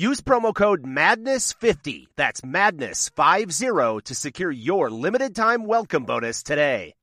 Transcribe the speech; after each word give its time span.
Use 0.00 0.22
promo 0.22 0.54
code 0.54 0.82
MADNESS50, 0.82 2.06
that's 2.16 2.40
MADNESS50, 2.40 4.02
to 4.04 4.14
secure 4.14 4.50
your 4.50 4.88
limited 4.88 5.36
time 5.36 5.66
welcome 5.66 6.06
bonus 6.06 6.42
today. 6.42 6.94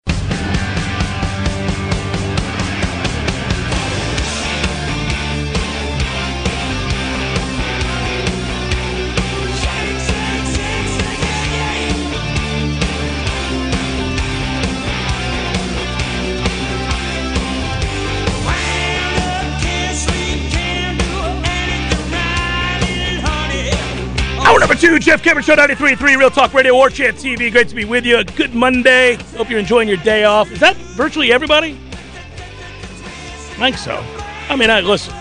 Hour 24.58 24.62
number 24.62 24.74
two, 24.74 24.98
Jeff 24.98 25.22
Cameron 25.22 25.44
Show 25.44 25.56
93.3 25.56 26.18
Real 26.18 26.32
Talk 26.32 26.52
Radio 26.52 26.74
War 26.74 26.90
Chant 26.90 27.16
TV. 27.16 27.52
Great 27.52 27.68
to 27.70 27.76
be 27.76 27.86
with 27.86 28.08
you. 28.08 28.24
Good 28.24 28.56
Monday. 28.56 29.14
Hope 29.36 29.52
you're 29.52 29.60
enjoying 29.60 29.88
your 29.88 29.98
day 29.98 30.24
off. 30.24 30.52
Is 30.52 30.60
that 30.62 30.76
virtually 30.76 31.32
everybody? 31.32 31.74
I 31.74 33.60
think 33.60 33.78
so. 33.78 34.04
I 34.50 34.56
mean, 34.56 34.72
I 34.72 34.80
listen. 34.80 35.14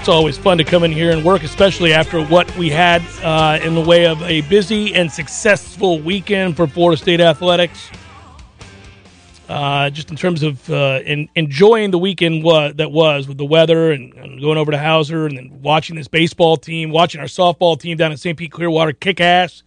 It's 0.00 0.08
always 0.08 0.36
fun 0.36 0.58
to 0.58 0.64
come 0.64 0.82
in 0.82 0.90
here 0.90 1.12
and 1.12 1.24
work, 1.24 1.44
especially 1.44 1.92
after 1.92 2.24
what 2.24 2.52
we 2.56 2.70
had 2.70 3.02
uh, 3.22 3.60
in 3.62 3.76
the 3.76 3.80
way 3.80 4.06
of 4.06 4.20
a 4.22 4.40
busy 4.40 4.92
and 4.92 5.08
successful 5.08 6.00
weekend 6.00 6.56
for 6.56 6.66
Florida 6.66 7.00
State 7.00 7.20
athletics. 7.20 7.88
Uh, 9.48 9.90
just 9.90 10.10
in 10.10 10.16
terms 10.16 10.42
of 10.42 10.68
uh, 10.70 11.00
in, 11.04 11.28
enjoying 11.36 11.92
the 11.92 11.98
weekend 11.98 12.42
wa- 12.42 12.72
that 12.72 12.90
was 12.90 13.28
with 13.28 13.38
the 13.38 13.44
weather 13.44 13.92
and, 13.92 14.12
and, 14.14 14.40
going 14.40 14.58
over 14.58 14.72
to 14.72 14.76
Howser 14.76 15.28
and 15.28 15.38
then 15.38 15.62
watching 15.62 15.94
this 15.94 16.08
baseball 16.08 16.56
team, 16.56 16.90
watching 16.90 17.20
our 17.20 17.28
softball 17.28 17.78
team 17.78 17.96
down 17.96 18.10
at 18.10 18.18
St. 18.18 18.36
Pete 18.36 18.50
Clearwater 18.50 18.92
kick 18.92 19.20
ass. 19.20 19.62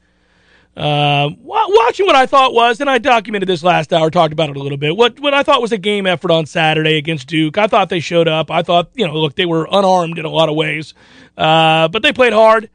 Uh, 0.75 1.29
watching 1.39 2.05
what 2.05 2.15
I 2.15 2.25
thought 2.25 2.53
was, 2.53 2.81
and 2.81 2.89
I 2.89 2.97
documented 2.97 3.47
this 3.47 3.63
last 3.63 3.93
hour, 3.93 4.09
talked 4.09 4.33
about 4.33 4.49
it 4.49 4.57
a 4.57 4.59
little 4.59 4.77
bit. 4.77 4.95
What 4.97 5.17
what 5.19 5.33
I 5.33 5.43
thought 5.43 5.61
was 5.61 5.71
a 5.71 5.77
game 5.77 6.05
effort 6.05 6.31
on 6.31 6.45
Saturday 6.45 6.97
against 6.97 7.27
Duke. 7.27 7.57
I 7.57 7.67
thought 7.67 7.87
they 7.87 8.01
showed 8.01 8.27
up. 8.27 8.51
I 8.51 8.63
thought, 8.63 8.89
you 8.95 9.07
know, 9.07 9.13
look, 9.13 9.35
they 9.35 9.45
were 9.45 9.67
unarmed 9.71 10.19
in 10.19 10.25
a 10.25 10.29
lot 10.29 10.49
of 10.49 10.55
ways, 10.55 10.93
uh, 11.37 11.87
but 11.87 12.01
they 12.01 12.11
played 12.11 12.33
hard. 12.33 12.69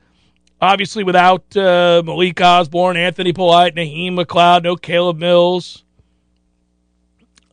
Obviously, 0.60 1.04
without 1.04 1.54
uh, 1.56 2.02
Malik 2.04 2.40
Osborne, 2.40 2.96
Anthony 2.96 3.34
Polite, 3.34 3.74
Naheem 3.74 4.18
McLeod, 4.18 4.62
no 4.64 4.76
Caleb 4.76 5.18
Mills 5.18 5.83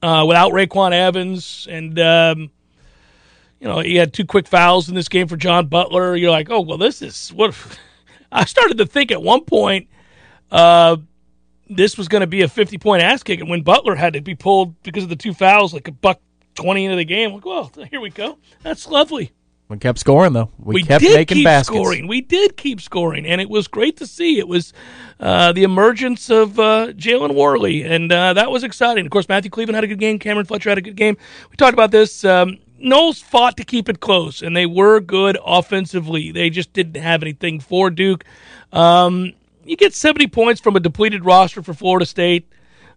uh, 0.02 0.26
without 0.28 0.52
RayQuan 0.52 0.94
Evans, 0.94 1.68
and 1.70 2.00
um, 2.00 2.52
you 3.60 3.68
know 3.68 3.80
he 3.80 3.96
had 3.96 4.14
two 4.14 4.26
quick 4.26 4.48
fouls 4.48 4.90
in 4.90 4.96
this 4.96 5.10
game 5.10 5.28
for 5.28 5.38
John 5.38 5.68
Butler. 5.68 6.16
You're 6.16 6.32
like, 6.32 6.50
oh 6.50 6.62
well, 6.62 6.78
this 6.78 7.02
is 7.02 7.30
what. 7.30 7.56
I 8.34 8.46
started 8.46 8.78
to 8.78 8.86
think 8.86 9.12
at 9.12 9.22
one 9.22 9.44
point 9.44 9.90
uh, 10.52 10.96
this 11.70 11.98
was 11.98 12.08
going 12.08 12.22
to 12.22 12.28
be 12.28 12.42
a 12.42 12.48
50 12.48 12.78
point 12.78 13.02
ass 13.02 13.24
kick, 13.24 13.40
and 13.40 13.50
when 13.50 13.62
Butler 13.62 13.96
had 13.96 14.14
to 14.14 14.22
be 14.22 14.36
pulled 14.36 14.82
because 14.84 15.04
of 15.04 15.10
the 15.10 15.16
two 15.16 15.34
fouls, 15.34 15.74
like 15.74 15.88
a 15.88 15.92
buck 15.92 16.22
20 16.56 16.86
into 16.86 16.98
the 16.98 17.06
game, 17.06 17.34
like, 17.34 17.46
well, 17.46 17.72
here 17.90 18.02
we 18.02 18.10
go. 18.10 18.38
That's 18.64 18.88
lovely. 18.88 19.32
We 19.72 19.78
kept 19.78 20.00
scoring 20.00 20.34
though. 20.34 20.52
We, 20.60 20.76
we 20.76 20.84
kept 20.84 21.02
did 21.02 21.16
making 21.16 21.38
keep 21.38 21.46
baskets. 21.46 21.78
Scoring. 21.78 22.06
We 22.06 22.20
did 22.20 22.58
keep 22.58 22.82
scoring, 22.82 23.26
and 23.26 23.40
it 23.40 23.50
was 23.50 23.70
great 23.70 23.96
to 23.98 24.06
see. 24.06 24.38
It 24.38 24.46
was 24.46 24.74
uh, 25.18 25.54
the 25.54 25.64
emergence 25.64 26.30
of 26.30 26.60
uh, 26.60 26.88
Jalen 26.90 27.34
Warley, 27.36 27.84
and 27.84 28.12
uh, 28.12 28.34
that 28.34 28.52
was 28.52 28.66
exciting. 28.66 29.06
Of 29.06 29.12
course, 29.12 29.30
Matthew 29.30 29.50
Cleveland 29.50 29.76
had 29.76 29.86
a 29.86 29.88
good 29.88 30.00
game. 30.00 30.20
Cameron 30.20 30.46
Fletcher 30.46 30.68
had 30.68 30.78
a 30.78 30.82
good 30.82 30.98
game. 30.98 31.16
We 31.50 31.56
talked 31.56 31.72
about 31.72 31.92
this. 31.92 32.26
Um, 32.26 32.58
Noles 32.84 33.24
fought 33.24 33.56
to 33.58 33.64
keep 33.64 33.88
it 33.88 34.02
close, 34.02 34.42
and 34.42 34.58
they 34.58 34.66
were 34.66 35.00
good 35.00 35.38
offensively. 35.46 36.34
They 36.34 36.50
just 36.50 36.74
didn't 36.74 37.02
have 37.02 37.22
anything 37.24 37.62
for 37.62 37.90
Duke. 37.90 38.26
Um, 38.74 39.32
you 39.64 39.78
get 39.78 39.94
70 39.94 40.28
points 40.28 40.60
from 40.60 40.76
a 40.76 40.82
depleted 40.82 41.24
roster 41.24 41.64
for 41.64 41.74
Florida 41.74 42.06
State 42.06 42.46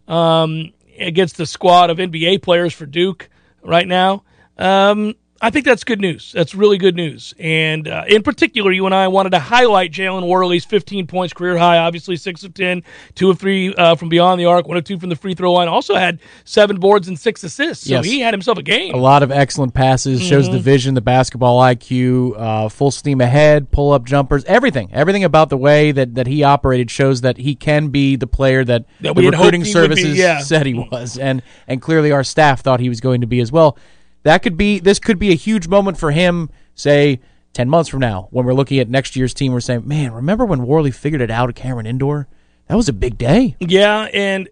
um, 0.09 0.73
against 0.99 1.37
the 1.37 1.45
squad 1.45 1.89
of 1.89 1.99
NBA 1.99 2.41
players 2.41 2.73
for 2.73 2.85
Duke 2.85 3.29
right 3.63 3.87
now. 3.87 4.23
Um, 4.57 5.15
I 5.41 5.49
think 5.49 5.65
that's 5.65 5.83
good 5.83 5.99
news. 5.99 6.31
That's 6.33 6.55
really 6.55 6.77
good 6.77 6.95
news. 6.95 7.33
And 7.37 7.89
uh, 7.89 8.05
in 8.07 8.23
particular, 8.23 8.71
you 8.71 8.85
and 8.85 8.95
I 8.95 9.09
wanted 9.09 9.31
to 9.31 9.39
highlight 9.39 9.91
Jalen 9.91 10.23
Warley's 10.23 10.63
15 10.63 11.07
points 11.07 11.33
career 11.33 11.57
high. 11.57 11.77
Obviously, 11.77 12.15
six 12.15 12.43
of 12.45 12.53
10, 12.53 12.83
two 13.15 13.29
of 13.29 13.37
three 13.37 13.73
uh, 13.75 13.95
from 13.95 14.07
beyond 14.07 14.39
the 14.39 14.45
arc, 14.45 14.65
one 14.65 14.77
of 14.77 14.85
two 14.85 14.97
from 14.97 15.09
the 15.09 15.15
free 15.17 15.33
throw 15.33 15.51
line. 15.51 15.67
Also 15.67 15.93
had 15.95 16.19
seven 16.45 16.79
boards 16.79 17.09
and 17.09 17.19
six 17.19 17.43
assists. 17.43 17.85
So 17.85 17.95
Yes. 17.95 18.05
he 18.05 18.21
had 18.21 18.33
himself 18.33 18.57
a 18.57 18.63
game. 18.63 18.93
A 18.95 18.97
lot 18.97 19.23
of 19.23 19.31
excellent 19.31 19.73
passes. 19.73 20.21
Shows 20.23 20.49
the 20.49 20.57
vision, 20.59 20.93
the 20.93 21.01
basketball 21.01 21.59
IQ, 21.59 22.33
uh, 22.39 22.69
full 22.69 22.89
steam 22.91 23.19
ahead, 23.19 23.71
pull 23.71 23.91
up 23.91 24.05
jumpers, 24.05 24.45
everything. 24.45 24.89
Everything 24.93 25.25
about 25.25 25.49
the 25.49 25.57
way 25.57 25.91
that, 25.91 26.15
that 26.15 26.27
he 26.27 26.43
operated 26.43 26.89
shows 26.89 27.21
that 27.21 27.37
he 27.37 27.55
can 27.55 27.89
be 27.89 28.15
the 28.15 28.27
player 28.27 28.63
that, 28.63 28.85
That 29.01 29.15
the 29.15 29.21
we 29.21 29.27
recruiting 29.29 29.61
would 29.61 29.65
be, 29.65 29.71
services 29.71 30.17
yeah. 30.17 30.39
said 30.39 30.65
he 30.65 30.73
was, 30.75 31.17
and 31.17 31.41
and 31.67 31.81
clearly 31.81 32.11
our 32.13 32.23
staff 32.23 32.61
thought 32.61 32.79
he 32.79 32.89
was 32.89 33.01
going 33.01 33.19
to 33.21 33.27
be 33.27 33.41
as 33.41 33.51
well. 33.51 33.77
That 34.25 34.43
could 34.43 34.57
be 34.57 34.79
this 34.79 34.99
could 34.99 35.19
be 35.19 35.31
a 35.31 35.35
huge 35.35 35.67
moment 35.67 35.97
for 35.97 36.11
him. 36.11 36.49
Say. 36.75 37.21
10 37.53 37.69
months 37.69 37.87
from 37.87 38.01
now, 38.01 38.27
when 38.31 38.45
we're 38.45 38.53
looking 38.53 38.79
at 38.79 38.89
next 38.89 39.15
year's 39.15 39.33
team, 39.33 39.53
we're 39.53 39.61
saying, 39.61 39.87
man, 39.87 40.11
remember 40.11 40.43
when 40.43 40.63
Warley 40.63 40.91
figured 40.91 41.21
it 41.21 41.31
out 41.31 41.47
at 41.47 41.55
Cameron 41.55 41.85
Indoor? 41.85 42.27
That 42.67 42.75
was 42.75 42.89
a 42.89 42.93
big 42.93 43.17
day. 43.17 43.55
Yeah, 43.61 44.09
and 44.13 44.49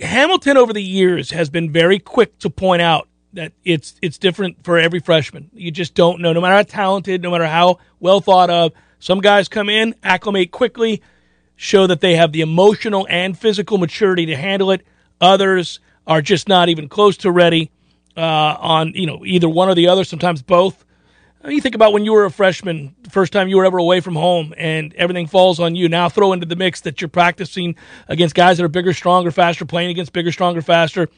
Hamilton 0.00 0.56
over 0.56 0.72
the 0.72 0.82
years 0.82 1.30
has 1.32 1.50
been 1.50 1.70
very 1.70 1.98
quick 1.98 2.38
to 2.38 2.48
point 2.48 2.80
out 2.80 3.06
that 3.34 3.52
it's 3.64 3.96
it's 4.00 4.16
different 4.16 4.64
for 4.64 4.78
every 4.78 5.00
freshman. 5.00 5.50
You 5.52 5.70
just 5.70 5.94
don't 5.94 6.20
know, 6.22 6.32
no 6.32 6.40
matter 6.40 6.54
how 6.54 6.62
talented, 6.62 7.20
no 7.20 7.30
matter 7.30 7.46
how 7.46 7.80
well 8.00 8.22
thought 8.22 8.48
of. 8.48 8.72
Some 8.98 9.20
guys 9.20 9.48
come 9.48 9.68
in, 9.68 9.94
acclimate 10.02 10.52
quickly, 10.52 11.02
show 11.56 11.86
that 11.86 12.00
they 12.00 12.16
have 12.16 12.32
the 12.32 12.40
emotional 12.40 13.06
and 13.10 13.36
physical 13.38 13.76
maturity 13.76 14.24
to 14.24 14.36
handle 14.36 14.70
it. 14.70 14.86
Others 15.20 15.80
are 16.06 16.22
just 16.22 16.48
not 16.48 16.70
even 16.70 16.88
close 16.88 17.18
to 17.18 17.30
ready 17.30 17.70
uh, 18.16 18.20
on 18.20 18.92
you 18.94 19.06
know 19.06 19.24
either 19.24 19.48
one 19.48 19.68
or 19.68 19.74
the 19.74 19.88
other. 19.88 20.04
Sometimes 20.04 20.42
both. 20.42 20.84
Uh, 21.44 21.50
You 21.50 21.60
think 21.60 21.74
about 21.74 21.92
when 21.92 22.04
you 22.04 22.12
were 22.12 22.24
a 22.24 22.30
freshman, 22.30 22.94
first 23.10 23.32
time 23.32 23.48
you 23.48 23.56
were 23.56 23.64
ever 23.64 23.78
away 23.78 24.00
from 24.00 24.14
home, 24.14 24.54
and 24.56 24.94
everything 24.94 25.26
falls 25.26 25.58
on 25.58 25.74
you. 25.74 25.88
Now 25.88 26.08
throw 26.08 26.32
into 26.32 26.46
the 26.46 26.56
mix 26.56 26.82
that 26.82 27.00
you're 27.00 27.08
practicing 27.08 27.74
against 28.08 28.34
guys 28.34 28.58
that 28.58 28.64
are 28.64 28.68
bigger, 28.68 28.92
stronger, 28.92 29.30
faster, 29.30 29.64
playing 29.64 29.90
against 29.90 30.12
bigger, 30.12 30.30
stronger, 30.30 30.62
faster, 30.62 31.08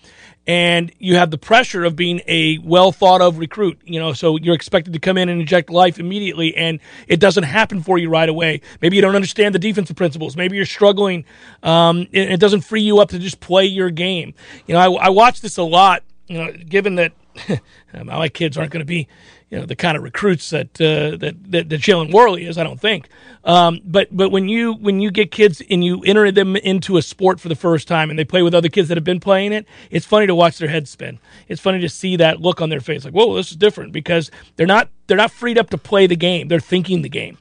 and 0.47 0.93
you 0.99 1.17
have 1.17 1.31
the 1.31 1.39
pressure 1.39 1.85
of 1.85 1.97
being 1.97 2.21
a 2.27 2.59
well 2.59 2.93
thought 2.93 3.21
of 3.21 3.39
recruit. 3.39 3.79
You 3.85 4.01
know, 4.01 4.13
so 4.15 4.37
you're 4.37 4.55
expected 4.55 4.93
to 4.95 4.99
come 4.99 5.19
in 5.19 5.29
and 5.29 5.41
inject 5.41 5.69
life 5.71 5.99
immediately, 5.99 6.57
and 6.57 6.81
it 7.07 7.21
doesn't 7.21 7.45
happen 7.45 7.83
for 7.83 7.99
you 7.99 8.09
right 8.09 8.29
away. 8.29 8.61
Maybe 8.81 8.97
you 8.97 9.03
don't 9.03 9.17
understand 9.17 9.55
the 9.55 9.59
defensive 9.59 9.97
principles. 9.97 10.37
Maybe 10.37 10.57
you're 10.57 10.65
struggling. 10.67 11.25
Um, 11.63 12.07
it, 12.13 12.33
it 12.33 12.41
doesn't 12.41 12.63
free 12.63 12.83
you 12.83 12.99
up 13.01 13.11
to 13.11 13.19
just 13.19 13.41
play 13.41 13.65
your 13.67 13.91
game. 13.91 14.35
You 14.67 14.75
know, 14.75 14.81
I, 14.81 15.07
I 15.07 15.09
watch 15.11 15.41
this 15.43 15.59
a 15.59 15.63
lot. 15.63 16.03
You 16.27 16.39
know, 16.39 16.53
given 16.53 16.95
that 16.95 17.13
my 18.05 18.29
kids 18.29 18.57
aren't 18.57 18.71
going 18.71 18.81
to 18.81 18.87
be, 18.87 19.09
you 19.51 19.59
know, 19.59 19.67
the 19.67 19.77
kind 19.77 19.97
of 19.97 20.03
recruits 20.03 20.51
that 20.51 20.81
uh, 20.81 21.17
that 21.19 21.35
that, 21.51 21.69
that 21.69 21.81
Jalen 21.81 22.13
Warley 22.13 22.47
is. 22.47 22.57
I 22.59 22.65
don't 22.65 22.81
think. 22.81 23.09
Um, 23.45 23.81
but 23.85 24.09
but 24.11 24.31
when 24.31 24.49
you 24.49 24.75
when 24.75 25.01
you 25.01 25.11
get 25.11 25.31
kids 25.31 25.63
and 25.69 25.85
you 25.85 26.03
enter 26.05 26.31
them 26.33 26.57
into 26.57 26.97
a 26.97 27.03
sport 27.03 27.41
for 27.41 27.49
the 27.49 27.55
first 27.55 27.87
time 27.87 28.11
and 28.11 28.19
they 28.19 28.25
play 28.25 28.43
with 28.43 28.55
other 28.55 28.69
kids 28.69 28.89
that 28.89 28.97
have 28.97 29.05
been 29.05 29.21
playing 29.21 29.53
it, 29.53 29.67
it's 29.91 30.07
funny 30.07 30.27
to 30.27 30.35
watch 30.35 30.59
their 30.59 30.69
heads 30.69 30.91
spin. 30.91 31.19
It's 31.49 31.61
funny 31.61 31.81
to 31.81 31.89
see 31.89 32.17
that 32.17 32.41
look 32.41 32.61
on 32.61 32.71
their 32.71 32.81
face, 32.81 33.05
like, 33.05 33.15
whoa, 33.15 33.35
this 33.35 33.51
is 33.51 33.57
different 33.57 33.93
because 33.93 34.31
they're 34.57 34.67
not 34.67 34.89
they're 35.07 35.17
not 35.17 35.31
freed 35.31 35.59
up 35.59 35.71
to 35.71 35.79
play 35.79 36.07
the 36.07 36.17
game. 36.17 36.49
They're 36.49 36.61
thinking 36.61 37.03
the 37.03 37.09
game. 37.09 37.37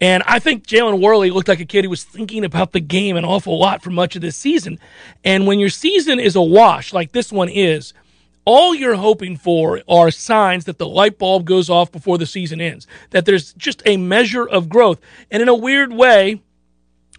And 0.00 0.22
I 0.26 0.38
think 0.40 0.66
Jalen 0.66 1.00
Warley 1.00 1.30
looked 1.30 1.48
like 1.48 1.60
a 1.60 1.64
kid 1.64 1.84
who 1.84 1.90
was 1.90 2.04
thinking 2.04 2.44
about 2.44 2.72
the 2.72 2.80
game 2.80 3.16
an 3.16 3.24
awful 3.24 3.58
lot 3.58 3.82
for 3.82 3.90
much 3.90 4.14
of 4.14 4.20
this 4.22 4.36
season. 4.36 4.78
And 5.24 5.46
when 5.46 5.58
your 5.58 5.70
season 5.70 6.20
is 6.20 6.36
a 6.36 6.42
wash, 6.42 6.92
like 6.92 7.12
this 7.12 7.32
one 7.32 7.48
is, 7.48 7.94
all 8.46 8.74
you're 8.74 8.94
hoping 8.94 9.36
for 9.36 9.82
are 9.88 10.10
signs 10.10 10.64
that 10.64 10.78
the 10.78 10.88
light 10.88 11.18
bulb 11.18 11.44
goes 11.44 11.68
off 11.68 11.92
before 11.92 12.16
the 12.16 12.26
season 12.26 12.60
ends, 12.60 12.86
that 13.10 13.26
there's 13.26 13.52
just 13.54 13.82
a 13.84 13.98
measure 13.98 14.48
of 14.48 14.68
growth. 14.68 15.00
And 15.30 15.42
in 15.42 15.48
a 15.48 15.54
weird 15.54 15.92
way, 15.92 16.40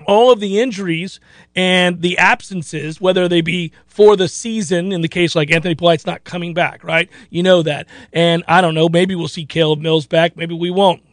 all 0.06 0.32
of 0.32 0.40
the 0.40 0.60
injuries 0.60 1.20
and 1.56 2.02
the 2.02 2.18
absences, 2.18 3.02
whether 3.02 3.28
they 3.28 3.42
be 3.42 3.74
for 3.86 4.16
the 4.16 4.28
season, 4.28 4.92
in 4.92 5.02
the 5.02 5.08
case 5.08 5.36
like 5.36 5.52
Anthony 5.52 5.76
Polite's 5.76 6.06
not 6.06 6.24
coming 6.24 6.54
back, 6.54 6.84
right? 6.84 7.10
You 7.30 7.44
know 7.44 7.62
that. 7.64 7.88
And 8.14 8.44
I 8.48 8.62
don't 8.62 8.74
know, 8.74 8.88
maybe 8.88 9.14
we'll 9.14 9.28
see 9.28 9.46
Caleb 9.46 9.82
Mills 9.82 10.08
back, 10.08 10.38
maybe 10.38 10.56
we 10.56 10.70
won't. 10.70 11.04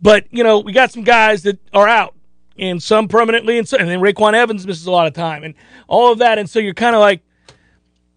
But, 0.00 0.26
you 0.30 0.42
know, 0.42 0.60
we 0.60 0.72
got 0.72 0.90
some 0.90 1.04
guys 1.04 1.42
that 1.42 1.58
are 1.74 1.88
out 1.88 2.14
and 2.58 2.82
some 2.82 3.06
permanently, 3.06 3.58
and, 3.58 3.68
so, 3.68 3.76
and 3.76 3.88
then 3.88 4.00
RayQuan 4.00 4.34
Evans 4.34 4.66
misses 4.66 4.86
a 4.86 4.90
lot 4.90 5.06
of 5.06 5.12
time 5.12 5.44
and 5.44 5.54
all 5.88 6.10
of 6.10 6.18
that. 6.18 6.38
And 6.38 6.48
so 6.48 6.58
you're 6.58 6.74
kind 6.74 6.96
of 6.96 7.00
like, 7.00 7.22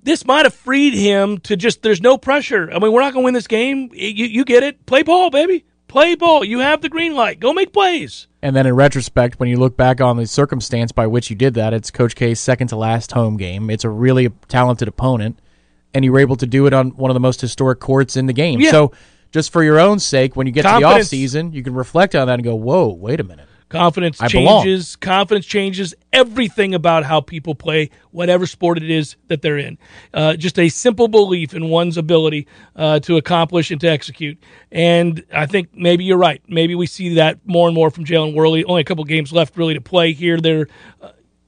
this 0.06 0.26
might 0.26 0.46
have 0.46 0.54
freed 0.54 0.94
him 0.94 1.40
to 1.40 1.58
just, 1.58 1.82
there's 1.82 2.02
no 2.02 2.18
pressure. 2.18 2.70
I 2.72 2.78
mean, 2.78 2.92
we're 2.92 3.02
not 3.02 3.14
going 3.14 3.24
to 3.24 3.26
win 3.26 3.34
this 3.34 3.48
game. 3.48 3.90
You, 3.92 4.26
you 4.26 4.46
get 4.46 4.62
it. 4.62 4.86
Play 4.86 5.02
ball, 5.02 5.32
baby. 5.32 5.66
Play 5.88 6.14
ball. 6.14 6.46
You 6.46 6.60
have 6.60 6.82
the 6.82 6.90
green 6.90 7.16
light. 7.16 7.40
Go 7.40 7.54
make 7.54 7.74
plays. 7.74 8.28
And 8.42 8.56
then 8.56 8.68
in 8.68 8.76
retrospect, 8.76 9.40
when 9.40 9.50
you 9.50 9.58
look 9.58 9.76
back 9.76 10.00
on 10.00 10.18
the 10.18 10.28
circumstance 10.28 10.92
by 10.92 11.08
which 11.08 11.32
you 11.32 11.36
did 11.36 11.56
that, 11.56 11.74
it's 11.74 11.90
Coach 11.90 12.16
K's 12.16 12.40
second 12.40 12.68
to 12.68 12.76
last 12.76 13.14
home 13.14 13.36
game. 13.36 13.72
It's 13.72 13.84
a 13.84 13.90
really 13.90 14.30
talented 14.48 14.88
opponent, 14.88 15.40
and 15.96 16.06
you 16.06 16.12
were 16.12 16.20
able 16.20 16.36
to 16.36 16.46
do 16.46 16.68
it 16.68 16.74
on 16.74 16.92
one 16.92 17.10
of 17.10 17.16
the 17.16 17.20
most 17.20 17.42
historic 17.42 17.80
courts 17.80 18.16
in 18.16 18.28
the 18.28 18.34
game. 18.34 18.60
Yeah. 18.62 18.72
So, 18.72 18.92
just 19.32 19.52
for 19.52 19.64
your 19.64 19.80
own 19.80 20.00
sake, 20.00 20.36
when 20.36 20.46
you 20.46 20.54
get 20.54 20.62
to 20.62 20.68
the 20.68 20.82
Confidence. 20.82 21.10
offseason, 21.10 21.54
you 21.54 21.64
can 21.64 21.74
reflect 21.74 22.14
on 22.14 22.28
that 22.28 22.36
and 22.36 22.44
go, 22.44 22.56
whoa, 22.56 22.88
wait 22.90 23.20
a 23.20 23.24
minute. 23.24 23.48
Confidence 23.76 24.22
I 24.22 24.28
belong. 24.28 24.64
changes. 24.64 24.96
Confidence 24.96 25.46
changes 25.46 25.94
everything 26.14 26.74
about 26.74 27.04
how 27.04 27.22
people 27.22 27.56
play, 27.56 27.90
whatever 28.12 28.46
sport 28.46 28.78
it 28.78 28.90
is 28.90 29.16
that 29.28 29.42
they're 29.42 29.58
in. 29.58 29.78
Uh, 30.14 30.36
just 30.36 30.58
a 30.60 30.70
simple 30.70 31.08
belief 31.08 31.54
in 31.54 31.70
one's 31.70 31.98
ability 31.98 32.48
uh, 32.76 33.00
to 33.02 33.18
accomplish 33.18 33.72
and 33.72 33.82
to 33.82 33.88
execute. 33.88 34.42
And 34.72 35.24
I 35.34 35.46
think 35.46 35.70
maybe 35.74 36.04
you're 36.04 36.18
right. 36.18 36.42
Maybe 36.48 36.76
we 36.76 36.88
see 36.88 37.16
that 37.16 37.40
more 37.46 37.68
and 37.68 37.76
more 37.76 37.90
from 37.90 38.06
Jalen 38.06 38.34
Warley. 38.34 38.64
Only 38.64 38.82
a 38.82 38.86
couple 38.86 39.04
games 39.04 39.32
left 39.32 39.58
really 39.58 39.74
to 39.74 39.82
play 39.82 40.14
here. 40.14 40.40
They're 40.40 40.68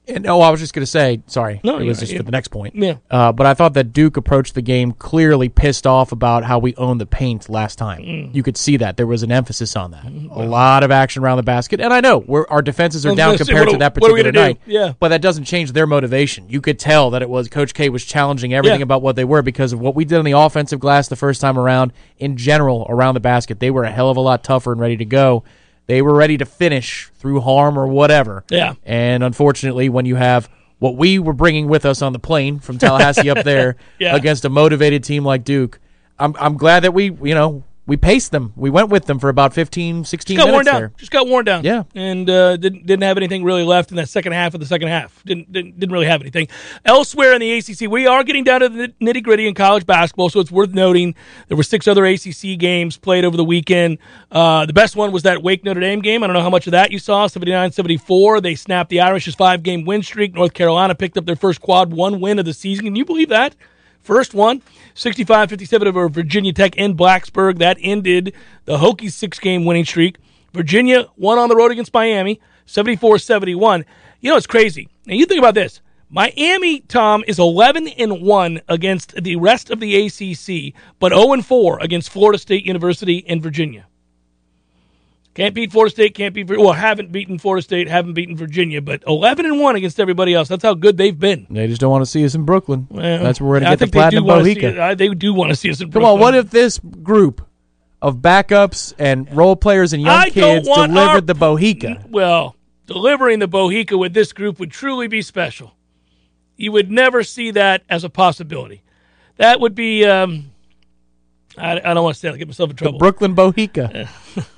And, 0.08 0.26
oh, 0.26 0.40
I 0.40 0.50
was 0.50 0.58
just 0.60 0.72
going 0.72 0.82
to 0.82 0.90
say, 0.90 1.20
sorry, 1.26 1.60
No, 1.62 1.78
it 1.78 1.84
was 1.84 2.00
just 2.00 2.16
for 2.16 2.22
the 2.22 2.30
next 2.30 2.48
point. 2.48 2.74
Yeah. 2.74 2.94
Uh, 3.10 3.30
but 3.32 3.46
I 3.46 3.52
thought 3.54 3.74
that 3.74 3.92
Duke 3.92 4.16
approached 4.16 4.54
the 4.54 4.62
game 4.62 4.92
clearly 4.92 5.48
pissed 5.50 5.86
off 5.86 6.12
about 6.12 6.44
how 6.44 6.58
we 6.58 6.74
owned 6.76 7.00
the 7.00 7.06
paint 7.06 7.48
last 7.50 7.76
time. 7.76 8.00
Mm. 8.02 8.34
You 8.34 8.42
could 8.42 8.56
see 8.56 8.78
that 8.78 8.96
there 8.96 9.06
was 9.06 9.22
an 9.22 9.30
emphasis 9.30 9.76
on 9.76 9.90
that. 9.90 10.06
A 10.06 10.42
lot 10.46 10.82
of 10.82 10.90
action 10.90 11.22
around 11.22 11.36
the 11.36 11.42
basket, 11.42 11.80
and 11.80 11.92
I 11.92 12.00
know 12.00 12.18
we're, 12.18 12.46
our 12.48 12.62
defenses 12.62 13.04
are 13.04 13.14
down 13.14 13.36
say, 13.36 13.44
compared 13.44 13.66
what 13.66 13.72
to 13.72 13.78
that 13.78 13.96
what 13.98 14.10
are 14.10 14.14
we 14.14 14.22
particular 14.22 14.32
gonna 14.46 14.54
do? 14.54 14.58
night. 14.72 14.86
Yeah. 14.86 14.92
but 14.98 15.08
that 15.08 15.20
doesn't 15.20 15.44
change 15.44 15.72
their 15.72 15.86
motivation. 15.86 16.48
You 16.48 16.60
could 16.60 16.78
tell 16.78 17.10
that 17.10 17.20
it 17.20 17.28
was 17.28 17.48
Coach 17.48 17.74
K 17.74 17.88
was 17.90 18.04
challenging 18.04 18.54
everything 18.54 18.80
Yeah. 18.80 18.84
about 18.84 19.02
what 19.02 19.16
they 19.16 19.24
were 19.24 19.42
because 19.42 19.72
of 19.72 19.80
what 19.80 19.94
we 19.94 20.04
did 20.06 20.18
on 20.18 20.24
the 20.24 20.32
offensive 20.32 20.80
glass 20.80 21.08
the 21.08 21.16
first 21.16 21.40
time 21.40 21.58
around. 21.58 21.92
In 22.18 22.36
general, 22.36 22.86
around 22.88 23.14
the 23.14 23.20
basket, 23.20 23.60
they 23.60 23.70
were 23.70 23.84
a 23.84 23.90
hell 23.90 24.08
of 24.10 24.16
a 24.16 24.20
lot 24.20 24.42
tougher 24.42 24.72
and 24.72 24.80
ready 24.80 24.96
to 24.96 25.04
go. 25.04 25.44
They 25.88 26.00
were 26.02 26.14
ready 26.14 26.36
to 26.38 26.44
finish 26.44 27.10
through 27.16 27.40
harm 27.40 27.76
or 27.78 27.86
whatever. 27.88 28.44
Yeah. 28.50 28.74
And 28.84 29.24
unfortunately, 29.24 29.88
when 29.88 30.04
you 30.06 30.14
have 30.16 30.48
what 30.78 30.94
we 30.96 31.18
were 31.18 31.32
bringing 31.32 31.66
with 31.66 31.84
us 31.84 32.02
on 32.02 32.12
the 32.12 32.18
plane 32.20 32.60
from 32.60 32.78
Tallahassee 32.78 33.28
up 33.30 33.42
there 33.44 33.76
Yeah. 33.98 34.14
against 34.14 34.44
a 34.44 34.48
motivated 34.48 35.02
team 35.02 35.24
like 35.24 35.42
Duke, 35.44 35.80
I'm 36.18 36.34
I'm 36.38 36.56
glad 36.56 36.84
that 36.84 36.94
we 36.94 37.04
you 37.06 37.34
know 37.34 37.64
we 37.88 37.96
paced 37.96 38.32
them. 38.32 38.52
We 38.54 38.68
went 38.68 38.90
with 38.90 39.06
them 39.06 39.18
for 39.18 39.30
about 39.30 39.54
15, 39.54 40.04
16 40.04 40.36
just 40.36 40.44
got 40.46 40.52
worn 40.52 40.52
minutes 40.52 40.70
down. 40.70 40.80
there. 40.82 40.92
Just 40.98 41.10
got 41.10 41.26
worn 41.26 41.44
down. 41.46 41.64
Yeah. 41.64 41.84
and 41.94 42.28
uh, 42.28 42.58
didn't 42.58 42.84
didn't 42.86 43.02
have 43.02 43.16
anything 43.16 43.42
really 43.44 43.64
left 43.64 43.90
in 43.90 43.96
that 43.96 44.10
second 44.10 44.32
half 44.32 44.52
of 44.52 44.60
the 44.60 44.66
second 44.66 44.88
half. 44.88 45.24
Didn't 45.24 45.50
didn't, 45.50 45.80
didn't 45.80 45.92
really 45.94 46.06
have 46.06 46.20
anything 46.20 46.48
elsewhere 46.84 47.32
in 47.32 47.40
the 47.40 47.50
ACC. 47.50 47.90
We 47.90 48.06
are 48.06 48.22
getting 48.24 48.44
down 48.44 48.60
to 48.60 48.68
the 48.68 48.88
nitty 49.00 49.22
gritty 49.22 49.48
in 49.48 49.54
college 49.54 49.86
basketball, 49.86 50.28
so 50.28 50.38
it's 50.38 50.52
worth 50.52 50.74
noting 50.74 51.14
there 51.48 51.56
were 51.56 51.62
six 51.62 51.88
other 51.88 52.04
ACC 52.04 52.58
games 52.58 52.98
played 52.98 53.24
over 53.24 53.38
the 53.38 53.44
weekend. 53.44 53.96
Uh, 54.30 54.66
the 54.66 54.74
best 54.74 54.94
one 54.94 55.10
was 55.10 55.22
that 55.22 55.42
Wake 55.42 55.64
Notre 55.64 55.80
Dame 55.80 56.02
game. 56.02 56.22
I 56.22 56.26
don't 56.26 56.34
know 56.34 56.42
how 56.42 56.50
much 56.50 56.66
of 56.66 56.72
that 56.72 56.92
you 56.92 56.98
saw. 56.98 57.26
79-74. 57.26 58.42
They 58.42 58.54
snapped 58.54 58.90
the 58.90 59.00
Irish's 59.00 59.34
five 59.34 59.62
game 59.62 59.86
win 59.86 60.02
streak. 60.02 60.34
North 60.34 60.52
Carolina 60.52 60.94
picked 60.94 61.16
up 61.16 61.24
their 61.24 61.36
first 61.36 61.62
quad 61.62 61.90
one 61.90 62.20
win 62.20 62.38
of 62.38 62.44
the 62.44 62.52
season. 62.52 62.84
Can 62.84 62.96
you 62.96 63.06
believe 63.06 63.30
that? 63.30 63.54
First 64.02 64.34
one, 64.34 64.62
65 64.98 65.48
57 65.48 65.86
over 65.86 66.08
Virginia 66.08 66.52
Tech 66.52 66.76
in 66.76 66.96
Blacksburg. 66.96 67.58
That 67.58 67.78
ended 67.80 68.34
the 68.64 68.78
Hokies' 68.78 69.12
six 69.12 69.38
game 69.38 69.64
winning 69.64 69.84
streak. 69.84 70.16
Virginia 70.52 71.08
won 71.16 71.38
on 71.38 71.48
the 71.48 71.54
road 71.54 71.70
against 71.70 71.94
Miami, 71.94 72.40
74 72.66 73.18
71. 73.18 73.84
You 74.20 74.30
know, 74.30 74.36
it's 74.36 74.48
crazy. 74.48 74.88
Now, 75.06 75.14
you 75.14 75.24
think 75.24 75.38
about 75.38 75.54
this. 75.54 75.80
Miami, 76.10 76.80
Tom, 76.80 77.22
is 77.28 77.38
11 77.38 77.86
and 77.86 78.22
1 78.22 78.60
against 78.68 79.22
the 79.22 79.36
rest 79.36 79.70
of 79.70 79.78
the 79.78 80.06
ACC, 80.06 80.74
but 80.98 81.12
0 81.12 81.34
and 81.34 81.46
4 81.46 81.78
against 81.80 82.10
Florida 82.10 82.38
State 82.38 82.66
University 82.66 83.24
and 83.28 83.40
Virginia. 83.40 83.86
Can't 85.38 85.54
beat 85.54 85.70
Florida 85.70 85.92
State, 85.92 86.14
can't 86.14 86.34
beat, 86.34 86.48
well, 86.48 86.72
haven't 86.72 87.12
beaten 87.12 87.38
Florida 87.38 87.62
State, 87.62 87.86
haven't 87.86 88.14
beaten 88.14 88.36
Virginia, 88.36 88.82
but 88.82 89.04
11 89.06 89.46
and 89.46 89.60
1 89.60 89.76
against 89.76 90.00
everybody 90.00 90.34
else. 90.34 90.48
That's 90.48 90.64
how 90.64 90.74
good 90.74 90.96
they've 90.96 91.16
been. 91.16 91.46
They 91.48 91.68
just 91.68 91.80
don't 91.80 91.92
want 91.92 92.02
to 92.02 92.10
see 92.10 92.24
us 92.24 92.34
in 92.34 92.42
Brooklyn. 92.42 92.88
Well, 92.90 93.22
That's 93.22 93.40
where 93.40 93.48
we're 93.48 93.60
going 93.60 93.70
to 93.70 93.76
get 93.76 93.78
think 93.78 93.92
the 93.92 93.98
they 93.98 94.10
do 94.10 94.24
platinum 94.24 94.24
wanna 94.24 94.44
see 94.44 94.54
Bohica. 94.56 94.80
I- 94.80 94.94
They 94.96 95.08
do 95.10 95.32
want 95.32 95.50
to 95.50 95.54
see 95.56 95.70
us 95.70 95.80
in 95.80 95.92
Come 95.92 96.02
Brooklyn. 96.02 96.12
on, 96.14 96.18
what 96.20 96.34
if 96.34 96.50
this 96.50 96.80
group 96.80 97.46
of 98.02 98.16
backups 98.16 98.94
and 98.98 99.32
role 99.36 99.54
players 99.54 99.92
and 99.92 100.02
young 100.02 100.10
I 100.12 100.30
kids 100.30 100.66
delivered 100.66 100.98
our- 100.98 101.20
the 101.20 101.34
Bohica? 101.34 102.04
Well, 102.10 102.56
delivering 102.86 103.38
the 103.38 103.46
Bohica 103.48 103.96
with 103.96 104.14
this 104.14 104.32
group 104.32 104.58
would 104.58 104.72
truly 104.72 105.06
be 105.06 105.22
special. 105.22 105.74
You 106.56 106.72
would 106.72 106.90
never 106.90 107.22
see 107.22 107.52
that 107.52 107.84
as 107.88 108.02
a 108.02 108.10
possibility. 108.10 108.82
That 109.36 109.60
would 109.60 109.76
be. 109.76 110.04
Um, 110.04 110.50
I, 111.56 111.74
I 111.78 111.94
don't 111.94 112.02
want 112.02 112.16
to 112.16 112.20
say. 112.20 112.28
I'll 112.28 112.34
get 112.36 112.48
myself 112.48 112.70
in 112.70 112.76
trouble. 112.76 112.98
Brooklyn 112.98 113.36
Bohica. 113.36 114.08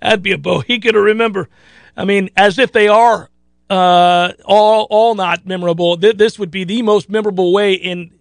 That'd 0.00 0.22
be 0.22 0.32
a 0.32 0.38
Bohica 0.38 0.92
to 0.92 1.00
remember. 1.00 1.48
I 1.96 2.04
mean, 2.04 2.30
as 2.36 2.58
if 2.58 2.72
they 2.72 2.88
are 2.88 3.30
uh, 3.70 4.32
all 4.44 4.86
all 4.90 5.14
not 5.14 5.46
memorable. 5.46 5.96
Th- 5.96 6.16
this 6.16 6.38
would 6.38 6.50
be 6.50 6.64
the 6.64 6.82
most 6.82 7.08
memorable 7.08 7.52
way 7.52 7.74
in 7.74 8.12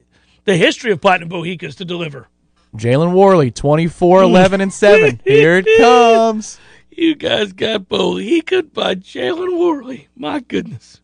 the 0.46 0.58
history 0.58 0.92
of 0.92 1.02
Platinum 1.02 1.30
Bohicas 1.30 1.76
to 1.78 1.86
deliver. 1.86 2.28
Jalen 2.76 3.14
Warley, 3.14 3.52
24, 3.52 4.24
11, 4.24 4.62
and 4.62 4.74
7. 4.74 5.22
Here 5.26 5.64
it 5.66 5.78
comes. 5.78 6.60
You 6.92 7.16
guys 7.16 7.54
got 7.54 7.88
Bohica 7.88 8.74
by 8.74 8.96
Jalen 8.96 9.56
Warley. 9.56 10.08
My 10.16 10.40
goodness. 10.42 11.00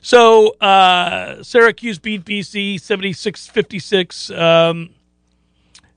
So 0.00 0.50
uh, 0.60 1.42
Syracuse 1.42 1.98
beat 1.98 2.24
BC 2.24 2.80
76 2.80 3.48
56. 3.48 4.30
Um, 4.30 4.90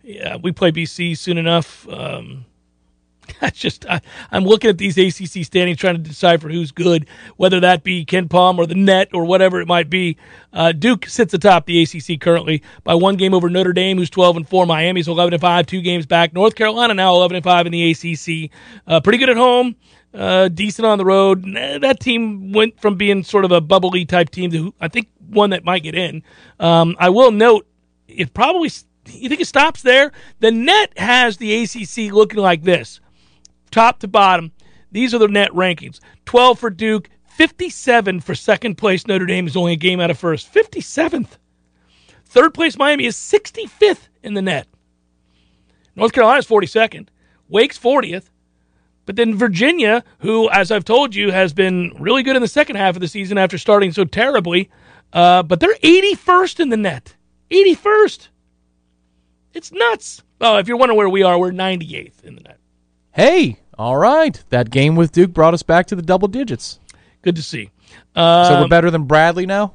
yeah, 0.03 0.37
we 0.37 0.51
play 0.51 0.71
BC 0.71 1.17
soon 1.17 1.37
enough. 1.37 1.87
Um, 1.87 2.45
I 3.41 3.49
just 3.49 3.85
I, 3.87 4.01
I'm 4.31 4.43
looking 4.43 4.69
at 4.69 4.77
these 4.77 4.97
ACC 4.97 5.45
standings, 5.45 5.77
trying 5.77 5.95
to 5.95 6.01
decipher 6.01 6.49
who's 6.49 6.71
good, 6.71 7.07
whether 7.37 7.59
that 7.59 7.83
be 7.83 8.05
KenPom 8.05 8.57
or 8.57 8.65
the 8.65 8.75
Net 8.75 9.09
or 9.13 9.25
whatever 9.25 9.61
it 9.61 9.67
might 9.67 9.89
be. 9.89 10.17
Uh, 10.53 10.71
Duke 10.71 11.05
sits 11.05 11.33
atop 11.33 11.65
the 11.65 11.83
ACC 11.83 12.19
currently 12.19 12.63
by 12.83 12.93
one 12.95 13.15
game 13.15 13.33
over 13.33 13.49
Notre 13.49 13.73
Dame, 13.73 13.97
who's 13.97 14.09
12 14.09 14.37
and 14.37 14.49
four. 14.49 14.65
Miami's 14.65 15.07
11 15.07 15.33
and 15.33 15.41
five, 15.41 15.65
two 15.65 15.81
games 15.81 16.05
back. 16.05 16.33
North 16.33 16.55
Carolina 16.55 16.93
now 16.93 17.13
11 17.15 17.35
and 17.35 17.43
five 17.43 17.65
in 17.65 17.71
the 17.71 17.91
ACC. 17.91 18.51
Uh, 18.87 18.99
pretty 18.99 19.17
good 19.17 19.29
at 19.29 19.37
home, 19.37 19.75
uh, 20.13 20.47
decent 20.49 20.85
on 20.85 20.97
the 20.97 21.05
road. 21.05 21.43
That 21.53 21.99
team 21.99 22.51
went 22.51 22.79
from 22.79 22.95
being 22.95 23.23
sort 23.23 23.45
of 23.45 23.51
a 23.51 23.61
bubbly 23.61 24.05
type 24.05 24.29
team 24.29 24.51
to 24.51 24.73
I 24.79 24.87
think 24.87 25.09
one 25.27 25.51
that 25.51 25.63
might 25.63 25.83
get 25.83 25.95
in. 25.95 26.23
Um, 26.59 26.95
I 26.99 27.09
will 27.09 27.31
note 27.31 27.67
it 28.07 28.33
probably. 28.33 28.69
You 29.07 29.29
think 29.29 29.41
it 29.41 29.47
stops 29.47 29.81
there? 29.81 30.11
The 30.41 30.51
Net 30.51 30.93
has 30.97 31.37
the 31.37 31.63
ACC 31.63 32.13
looking 32.13 32.39
like 32.39 32.63
this 32.63 32.99
top 33.71 33.99
to 33.99 34.07
bottom. 34.07 34.51
These 34.91 35.13
are 35.13 35.19
the 35.19 35.27
net 35.27 35.51
rankings 35.51 35.99
12 36.25 36.59
for 36.59 36.69
Duke, 36.69 37.09
57 37.25 38.19
for 38.19 38.35
second 38.35 38.75
place. 38.75 39.07
Notre 39.07 39.25
Dame 39.25 39.47
is 39.47 39.55
only 39.55 39.73
a 39.73 39.77
game 39.77 39.99
out 39.99 40.11
of 40.11 40.19
first. 40.19 40.53
57th. 40.53 41.37
Third 42.25 42.53
place 42.53 42.77
Miami 42.77 43.05
is 43.05 43.15
65th 43.17 44.07
in 44.23 44.33
the 44.33 44.41
net. 44.41 44.67
North 45.95 46.13
Carolina 46.13 46.39
is 46.39 46.47
42nd. 46.47 47.07
Wake's 47.49 47.77
40th. 47.77 48.29
But 49.05 49.15
then 49.15 49.35
Virginia, 49.35 50.03
who, 50.19 50.49
as 50.49 50.71
I've 50.71 50.85
told 50.85 51.13
you, 51.15 51.31
has 51.31 51.51
been 51.51 51.93
really 51.99 52.23
good 52.23 52.35
in 52.35 52.41
the 52.41 52.47
second 52.47 52.77
half 52.77 52.95
of 52.95 53.01
the 53.01 53.07
season 53.07 53.37
after 53.37 53.57
starting 53.57 53.91
so 53.91 54.05
terribly, 54.05 54.69
uh, 55.11 55.43
but 55.43 55.59
they're 55.59 55.75
81st 55.75 56.59
in 56.61 56.69
the 56.69 56.77
net. 56.77 57.15
81st. 57.49 58.29
It's 59.53 59.71
nuts. 59.73 60.23
Oh, 60.39 60.57
if 60.57 60.67
you're 60.67 60.77
wondering 60.77 60.97
where 60.97 61.09
we 61.09 61.23
are, 61.23 61.37
we're 61.37 61.51
98th 61.51 62.23
in 62.23 62.35
the 62.35 62.41
net. 62.41 62.60
Hey, 63.13 63.59
all 63.77 63.97
right. 63.97 64.41
That 64.49 64.69
game 64.69 64.95
with 64.95 65.11
Duke 65.11 65.33
brought 65.33 65.53
us 65.53 65.63
back 65.63 65.87
to 65.87 65.95
the 65.95 66.01
double 66.01 66.27
digits. 66.27 66.79
Good 67.21 67.35
to 67.35 67.43
see. 67.43 67.69
Uh, 68.15 68.47
So 68.47 68.61
we're 68.61 68.67
better 68.67 68.89
than 68.91 69.03
Bradley 69.03 69.45
now? 69.45 69.73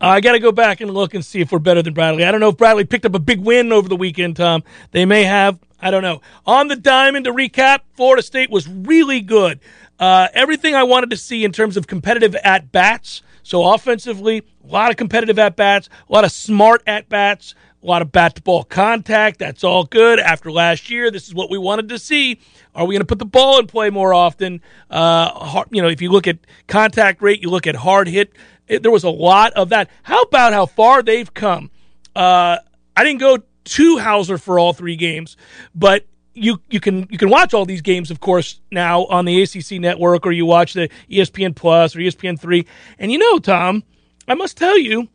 I 0.00 0.20
got 0.20 0.32
to 0.32 0.38
go 0.38 0.50
back 0.52 0.80
and 0.80 0.90
look 0.90 1.14
and 1.14 1.22
see 1.24 1.40
if 1.40 1.52
we're 1.52 1.58
better 1.58 1.82
than 1.82 1.92
Bradley. 1.92 2.24
I 2.24 2.30
don't 2.30 2.40
know 2.40 2.48
if 2.48 2.56
Bradley 2.56 2.84
picked 2.84 3.04
up 3.04 3.14
a 3.14 3.18
big 3.18 3.40
win 3.40 3.70
over 3.72 3.88
the 3.88 3.96
weekend, 3.96 4.36
Tom. 4.36 4.62
They 4.92 5.04
may 5.04 5.24
have. 5.24 5.58
I 5.80 5.90
don't 5.90 6.02
know. 6.02 6.22
On 6.46 6.68
the 6.68 6.76
diamond 6.76 7.24
to 7.26 7.32
recap, 7.32 7.80
Florida 7.94 8.22
State 8.22 8.50
was 8.50 8.66
really 8.68 9.20
good. 9.20 9.60
Uh, 9.98 10.28
everything 10.32 10.74
I 10.74 10.84
wanted 10.84 11.10
to 11.10 11.16
see 11.16 11.44
in 11.44 11.52
terms 11.52 11.76
of 11.76 11.86
competitive 11.86 12.34
at 12.36 12.72
bats. 12.72 13.22
So 13.42 13.72
offensively, 13.74 14.42
a 14.64 14.66
lot 14.66 14.90
of 14.90 14.96
competitive 14.96 15.38
at 15.38 15.56
bats, 15.56 15.88
a 16.08 16.12
lot 16.12 16.24
of 16.24 16.32
smart 16.32 16.82
at 16.86 17.08
bats, 17.08 17.54
a 17.82 17.86
lot 17.86 18.02
of 18.02 18.12
bat 18.12 18.34
to 18.34 18.42
ball 18.42 18.64
contact. 18.64 19.38
That's 19.38 19.64
all 19.64 19.84
good. 19.84 20.18
After 20.18 20.52
last 20.52 20.90
year, 20.90 21.10
this 21.10 21.28
is 21.28 21.34
what 21.34 21.50
we 21.50 21.58
wanted 21.58 21.88
to 21.90 21.98
see. 21.98 22.40
Are 22.74 22.84
we 22.84 22.94
going 22.94 23.00
to 23.00 23.06
put 23.06 23.18
the 23.18 23.24
ball 23.24 23.58
in 23.58 23.66
play 23.66 23.90
more 23.90 24.12
often? 24.12 24.60
Uh, 24.90 25.30
hard, 25.30 25.68
you 25.70 25.80
know, 25.80 25.88
if 25.88 26.02
you 26.02 26.10
look 26.10 26.26
at 26.26 26.38
contact 26.66 27.22
rate, 27.22 27.40
you 27.40 27.50
look 27.50 27.66
at 27.66 27.74
hard 27.76 28.08
hit. 28.08 28.32
It, 28.68 28.82
there 28.82 28.92
was 28.92 29.04
a 29.04 29.10
lot 29.10 29.52
of 29.54 29.70
that. 29.70 29.90
How 30.02 30.22
about 30.22 30.52
how 30.52 30.66
far 30.66 31.02
they've 31.02 31.32
come? 31.32 31.70
Uh, 32.14 32.58
I 32.96 33.04
didn't 33.04 33.20
go 33.20 33.38
to 33.38 33.96
Howser 33.96 34.40
for 34.40 34.58
all 34.58 34.72
three 34.72 34.96
games, 34.96 35.36
but 35.74 36.06
you 36.34 36.60
you 36.70 36.80
can 36.80 37.06
you 37.10 37.18
can 37.18 37.30
watch 37.30 37.54
all 37.54 37.64
these 37.64 37.82
games, 37.82 38.10
of 38.10 38.20
course, 38.20 38.60
now 38.70 39.06
on 39.06 39.24
the 39.24 39.42
ACC 39.42 39.80
network, 39.80 40.26
or 40.26 40.32
you 40.32 40.46
watch 40.46 40.74
the 40.74 40.88
ESPN 41.10 41.54
Plus 41.56 41.96
or 41.96 42.00
ESPN 42.00 42.38
three. 42.38 42.66
And 42.98 43.10
you 43.10 43.18
know, 43.18 43.38
Tom, 43.38 43.82
I 44.28 44.34
must 44.34 44.56
tell 44.56 44.78
you, 44.78 45.08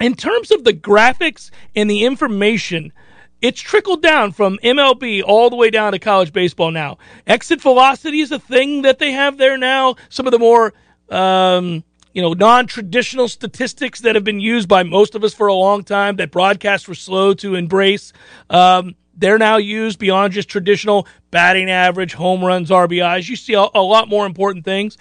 in 0.00 0.14
terms 0.14 0.50
of 0.50 0.64
the 0.64 0.72
graphics 0.72 1.50
and 1.74 1.90
the 1.90 2.04
information, 2.04 2.92
it's 3.40 3.60
trickled 3.60 4.02
down 4.02 4.32
from 4.32 4.58
MLB 4.64 5.22
all 5.24 5.50
the 5.50 5.56
way 5.56 5.70
down 5.70 5.92
to 5.92 5.98
college 5.98 6.32
baseball 6.32 6.70
now. 6.70 6.98
Exit 7.26 7.60
velocity 7.60 8.20
is 8.20 8.32
a 8.32 8.38
thing 8.38 8.82
that 8.82 8.98
they 8.98 9.12
have 9.12 9.38
there 9.38 9.56
now. 9.56 9.96
Some 10.08 10.26
of 10.26 10.32
the 10.32 10.38
more 10.38 10.74
um, 11.08 11.84
you 12.12 12.22
know 12.22 12.32
non-traditional 12.32 13.28
statistics 13.28 14.00
that 14.00 14.14
have 14.14 14.24
been 14.24 14.40
used 14.40 14.68
by 14.68 14.82
most 14.82 15.14
of 15.14 15.22
us 15.22 15.34
for 15.34 15.46
a 15.46 15.54
long 15.54 15.84
time 15.84 16.16
that 16.16 16.30
broadcasts 16.30 16.88
were 16.88 16.94
slow 16.94 17.34
to 17.34 17.54
embrace. 17.54 18.12
Um, 18.50 18.96
they're 19.16 19.38
now 19.38 19.56
used 19.56 19.98
beyond 19.98 20.32
just 20.32 20.48
traditional 20.48 21.06
batting 21.30 21.70
average, 21.70 22.14
home 22.14 22.44
runs, 22.44 22.70
RBIs. 22.70 23.28
You 23.28 23.36
see 23.36 23.54
a, 23.54 23.66
a 23.74 23.82
lot 23.82 24.08
more 24.08 24.26
important 24.26 24.64
things. 24.64 24.96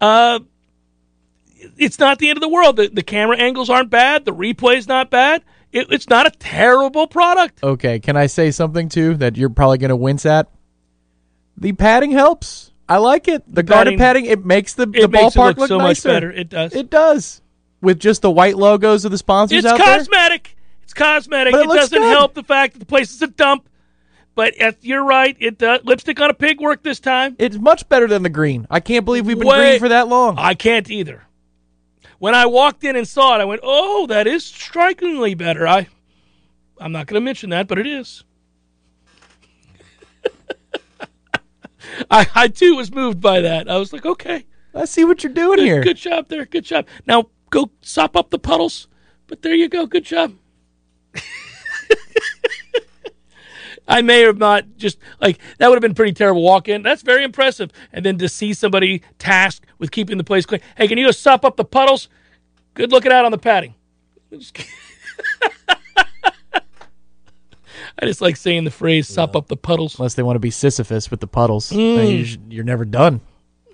Uh, 0.00 0.40
it's 1.76 1.98
not 1.98 2.18
the 2.18 2.28
end 2.28 2.36
of 2.36 2.40
the 2.42 2.48
world. 2.48 2.76
The, 2.76 2.88
the 2.88 3.02
camera 3.02 3.36
angles 3.36 3.70
aren't 3.70 3.90
bad. 3.90 4.24
The 4.24 4.34
replay's 4.34 4.88
not 4.88 5.10
bad. 5.10 5.42
It, 5.72 5.90
it's 5.90 6.08
not 6.08 6.26
a 6.26 6.30
terrible 6.30 7.06
product. 7.06 7.62
Okay, 7.62 7.98
can 7.98 8.16
I 8.16 8.26
say 8.26 8.50
something 8.50 8.88
too 8.88 9.14
that 9.16 9.36
you're 9.36 9.50
probably 9.50 9.78
going 9.78 9.90
to 9.90 9.96
wince 9.96 10.26
at? 10.26 10.48
The 11.56 11.72
padding 11.72 12.10
helps. 12.10 12.72
I 12.88 12.98
like 12.98 13.28
it. 13.28 13.42
The, 13.52 13.62
guarded 13.62 13.98
padding 13.98 14.26
it 14.26 14.44
makes 14.44 14.74
the, 14.74 14.86
the 14.86 15.08
makes 15.08 15.34
ballpark 15.34 15.36
look, 15.36 15.58
look 15.58 15.68
so 15.68 15.78
nicer. 15.78 16.08
much 16.08 16.14
better. 16.14 16.30
It 16.30 16.48
does. 16.48 16.74
It 16.74 16.90
does. 16.90 17.40
With 17.80 17.98
just 17.98 18.22
the 18.22 18.30
white 18.30 18.56
logos 18.56 19.04
of 19.04 19.10
the 19.10 19.18
sponsors 19.18 19.58
it's 19.58 19.66
out 19.66 19.78
there. 19.78 19.98
cosmetic. 19.98 20.56
It's 20.82 20.92
cosmetic. 20.92 21.52
But 21.52 21.62
it 21.62 21.70
it 21.70 21.74
doesn't 21.74 21.98
good. 21.98 22.08
help 22.10 22.34
the 22.34 22.42
fact 22.42 22.74
that 22.74 22.78
the 22.80 22.86
place 22.86 23.12
is 23.12 23.22
a 23.22 23.28
dump. 23.28 23.68
But 24.34 24.54
you're 24.82 25.04
right. 25.04 25.36
It 25.40 25.58
does. 25.58 25.80
Lipstick 25.84 26.20
on 26.20 26.30
a 26.30 26.34
pig 26.34 26.60
worked 26.60 26.84
this 26.84 27.00
time. 27.00 27.36
It's 27.38 27.56
much 27.56 27.88
better 27.88 28.06
than 28.06 28.22
the 28.22 28.30
green. 28.30 28.66
I 28.70 28.80
can't 28.80 29.04
believe 29.04 29.26
we've 29.26 29.38
been 29.38 29.48
Way- 29.48 29.70
green 29.70 29.80
for 29.80 29.88
that 29.90 30.08
long. 30.08 30.36
I 30.38 30.54
can't 30.54 30.90
either. 30.90 31.22
When 32.22 32.36
I 32.36 32.46
walked 32.46 32.84
in 32.84 32.94
and 32.94 33.08
saw 33.08 33.34
it, 33.34 33.40
I 33.40 33.44
went, 33.44 33.62
"Oh, 33.64 34.06
that 34.06 34.28
is 34.28 34.44
strikingly 34.44 35.34
better." 35.34 35.66
I, 35.66 35.88
I'm 36.78 36.92
not 36.92 37.08
going 37.08 37.20
to 37.20 37.24
mention 37.24 37.50
that, 37.50 37.66
but 37.66 37.80
it 37.80 37.86
is. 37.88 38.22
I, 42.12 42.28
I 42.32 42.46
too 42.46 42.76
was 42.76 42.92
moved 42.92 43.20
by 43.20 43.40
that. 43.40 43.68
I 43.68 43.76
was 43.76 43.92
like, 43.92 44.06
"Okay, 44.06 44.46
I 44.72 44.84
see 44.84 45.04
what 45.04 45.24
you're 45.24 45.32
doing 45.32 45.56
good, 45.56 45.64
here. 45.64 45.82
good 45.82 45.96
job 45.96 46.28
there, 46.28 46.46
good 46.46 46.62
job." 46.62 46.86
Now 47.08 47.28
go 47.50 47.72
sop 47.80 48.16
up 48.16 48.30
the 48.30 48.38
puddles. 48.38 48.86
But 49.26 49.42
there 49.42 49.56
you 49.56 49.68
go, 49.68 49.86
good 49.86 50.04
job. 50.04 50.36
I 53.92 54.02
may 54.02 54.20
have 54.22 54.38
not 54.38 54.64
just 54.76 54.98
like 55.20 55.38
that 55.58 55.68
would 55.68 55.76
have 55.76 55.82
been 55.82 55.94
pretty 55.94 56.12
terrible 56.12 56.42
walk 56.42 56.68
in. 56.68 56.82
That's 56.82 57.02
very 57.02 57.24
impressive. 57.24 57.70
And 57.92 58.04
then 58.04 58.18
to 58.18 58.28
see 58.28 58.52
somebody 58.54 59.02
tasked 59.18 59.66
with 59.78 59.90
keeping 59.90 60.18
the 60.18 60.24
place 60.24 60.46
clean. 60.46 60.60
Hey, 60.76 60.88
can 60.88 60.98
you 60.98 61.06
go 61.06 61.10
sop 61.10 61.44
up 61.44 61.56
the 61.56 61.64
puddles? 61.64 62.08
Good 62.74 62.90
looking 62.92 63.12
out 63.12 63.24
on 63.24 63.30
the 63.32 63.38
padding. 63.38 63.74
I 67.98 68.06
just 68.06 68.20
like 68.20 68.36
saying 68.36 68.64
the 68.64 68.70
phrase 68.70 69.08
"sop 69.08 69.36
up 69.36 69.48
the 69.48 69.56
puddles." 69.56 69.98
Unless 69.98 70.14
they 70.14 70.22
want 70.22 70.36
to 70.36 70.40
be 70.40 70.50
Sisyphus 70.50 71.10
with 71.10 71.20
the 71.20 71.26
puddles, 71.26 71.70
Mm. 71.70 72.18
you 72.30 72.38
you're 72.48 72.64
never 72.64 72.84
done. 72.84 73.20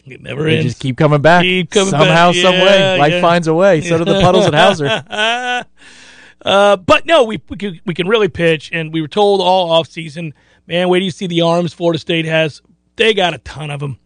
It 0.04 0.22
never 0.22 0.44
They 0.44 0.54
ends. 0.58 0.64
just 0.72 0.80
keep 0.80 0.96
coming 0.96 1.20
back 1.20 1.42
Keep 1.42 1.70
coming 1.70 1.90
somehow, 1.90 2.32
back. 2.32 2.40
some 2.42 2.54
Yeah, 2.54 2.64
way. 2.64 2.98
Life 2.98 3.20
finds 3.20 3.46
a 3.46 3.52
way. 3.54 3.82
So 3.82 3.98
do 3.98 4.04
the 4.04 4.20
puddles 4.20 4.46
at 4.46 4.54
Howser. 4.54 5.64
Uh, 6.44 6.76
but 6.76 7.06
no, 7.06 7.24
we 7.24 7.42
we 7.48 7.56
can, 7.56 7.80
we 7.84 7.94
can 7.94 8.08
really 8.08 8.28
pitch, 8.28 8.70
and 8.72 8.92
we 8.92 9.00
were 9.00 9.08
told 9.08 9.40
all 9.40 9.70
off 9.70 9.88
season, 9.88 10.34
man. 10.66 10.88
Wait 10.88 11.00
do 11.00 11.04
you 11.04 11.10
see 11.10 11.26
the 11.26 11.40
arms 11.40 11.72
Florida 11.72 11.98
State 11.98 12.24
has? 12.24 12.62
They 12.96 13.14
got 13.14 13.34
a 13.34 13.38
ton 13.38 13.70
of 13.70 13.80
them. 13.80 13.98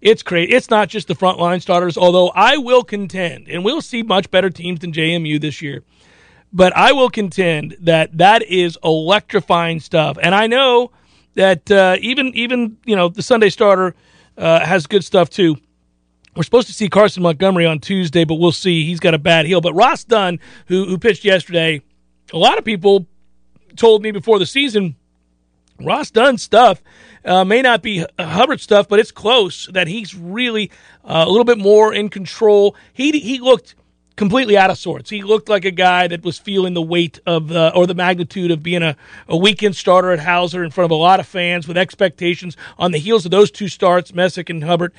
It's 0.00 0.22
great. 0.22 0.52
It's 0.52 0.68
not 0.68 0.88
just 0.90 1.08
the 1.08 1.14
frontline 1.14 1.62
starters, 1.62 1.96
although 1.96 2.30
I 2.34 2.58
will 2.58 2.84
contend, 2.84 3.48
and 3.48 3.64
we'll 3.64 3.80
see 3.80 4.02
much 4.02 4.30
better 4.30 4.50
teams 4.50 4.80
than 4.80 4.92
JMU 4.92 5.40
this 5.40 5.62
year. 5.62 5.82
But 6.52 6.76
I 6.76 6.92
will 6.92 7.10
contend 7.10 7.76
that 7.80 8.16
that 8.18 8.42
is 8.42 8.78
electrifying 8.84 9.80
stuff, 9.80 10.18
and 10.22 10.34
I 10.34 10.46
know 10.46 10.90
that 11.34 11.70
uh, 11.70 11.96
even 12.00 12.28
even 12.34 12.76
you 12.84 12.96
know 12.96 13.08
the 13.08 13.22
Sunday 13.22 13.50
starter 13.50 13.94
uh, 14.36 14.60
has 14.64 14.86
good 14.86 15.04
stuff 15.04 15.30
too. 15.30 15.56
We're 16.36 16.42
supposed 16.42 16.66
to 16.66 16.72
see 16.72 16.88
Carson 16.88 17.22
Montgomery 17.22 17.66
on 17.66 17.78
Tuesday, 17.78 18.24
but 18.24 18.34
we'll 18.36 18.52
see. 18.52 18.84
He's 18.84 19.00
got 19.00 19.14
a 19.14 19.18
bad 19.18 19.46
heel. 19.46 19.60
But 19.60 19.74
Ross 19.74 20.04
Dunn, 20.04 20.40
who 20.66 20.84
who 20.86 20.98
pitched 20.98 21.24
yesterday, 21.24 21.82
a 22.32 22.38
lot 22.38 22.58
of 22.58 22.64
people 22.64 23.06
told 23.76 24.02
me 24.02 24.10
before 24.10 24.38
the 24.38 24.46
season, 24.46 24.96
Ross 25.80 26.10
Dunn 26.10 26.38
stuff 26.38 26.82
uh, 27.24 27.44
may 27.44 27.62
not 27.62 27.82
be 27.82 28.04
Hubbard 28.18 28.60
stuff, 28.60 28.88
but 28.88 28.98
it's 28.98 29.10
close. 29.12 29.68
That 29.72 29.86
he's 29.86 30.14
really 30.14 30.70
uh, 31.04 31.24
a 31.26 31.30
little 31.30 31.44
bit 31.44 31.58
more 31.58 31.94
in 31.94 32.08
control. 32.08 32.76
He 32.92 33.12
he 33.20 33.38
looked 33.38 33.74
completely 34.16 34.56
out 34.56 34.70
of 34.70 34.78
sorts. 34.78 35.10
He 35.10 35.22
looked 35.22 35.48
like 35.48 35.64
a 35.64 35.70
guy 35.70 36.06
that 36.06 36.22
was 36.24 36.38
feeling 36.38 36.74
the 36.74 36.82
weight 36.82 37.18
of 37.26 37.48
the 37.48 37.74
or 37.74 37.86
the 37.86 37.94
magnitude 37.94 38.50
of 38.50 38.62
being 38.62 38.82
a, 38.82 38.96
a 39.28 39.36
weekend 39.36 39.76
starter 39.76 40.12
at 40.12 40.20
Howser 40.20 40.64
in 40.64 40.70
front 40.70 40.86
of 40.86 40.90
a 40.92 41.00
lot 41.00 41.20
of 41.20 41.26
fans 41.26 41.66
with 41.66 41.76
expectations 41.76 42.56
on 42.78 42.92
the 42.92 42.98
heels 42.98 43.24
of 43.24 43.30
those 43.30 43.50
two 43.50 43.68
starts, 43.68 44.14
Messick 44.14 44.50
and 44.50 44.64
Hubbard. 44.64 44.92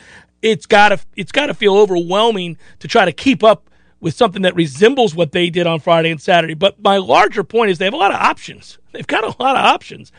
It's 0.45 0.67
gotta 0.67 0.99
it's 1.15 1.31
gotta 1.31 1.55
feel 1.55 1.75
overwhelming 1.75 2.57
to 2.77 2.87
try 2.87 3.05
to 3.05 3.11
keep 3.11 3.43
up 3.43 3.67
with 3.99 4.13
something 4.13 4.43
that 4.43 4.53
resembles 4.53 5.15
what 5.15 5.31
they 5.31 5.49
did 5.49 5.65
on 5.65 5.79
Friday 5.79 6.11
and 6.11 6.21
Saturday. 6.21 6.53
But 6.53 6.79
my 6.79 6.97
larger 6.97 7.43
point 7.43 7.71
is 7.71 7.79
they 7.79 7.85
have 7.85 7.95
a 7.95 7.97
lot 7.97 8.13
of 8.13 8.21
options. 8.21 8.77
They've 8.91 9.07
got 9.07 9.23
a 9.23 9.41
lot 9.41 9.55
of 9.55 9.65
options. 9.65 10.11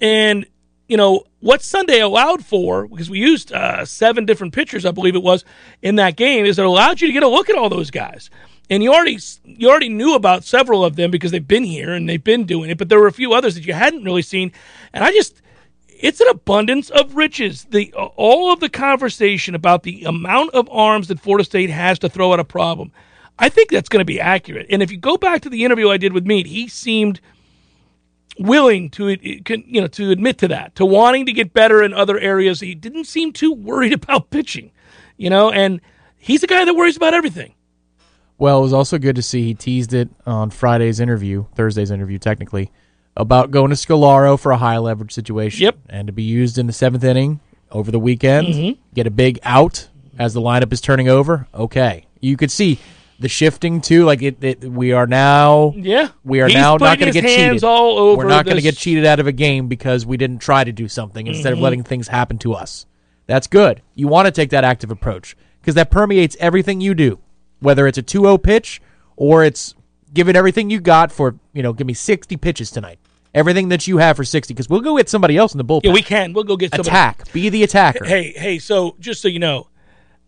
And, 0.00 0.46
you 0.88 0.96
know, 0.96 1.24
what 1.40 1.62
Sunday 1.62 2.00
allowed 2.00 2.42
for, 2.42 2.88
because 2.88 3.10
we 3.10 3.18
used 3.18 3.52
uh, 3.52 3.84
seven 3.84 4.24
different 4.24 4.54
pitchers, 4.54 4.86
I 4.86 4.92
believe 4.92 5.14
it 5.14 5.22
was, 5.22 5.44
in 5.82 5.96
that 5.96 6.16
game, 6.16 6.46
is 6.46 6.58
it 6.58 6.64
allowed 6.64 7.02
you 7.02 7.08
to 7.08 7.12
get 7.12 7.22
a 7.22 7.28
look 7.28 7.50
at 7.50 7.56
all 7.56 7.68
those 7.68 7.90
guys. 7.90 8.30
And 8.70 8.82
you 8.82 8.94
already 8.94 9.18
you 9.44 9.68
already 9.68 9.90
knew 9.90 10.14
about 10.14 10.44
several 10.44 10.82
of 10.82 10.96
them 10.96 11.10
because 11.10 11.32
they've 11.32 11.46
been 11.46 11.64
here 11.64 11.92
and 11.92 12.08
they've 12.08 12.24
been 12.24 12.44
doing 12.44 12.70
it, 12.70 12.78
but 12.78 12.88
there 12.88 13.00
were 13.00 13.08
a 13.08 13.12
few 13.12 13.34
others 13.34 13.54
that 13.56 13.66
you 13.66 13.74
hadn't 13.74 14.04
really 14.04 14.22
seen. 14.22 14.52
And 14.94 15.04
I 15.04 15.12
just 15.12 15.42
it's 16.00 16.20
an 16.20 16.28
abundance 16.28 16.90
of 16.90 17.14
riches. 17.14 17.64
The 17.70 17.92
uh, 17.96 18.06
all 18.16 18.52
of 18.52 18.60
the 18.60 18.68
conversation 18.68 19.54
about 19.54 19.82
the 19.82 20.04
amount 20.04 20.54
of 20.54 20.68
arms 20.70 21.08
that 21.08 21.20
Florida 21.20 21.44
State 21.44 21.70
has 21.70 21.98
to 22.00 22.08
throw 22.08 22.32
at 22.32 22.40
a 22.40 22.44
problem, 22.44 22.92
I 23.38 23.48
think 23.48 23.70
that's 23.70 23.88
going 23.88 24.00
to 24.00 24.06
be 24.06 24.20
accurate. 24.20 24.66
And 24.70 24.82
if 24.82 24.90
you 24.90 24.98
go 24.98 25.16
back 25.16 25.42
to 25.42 25.50
the 25.50 25.64
interview 25.64 25.90
I 25.90 25.96
did 25.96 26.12
with 26.12 26.26
Meat, 26.26 26.46
he 26.46 26.68
seemed 26.68 27.20
willing 28.38 28.88
to 28.90 29.12
uh, 29.12 29.16
you 29.20 29.80
know 29.80 29.86
to 29.88 30.10
admit 30.10 30.38
to 30.38 30.48
that, 30.48 30.74
to 30.76 30.86
wanting 30.86 31.26
to 31.26 31.32
get 31.32 31.52
better 31.52 31.82
in 31.82 31.92
other 31.92 32.18
areas. 32.18 32.60
He 32.60 32.74
didn't 32.74 33.04
seem 33.04 33.32
too 33.32 33.52
worried 33.52 33.92
about 34.02 34.30
pitching, 34.30 34.72
you 35.16 35.30
know, 35.30 35.50
and 35.50 35.80
he's 36.16 36.42
a 36.42 36.46
guy 36.46 36.64
that 36.64 36.74
worries 36.74 36.96
about 36.96 37.14
everything. 37.14 37.54
Well, 38.38 38.60
it 38.60 38.62
was 38.62 38.72
also 38.72 38.96
good 38.96 39.16
to 39.16 39.22
see 39.22 39.42
he 39.42 39.54
teased 39.54 39.92
it 39.92 40.08
on 40.24 40.48
Friday's 40.48 40.98
interview, 40.98 41.44
Thursday's 41.54 41.90
interview, 41.90 42.18
technically, 42.18 42.72
about 43.20 43.50
going 43.50 43.70
to 43.70 43.76
Scolaro 43.76 44.38
for 44.38 44.52
a 44.52 44.56
high 44.56 44.78
leverage 44.78 45.12
situation. 45.12 45.62
Yep. 45.64 45.76
And 45.88 46.06
to 46.08 46.12
be 46.12 46.22
used 46.22 46.58
in 46.58 46.66
the 46.66 46.72
seventh 46.72 47.04
inning 47.04 47.40
over 47.70 47.90
the 47.90 47.98
weekend, 48.00 48.46
Mm-hmm. 48.48 48.80
get 48.94 49.06
a 49.06 49.10
big 49.10 49.38
out 49.42 49.88
as 50.18 50.34
the 50.34 50.40
lineup 50.40 50.72
is 50.72 50.80
turning 50.80 51.08
over. 51.08 51.46
Okay. 51.54 52.06
You 52.20 52.36
could 52.36 52.50
see 52.50 52.78
the 53.18 53.28
shifting 53.28 53.80
too. 53.80 54.04
Like 54.04 54.22
it, 54.22 54.42
it 54.42 54.64
we 54.64 54.92
are 54.92 55.06
now. 55.06 55.72
Yeah, 55.76 56.08
We 56.24 56.40
are 56.40 56.46
He's 56.46 56.54
now 56.54 56.76
not 56.76 56.98
going 56.98 57.12
to 57.12 57.20
get 57.20 57.28
cheated. 57.28 57.64
All 57.64 57.98
over 57.98 58.18
We're 58.24 58.28
not 58.28 58.44
going 58.44 58.56
to 58.56 58.62
get 58.62 58.76
cheated 58.76 59.04
out 59.06 59.20
of 59.20 59.26
a 59.26 59.32
game 59.32 59.68
because 59.68 60.06
we 60.06 60.16
didn't 60.16 60.38
try 60.38 60.64
to 60.64 60.72
do 60.72 60.88
something 60.88 61.26
instead 61.26 61.50
Mm-hmm. 61.52 61.58
of 61.58 61.62
letting 61.62 61.82
things 61.84 62.08
happen 62.08 62.38
to 62.38 62.54
us. 62.54 62.86
That's 63.26 63.46
good. 63.46 63.82
You 63.94 64.08
want 64.08 64.26
to 64.26 64.32
take 64.32 64.50
that 64.50 64.64
active 64.64 64.90
approach 64.90 65.36
because 65.60 65.74
that 65.74 65.90
permeates 65.90 66.36
everything 66.40 66.80
you 66.80 66.94
do, 66.94 67.18
whether 67.60 67.86
it's 67.86 67.98
a 67.98 68.02
2-0 68.02 68.42
pitch 68.42 68.80
or 69.16 69.44
it's 69.44 69.74
giving 70.12 70.34
everything 70.36 70.70
you 70.70 70.80
got 70.80 71.12
for 71.12 71.36
you 71.52 71.62
know 71.62 71.72
give 71.72 71.86
me 71.86 71.94
60 71.94 72.36
pitches 72.38 72.70
tonight. 72.70 72.98
Everything 73.32 73.68
that 73.68 73.86
you 73.86 73.98
have 73.98 74.16
for 74.16 74.24
60 74.24 74.52
because 74.52 74.68
we'll 74.68 74.80
go 74.80 74.96
get 74.96 75.08
somebody 75.08 75.36
else 75.36 75.54
in 75.54 75.58
the 75.58 75.64
bullpen. 75.64 75.82
Yeah, 75.84 75.92
we 75.92 76.02
can. 76.02 76.32
We'll 76.32 76.44
go 76.44 76.56
get 76.56 76.72
somebody. 76.72 76.88
attack. 76.88 77.32
Be 77.32 77.48
the 77.48 77.62
attacker. 77.62 78.04
Hey, 78.04 78.32
hey. 78.36 78.58
So 78.58 78.96
just 78.98 79.22
so 79.22 79.28
you 79.28 79.38
know, 79.38 79.68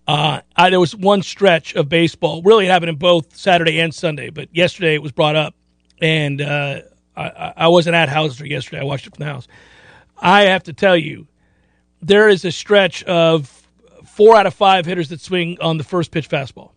uh, 0.07 0.41
I, 0.57 0.71
there 0.71 0.79
was 0.81 0.95
one 0.95 1.23
stretch 1.23 1.75
of 1.75 1.89
baseball. 1.89 2.43
Really, 2.43 2.67
it 2.67 2.71
happened 2.71 2.91
in 2.91 2.97
both 2.97 3.35
Saturday 3.37 3.81
and 3.81 3.93
Sunday, 3.95 4.31
but 4.31 4.55
yesterday 4.55 4.95
it 4.95 5.03
was 5.03 5.11
brought 5.13 5.35
up, 5.37 5.55
and 6.01 6.41
uh, 6.41 6.83
I- 7.17 7.23
I, 7.23 7.53
I 7.57 7.69
wasn't 7.69 7.95
at 7.97 8.09
Howser 8.09 8.49
yesterday. 8.49 8.81
I 8.81 8.85
watched 8.85 9.07
it 9.09 9.17
from 9.17 9.25
the 9.27 9.31
house. 9.33 9.49
I 10.19 10.43
have 10.43 10.63
to 10.65 10.73
tell 10.73 10.97
you, 10.97 11.27
there 12.01 12.29
is 12.29 12.45
a 12.45 12.53
stretch 12.53 13.03
of 13.05 13.49
four 14.05 14.37
out 14.37 14.47
of 14.47 14.55
five 14.55 14.87
hitters 14.87 15.09
that 15.09 15.21
swing 15.21 15.59
on 15.61 15.77
the 15.77 15.85
first 15.85 16.11
pitch 16.13 16.29
fastball. 16.29 16.71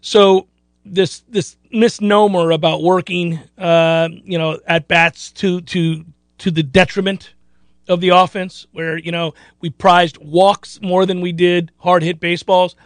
So 0.00 0.46
this 0.84 1.20
this 1.28 1.56
misnomer 1.70 2.50
about 2.50 2.82
working, 2.82 3.40
uh, 3.58 4.08
you 4.12 4.38
know, 4.38 4.58
at 4.66 4.88
bats 4.88 5.30
to 5.32 5.60
to 5.62 6.04
to 6.38 6.50
the 6.50 6.62
detriment 6.62 7.34
of 7.88 8.00
the 8.00 8.10
offense, 8.10 8.66
where 8.72 8.98
you 8.98 9.12
know 9.12 9.34
we 9.60 9.70
prized 9.70 10.18
walks 10.18 10.80
more 10.82 11.06
than 11.06 11.20
we 11.20 11.32
did 11.32 11.70
hard 11.78 12.02
hit 12.02 12.20
baseballs. 12.20 12.76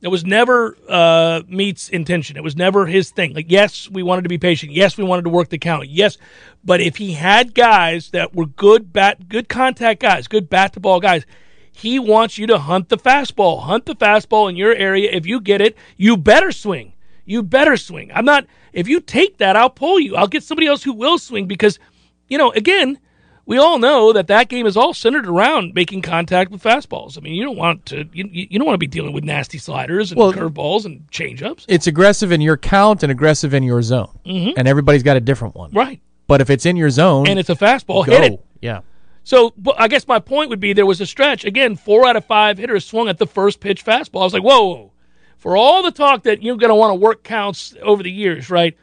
It 0.00 0.08
was 0.08 0.24
never 0.24 0.76
uh, 0.88 1.42
Meat's 1.48 1.88
intention. 1.88 2.36
It 2.36 2.44
was 2.44 2.54
never 2.54 2.86
his 2.86 3.10
thing. 3.10 3.34
Like, 3.34 3.50
yes, 3.50 3.90
we 3.90 4.04
wanted 4.04 4.22
to 4.22 4.28
be 4.28 4.38
patient. 4.38 4.70
Yes, 4.70 4.96
we 4.96 5.02
wanted 5.02 5.22
to 5.22 5.30
work 5.30 5.48
the 5.48 5.58
count. 5.58 5.88
Yes, 5.88 6.18
but 6.64 6.80
if 6.80 6.96
he 6.96 7.14
had 7.14 7.52
guys 7.52 8.10
that 8.10 8.32
were 8.32 8.46
good 8.46 8.92
bat, 8.92 9.28
good 9.28 9.48
contact 9.48 10.00
guys, 10.00 10.28
good 10.28 10.48
bat 10.48 10.72
to 10.74 10.80
ball 10.80 11.00
guys, 11.00 11.26
he 11.72 11.98
wants 11.98 12.38
you 12.38 12.46
to 12.46 12.58
hunt 12.58 12.90
the 12.90 12.96
fastball. 12.96 13.62
Hunt 13.62 13.86
the 13.86 13.96
fastball 13.96 14.48
in 14.48 14.56
your 14.56 14.72
area. 14.72 15.10
If 15.10 15.26
you 15.26 15.40
get 15.40 15.60
it, 15.60 15.76
you 15.96 16.16
better 16.16 16.52
swing. 16.52 16.92
You 17.28 17.42
better 17.42 17.76
swing. 17.76 18.10
I'm 18.14 18.24
not. 18.24 18.46
If 18.72 18.88
you 18.88 19.00
take 19.00 19.36
that, 19.38 19.54
I'll 19.54 19.68
pull 19.68 20.00
you. 20.00 20.16
I'll 20.16 20.26
get 20.26 20.42
somebody 20.42 20.66
else 20.66 20.82
who 20.82 20.94
will 20.94 21.18
swing 21.18 21.46
because, 21.46 21.78
you 22.26 22.38
know, 22.38 22.50
again, 22.52 22.98
we 23.44 23.58
all 23.58 23.78
know 23.78 24.14
that 24.14 24.28
that 24.28 24.48
game 24.48 24.66
is 24.66 24.78
all 24.78 24.94
centered 24.94 25.26
around 25.26 25.74
making 25.74 26.00
contact 26.00 26.50
with 26.50 26.62
fastballs. 26.62 27.18
I 27.18 27.20
mean, 27.20 27.34
you 27.34 27.44
don't 27.44 27.56
want 27.56 27.84
to 27.86 28.08
you, 28.14 28.28
you 28.32 28.58
don't 28.58 28.66
want 28.66 28.74
to 28.74 28.78
be 28.78 28.86
dealing 28.86 29.12
with 29.12 29.24
nasty 29.24 29.58
sliders 29.58 30.10
and 30.10 30.18
Well- 30.18 30.32
curveballs 30.32 30.86
and 30.86 31.06
changeups. 31.10 31.66
It's 31.68 31.86
aggressive 31.86 32.32
in 32.32 32.40
your 32.40 32.56
count 32.56 33.02
and 33.02 33.12
aggressive 33.12 33.52
in 33.52 33.62
your 33.62 33.82
zone, 33.82 34.18
mm-hmm. 34.24 34.58
and 34.58 34.66
everybody's 34.66 35.02
got 35.02 35.18
a 35.18 35.20
different 35.20 35.54
one. 35.54 35.70
Right. 35.72 36.00
But 36.28 36.40
if 36.40 36.48
it's 36.48 36.64
in 36.64 36.76
your 36.76 36.90
zone, 36.90 37.26
And 37.28 37.38
it's 37.38 37.50
a 37.50 37.54
fastball. 37.56 38.06
go. 38.06 38.12
Hit 38.12 38.32
it. 38.32 38.44
Yeah. 38.62 38.80
So 39.24 39.52
I 39.76 39.88
guess 39.88 40.08
my 40.08 40.18
point 40.18 40.48
would 40.48 40.60
be 40.60 40.72
there 40.72 40.86
was 40.86 41.02
a 41.02 41.06
stretch. 41.06 41.44
Again, 41.44 41.76
four 41.76 42.06
out 42.06 42.16
of 42.16 42.24
five 42.24 42.56
hitters 42.56 42.86
swung 42.86 43.08
at 43.08 43.18
the 43.18 43.26
first 43.26 43.60
pitch 43.60 43.84
fastball. 43.84 44.22
I 44.22 44.24
was 44.24 44.32
like, 44.32 44.42
whoa, 44.42 44.64
whoa. 44.64 44.92
For 45.38 45.56
all 45.56 45.82
the 45.82 45.92
talk 45.92 46.24
that 46.24 46.42
you're 46.42 46.56
going 46.56 46.70
to 46.70 46.74
want 46.74 46.90
to 46.90 46.96
work 46.96 47.22
counts 47.22 47.74
over 47.80 48.02
the 48.02 48.10
years, 48.10 48.50
right? 48.50 48.76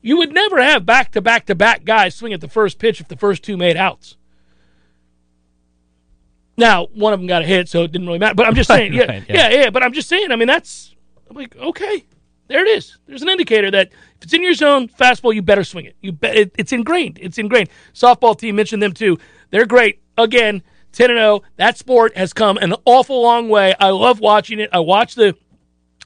You 0.00 0.16
would 0.16 0.32
never 0.32 0.60
have 0.60 0.84
back 0.84 1.12
to 1.12 1.20
back 1.20 1.46
to 1.46 1.54
back 1.54 1.84
guys 1.84 2.14
swing 2.14 2.32
at 2.32 2.40
the 2.40 2.48
first 2.48 2.78
pitch 2.78 3.00
if 3.00 3.08
the 3.08 3.16
first 3.16 3.44
two 3.44 3.56
made 3.56 3.76
outs. 3.76 4.16
Now, 6.56 6.86
one 6.94 7.12
of 7.12 7.20
them 7.20 7.26
got 7.26 7.42
a 7.42 7.46
hit, 7.46 7.68
so 7.68 7.82
it 7.82 7.92
didn't 7.92 8.06
really 8.06 8.18
matter. 8.18 8.34
But 8.34 8.46
I'm 8.46 8.54
just 8.54 8.68
saying, 8.68 8.92
yeah, 8.92 9.04
right, 9.04 9.24
yeah, 9.28 9.48
yeah. 9.50 9.60
yeah, 9.62 9.70
But 9.70 9.82
I'm 9.82 9.92
just 9.92 10.08
saying, 10.08 10.32
I 10.32 10.36
mean, 10.36 10.48
that's 10.48 10.94
I'm 11.30 11.36
like, 11.36 11.56
okay, 11.56 12.04
there 12.48 12.66
it 12.66 12.68
is. 12.68 12.98
There's 13.06 13.22
an 13.22 13.28
indicator 13.28 13.70
that 13.70 13.88
if 14.16 14.24
it's 14.24 14.32
in 14.32 14.42
your 14.42 14.54
zone, 14.54 14.88
fastball, 14.88 15.34
you 15.34 15.42
better 15.42 15.64
swing 15.64 15.86
it. 15.86 15.96
You 16.00 16.12
bet 16.12 16.36
it, 16.36 16.52
it's 16.58 16.72
ingrained. 16.72 17.18
It's 17.22 17.38
ingrained. 17.38 17.68
Softball 17.94 18.38
team 18.38 18.56
mentioned 18.56 18.82
them 18.82 18.92
too. 18.92 19.18
They're 19.50 19.66
great. 19.66 20.00
Again, 20.18 20.62
10 20.92 21.10
and 21.10 21.18
0. 21.18 21.42
That 21.56 21.78
sport 21.78 22.16
has 22.16 22.32
come 22.32 22.58
an 22.58 22.74
awful 22.84 23.22
long 23.22 23.48
way. 23.48 23.74
I 23.80 23.90
love 23.90 24.20
watching 24.20 24.60
it. 24.60 24.70
I 24.72 24.80
watch 24.80 25.14
the 25.14 25.34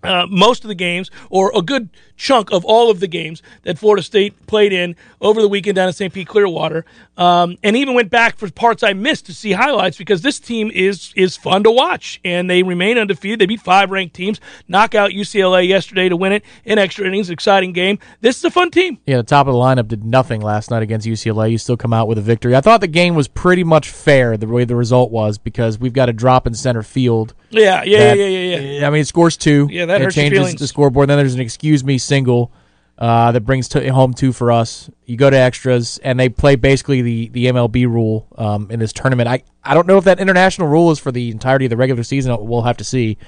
uh, 0.03 0.27
most 0.29 0.65
of 0.65 0.69
the 0.69 0.75
games, 0.75 1.11
or 1.31 1.53
a 1.55 1.63
good 1.63 1.91
chunk 2.17 2.51
of 2.53 2.65
all 2.65 2.91
of 2.91 3.01
the 3.01 3.07
games 3.07 3.43
that 3.63 3.79
Florida 3.79 4.03
State 4.03 4.47
played 4.47 4.73
in 4.73 4.97
over 5.21 5.41
the 5.41 5.49
weekend 5.49 5.77
down 5.77 5.89
at 5.89 5.95
St. 5.95 6.13
Pete 6.13 6.27
Clearwater, 6.29 6.85
um, 7.17 7.57
and 7.63 7.77
even 7.77 7.95
went 7.95 8.11
back 8.11 8.37
for 8.37 8.51
parts 8.51 8.83
I 8.83 8.93
missed 8.93 9.27
to 9.27 9.35
see 9.35 9.53
highlights 9.53 9.97
because 9.97 10.23
this 10.23 10.39
team 10.41 10.71
is 10.75 11.13
is 11.17 11.37
fun 11.37 11.63
to 11.65 11.71
watch, 11.71 12.21
and 12.25 12.49
they 12.51 12.63
remain 12.63 12.99
undefeated. 12.99 13.39
They 13.39 13.47
beat 13.47 13.61
five 13.61 13.91
ranked 13.91 14.15
teams, 14.15 14.41
knock 14.69 14.95
out 14.95 15.11
UCLA 15.11 15.67
yesterday 15.67 16.09
to 16.09 16.17
win 16.17 16.33
it 16.33 16.43
in 16.65 16.79
extra 16.79 17.07
innings. 17.07 17.31
Exciting 17.31 17.73
game. 17.73 17.99
This 18.21 18.39
is 18.39 18.45
a 18.45 18.51
fun 18.51 18.71
team. 18.71 18.99
Yeah, 19.07 19.19
the 19.19 19.23
top 19.23 19.47
of 19.47 19.53
the 19.55 19.59
lineup 19.59 19.89
did 19.89 20.05
nothing 20.05 20.41
last 20.41 20.71
night 20.71 20.83
against 20.83 21.07
UCLA. 21.07 21.51
You 21.51 21.59
still 21.59 21.77
come 21.77 21.93
out 21.93 22.09
with 22.09 22.19
a 22.19 22.23
victory. 22.23 22.55
I 22.57 22.61
thought 22.61 22.81
the 22.81 22.87
game 22.87 23.15
was 23.15 23.29
pretty 23.29 23.65
much 23.65 23.89
fair 23.91 24.37
the 24.37 24.47
way 24.47 24.65
the 24.65 24.77
result 24.77 25.11
was 25.11 25.39
because 25.39 25.79
we've 25.79 25.93
got 25.93 26.09
a 26.09 26.13
drop 26.13 26.47
in 26.47 26.55
center 26.55 26.83
field. 26.83 27.35
Yeah, 27.51 27.83
yeah, 27.85 27.99
that- 27.99 28.19
yeah, 28.19 28.27
yeah, 28.27 28.39
yeah, 28.57 28.79
yeah. 28.81 28.87
I 28.87 28.91
mean, 28.91 29.01
it 29.03 29.07
scores 29.07 29.37
two. 29.37 29.69
Yeah, 29.71 29.87
that 29.87 30.01
it 30.01 30.05
hurts 30.05 30.15
changes 30.15 30.55
the 30.57 30.67
scoreboard. 30.67 31.09
Then 31.09 31.19
there's 31.19 31.35
an 31.35 31.41
excuse 31.41 31.85
me 31.85 31.99
single 32.07 32.53
uh, 32.99 33.33
that 33.33 33.43
brings 33.43 33.69
to, 33.69 33.93
home 33.93 34.15
two 34.15 34.33
for 34.33 34.51
us. 34.51 34.89
You 35.05 35.17
go 35.17 35.29
to 35.29 35.37
extras, 35.37 35.99
and 35.99 36.19
they 36.19 36.29
play 36.29 36.57
basically 36.57 37.03
the, 37.03 37.29
the 37.29 37.47
MLB 37.47 37.87
rule 37.87 38.27
um, 38.39 38.71
in 38.71 38.79
this 38.79 38.93
tournament. 38.93 39.29
I, 39.29 39.43
I 39.63 39.75
don't 39.75 39.87
know 39.87 39.99
if 39.99 40.05
that 40.05 40.19
international 40.19 40.69
rule 40.69 40.91
is 40.91 40.99
for 40.99 41.13
the 41.13 41.31
entirety 41.31 41.67
of 41.67 41.71
the 41.71 41.77
regular 41.77 42.03
season. 42.03 42.37
We'll 42.47 42.63
have 42.63 42.79
to 42.79 42.85
see. 42.85 43.19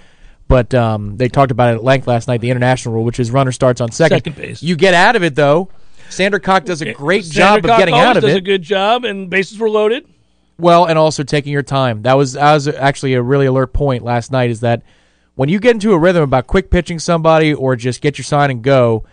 But 0.47 0.73
um, 0.73 1.19
they 1.19 1.29
talked 1.29 1.51
about 1.51 1.75
it 1.75 1.77
at 1.77 1.85
length 1.85 2.07
last 2.07 2.27
night. 2.27 2.41
The 2.41 2.51
international 2.51 2.95
rule, 2.95 3.05
which 3.05 3.21
is 3.21 3.31
runner 3.31 3.53
starts 3.53 3.83
on 3.83 3.93
second. 3.93 4.19
Second 4.19 4.37
base. 4.37 4.63
You 4.63 4.77
get 4.77 4.95
out 4.95 5.15
of 5.15 5.23
it 5.23 5.35
though. 5.35 5.69
Sandercock 6.09 6.65
does 6.65 6.81
a 6.81 6.95
great 6.95 7.25
job 7.25 7.59
of 7.59 7.69
Cock 7.69 7.79
getting 7.79 7.95
always 7.95 8.09
out 8.09 8.17
of 8.17 8.23
does 8.23 8.33
it. 8.33 8.39
a 8.39 8.41
good 8.41 8.63
job, 8.63 9.05
and 9.05 9.29
bases 9.29 9.59
were 9.59 9.69
loaded. 9.69 10.09
Well, 10.59 10.87
and 10.87 10.99
also 10.99 11.23
taking 11.23 11.53
your 11.53 11.63
time. 11.63 12.03
That 12.03 12.15
was 12.15 12.33
that 12.33 12.55
was 12.55 12.67
actually 12.67 13.13
a 13.13 13.23
really 13.23 13.45
alert 13.45 13.75
point 13.75 14.03
last 14.03 14.33
night. 14.33 14.49
Is 14.49 14.61
that 14.61 14.83
when 15.39 15.49
you 15.49 15.61
get 15.61 15.71
into 15.71 15.93
a 15.93 15.99
rhythm 15.99 16.25
about 16.25 16.49
quick 16.49 16.69
pitching 16.69 16.99
somebody 16.99 17.55
or 17.55 17.77
just 17.77 18.01
get 18.01 18.19
your 18.19 18.25
sign 18.25 18.51
and 18.51 18.61
go, 18.61 19.05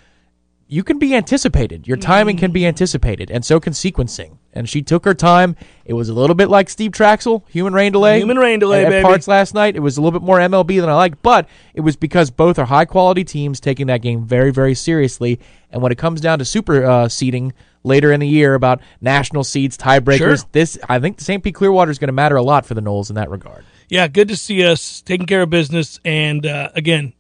you 0.68 0.84
can 0.84 0.98
be 0.98 1.14
anticipated. 1.14 1.88
Your 1.88 1.98
timing 1.98 2.38
can 2.38 2.50
be 2.52 2.66
anticipated, 2.66 3.30
and 3.30 3.46
so 3.46 3.60
can 3.60 3.74
sequencing. 3.74 4.40
And 4.52 4.68
she 4.68 4.82
took 4.82 5.06
her 5.06 5.14
time. 5.14 5.56
It 5.86 5.94
was 5.94 6.10
a 6.10 6.14
little 6.16 6.36
bit 6.36 6.50
like 6.50 6.68
Steve 6.72 6.90
Trachsel, 6.94 7.44
human 7.50 7.74
rain 7.74 7.92
delay, 7.92 8.18
Human 8.18 8.38
rain 8.40 8.58
delay, 8.58 8.80
at, 8.80 8.86
at 8.88 8.90
baby. 8.90 9.04
parts 9.04 9.28
last 9.28 9.54
night. 9.54 9.76
It 9.76 9.82
was 9.82 9.98
a 9.98 10.02
little 10.02 10.20
bit 10.20 10.26
more 10.26 10.40
MLB 10.40 10.82
than 10.82 10.90
I 10.90 10.96
liked, 10.96 11.22
but 11.22 11.48
it 11.76 11.82
was 11.82 11.96
because 11.96 12.32
both 12.32 12.58
are 12.58 12.66
high 12.66 12.86
quality 12.86 13.24
teams 13.24 13.60
taking 13.60 13.86
that 13.88 14.02
game 14.02 14.26
very, 14.26 14.52
very 14.52 14.74
seriously. 14.74 15.40
And 15.70 15.84
when 15.84 15.92
it 15.92 16.00
comes 16.00 16.22
down 16.22 16.40
to 16.40 16.46
super 16.46 16.84
uh, 16.84 17.08
seeding 17.10 17.54
later 17.84 18.12
in 18.12 18.20
the 18.20 18.28
year 18.28 18.56
about 18.56 18.82
national 19.00 19.44
seeds, 19.44 19.78
tiebreakers, 19.78 20.18
Sure. 20.18 20.50
this 20.54 20.80
I 20.90 20.98
think 20.98 21.18
the 21.18 21.24
St. 21.24 21.44
Pete 21.44 21.54
Clearwater 21.54 21.92
is 21.92 22.00
going 22.00 22.08
to 22.08 22.14
matter 22.14 22.38
a 22.38 22.42
lot 22.42 22.66
for 22.66 22.74
the 22.74 22.82
Noles 22.82 23.10
in 23.10 23.16
that 23.18 23.30
regard. 23.30 23.64
Yeah, 23.90 24.08
good 24.08 24.28
to 24.30 24.36
see 24.36 24.66
us 24.66 25.02
taking 25.02 25.28
care 25.28 25.42
of 25.42 25.50
business, 25.50 26.00
and 26.04 26.46
uh, 26.46 26.70
again, 26.76 27.14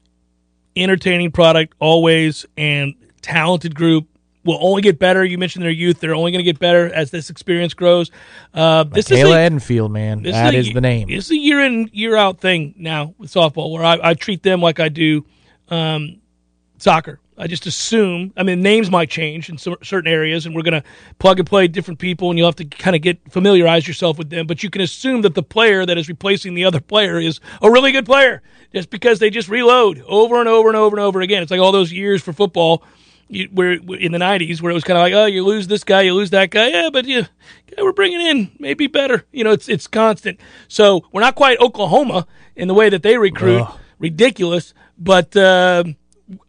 entertaining 0.76 1.32
product 1.32 1.74
always, 1.80 2.46
and 2.58 2.96
talented 3.22 3.76
group 3.76 4.08
will 4.44 4.58
only 4.62 4.82
get 4.82 4.98
better. 5.00 5.24
You 5.24 5.38
mentioned 5.38 5.64
their 5.64 5.72
youth; 5.72 6.00
they're 6.00 6.16
only 6.16 6.32
going 6.32 6.40
to 6.40 6.52
get 6.52 6.60
better 6.60 6.92
as 6.94 7.12
this 7.12 7.30
experience 7.30 7.74
grows. 7.74 8.10
Uh, 8.54 8.84
this 8.86 9.12
is 9.12 9.20
Kayla 9.20 9.46
a, 9.46 9.50
Edenfield, 9.50 9.92
man, 9.92 10.24
this 10.24 10.34
that 10.34 10.54
a- 10.54 10.58
is 10.58 10.74
the 10.74 10.82
name. 10.82 11.10
It's 11.10 11.30
a 11.30 11.38
year 11.38 11.62
in 11.62 11.90
year 11.94 12.16
out 12.16 12.40
thing 12.40 12.74
now 12.78 13.14
with 13.18 13.32
softball, 13.32 13.72
where 13.72 13.84
I, 13.84 14.00
I 14.02 14.14
treat 14.14 14.44
them 14.44 14.62
like 14.62 14.80
I 14.80 14.90
do 14.90 15.26
um, 15.70 16.22
soccer. 16.78 17.20
I 17.38 17.48
just 17.48 17.66
assume. 17.66 18.32
I 18.38 18.44
mean, 18.44 18.62
names 18.62 18.90
might 18.90 19.10
change 19.10 19.50
in 19.50 19.58
certain 19.58 20.08
areas, 20.08 20.46
and 20.46 20.56
we're 20.56 20.62
going 20.62 20.82
to 20.82 20.88
plug 21.20 21.40
and 21.40 21.48
play 21.48 21.68
different 21.68 22.00
people, 22.00 22.30
and 22.30 22.38
you'll 22.38 22.48
have 22.48 22.56
to 22.56 22.66
kind 22.66 22.96
of 22.96 23.02
get 23.02 23.20
familiarize 23.32 23.88
yourself 23.88 24.18
with 24.18 24.30
them. 24.30 24.48
But 24.48 24.64
you 24.64 24.70
can 24.70 24.82
assume 24.82 25.22
that 25.24 25.36
the 25.36 25.44
player 25.44 25.86
that 25.86 25.98
is 25.98 26.08
replacing 26.08 26.54
the 26.54 26.64
other 26.64 26.80
player 26.80 27.20
is 27.20 27.42
a 27.62 27.70
really 27.70 27.92
good 27.92 28.06
player, 28.06 28.42
just 28.74 28.90
because 28.90 29.20
they 29.20 29.30
just 29.30 29.50
reload 29.50 30.02
over 30.08 30.40
and 30.40 30.48
over 30.48 30.70
and 30.70 30.78
over 30.78 30.96
and 30.96 31.04
over 31.04 31.20
again. 31.20 31.42
It's 31.42 31.52
like 31.52 31.60
all 31.60 31.74
those 31.74 31.92
years 31.92 32.22
for 32.22 32.32
football. 32.32 32.84
You, 33.28 33.50
where 33.52 33.74
in 33.74 34.12
the 34.12 34.20
'90s, 34.20 34.62
where 34.62 34.70
it 34.70 34.76
was 34.76 34.84
kind 34.84 34.98
of 34.98 35.02
like, 35.02 35.14
oh, 35.14 35.26
you 35.26 35.44
lose 35.44 35.66
this 35.66 35.84
guy, 35.84 36.02
you 36.02 36.14
lose 36.14 36.30
that 36.30 36.52
guy, 36.52 36.68
yeah, 36.68 36.90
but 36.94 37.06
you, 37.06 37.24
guy 37.24 37.82
we're 37.82 37.92
bringing 37.92 38.22
in 38.22 38.52
maybe 38.60 38.86
better. 38.86 39.26
You 39.32 39.44
know, 39.44 39.52
it's 39.52 39.68
it's 39.68 39.88
constant. 39.88 40.40
So 40.68 41.04
we're 41.12 41.22
not 41.22 41.34
quite 41.36 41.60
Oklahoma 41.60 42.28
in 42.56 42.68
the 42.68 42.76
way 42.76 42.88
that 42.90 43.02
they 43.02 43.18
recruit, 43.18 43.66
ridiculous, 43.98 44.76
but 44.98 45.36
uh, 45.36 45.86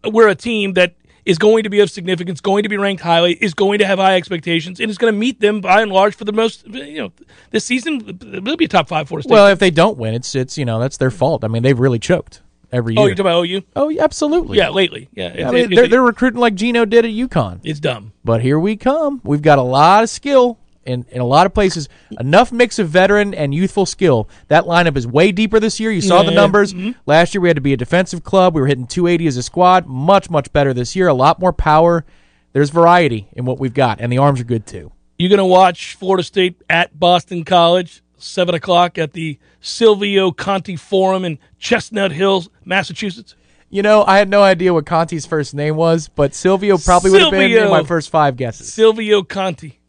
we're 0.04 0.28
a 0.28 0.34
team 0.34 0.74
that 0.74 0.94
is 1.24 1.38
going 1.38 1.64
to 1.64 1.70
be 1.70 1.80
of 1.80 1.90
significance, 1.90 2.40
going 2.40 2.62
to 2.62 2.68
be 2.68 2.76
ranked 2.76 3.02
highly, 3.02 3.32
is 3.34 3.52
going 3.52 3.80
to 3.80 3.86
have 3.86 3.98
high 3.98 4.14
expectations, 4.16 4.78
and 4.80 4.90
is 4.90 4.96
going 4.98 5.12
to 5.12 5.18
meet 5.18 5.40
them 5.40 5.60
by 5.60 5.82
and 5.82 5.90
large 5.90 6.14
for 6.14 6.24
the 6.24 6.32
most. 6.32 6.66
You 6.68 6.98
know, 6.98 7.12
this 7.50 7.64
season 7.64 8.18
it'll 8.32 8.56
be 8.56 8.66
a 8.66 8.68
top 8.68 8.88
five 8.88 9.08
for 9.08 9.18
us. 9.18 9.26
Well, 9.26 9.48
if 9.48 9.58
they 9.58 9.70
don't 9.70 9.98
win, 9.98 10.14
it's 10.14 10.34
it's 10.34 10.56
you 10.56 10.64
know 10.64 10.78
that's 10.78 10.96
their 10.96 11.10
fault. 11.10 11.44
I 11.44 11.48
mean, 11.48 11.62
they've 11.62 11.78
really 11.78 11.98
choked 11.98 12.42
every 12.72 12.96
oh, 12.96 13.00
year. 13.00 13.02
oh, 13.02 13.06
you're 13.06 13.14
talking 13.16 13.26
about 13.26 13.46
OU? 13.46 13.62
Oh, 13.76 13.88
yeah, 13.88 14.04
absolutely. 14.04 14.58
Yeah, 14.58 14.70
lately, 14.70 15.08
yeah. 15.12 15.26
I 15.26 15.30
they- 15.30 15.44
mean, 15.44 15.70
they're, 15.70 15.82
they- 15.82 15.88
they're 15.88 16.02
recruiting 16.02 16.40
like 16.40 16.54
Gino 16.54 16.84
did 16.84 17.04
at 17.04 17.10
UConn. 17.10 17.60
it's 17.64 17.80
dumb. 17.80 18.12
But 18.24 18.42
here 18.42 18.58
we 18.58 18.76
come. 18.76 19.20
We've 19.24 19.42
got 19.42 19.58
a 19.58 19.62
lot 19.62 20.02
of 20.04 20.10
skill 20.10 20.58
in, 20.86 21.04
in 21.10 21.20
a 21.20 21.24
lot 21.26 21.46
of 21.46 21.52
places. 21.54 21.88
Enough 22.20 22.52
mix 22.52 22.78
of 22.78 22.88
veteran 22.88 23.34
and 23.34 23.54
youthful 23.54 23.86
skill. 23.86 24.28
That 24.48 24.64
lineup 24.64 24.96
is 24.96 25.06
way 25.06 25.32
deeper 25.32 25.58
this 25.60 25.78
year. 25.80 25.90
You 25.90 26.00
saw 26.00 26.22
the 26.22 26.30
Yeah. 26.30 26.36
numbers. 26.40 26.72
Mm-hmm. 26.72 26.92
Last 27.06 27.34
year 27.34 27.40
we 27.42 27.48
had 27.48 27.56
to 27.56 27.60
be 27.60 27.72
a 27.72 27.76
defensive 27.76 28.22
club. 28.24 28.54
We 28.54 28.60
were 28.60 28.66
hitting 28.66 28.86
280 28.86 29.26
as 29.26 29.36
a 29.36 29.42
squad. 29.42 29.86
Much, 29.86 30.30
much 30.30 30.52
better 30.52 30.72
this 30.72 30.96
year. 30.96 31.08
A 31.08 31.14
lot 31.14 31.40
more 31.40 31.52
power. 31.52 32.04
There's 32.52 32.70
variety 32.70 33.28
in 33.34 33.44
what 33.44 33.58
we've 33.58 33.74
got, 33.74 34.00
and 34.00 34.10
the 34.10 34.18
arms 34.18 34.40
are 34.40 34.44
good 34.44 34.66
too. 34.66 34.90
You're 35.18 35.28
going 35.28 35.38
to 35.38 35.44
watch 35.44 35.94
Florida 35.94 36.22
State 36.22 36.62
at 36.70 36.98
Boston 36.98 37.44
College, 37.44 38.02
7 38.18 38.54
o'clock 38.54 38.96
at 38.98 39.12
the 39.12 39.38
Silvio 39.60 40.30
Conte 40.30 40.76
Forum 40.76 41.24
in 41.24 41.38
Chestnut 41.58 42.12
Hills, 42.12 42.48
Massachusetts? 42.64 43.34
You 43.68 43.82
know, 43.82 44.04
I 44.06 44.18
had 44.18 44.28
no 44.30 44.42
idea 44.42 44.72
what 44.72 44.86
Conte's 44.86 45.26
first 45.26 45.52
name 45.54 45.74
was, 45.76 46.08
but 46.08 46.34
Silvio 46.34 46.78
probably 46.78 47.10
would 47.10 47.20
have 47.20 47.30
been 47.30 47.42
in 47.50 47.50
Silvio. 47.58 47.70
my 47.70 47.82
first 47.82 48.10
five 48.10 48.36
guesses. 48.36 48.72
Silvio 48.72 49.22
Conti. 49.22 49.80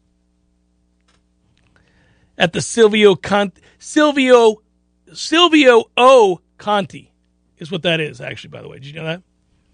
At 2.38 2.52
the 2.52 2.62
Silvio 2.62 3.16
Conte. 3.16 3.60
Silvio, 3.78 4.62
Silvio 5.12 5.84
O. 5.96 6.40
Conte 6.56 7.10
is 7.58 7.70
what 7.70 7.82
that 7.82 8.00
is, 8.00 8.20
actually, 8.20 8.50
by 8.50 8.62
the 8.62 8.68
way. 8.68 8.78
Did 8.78 8.86
you 8.86 8.92
know 8.94 9.04
that? 9.04 9.22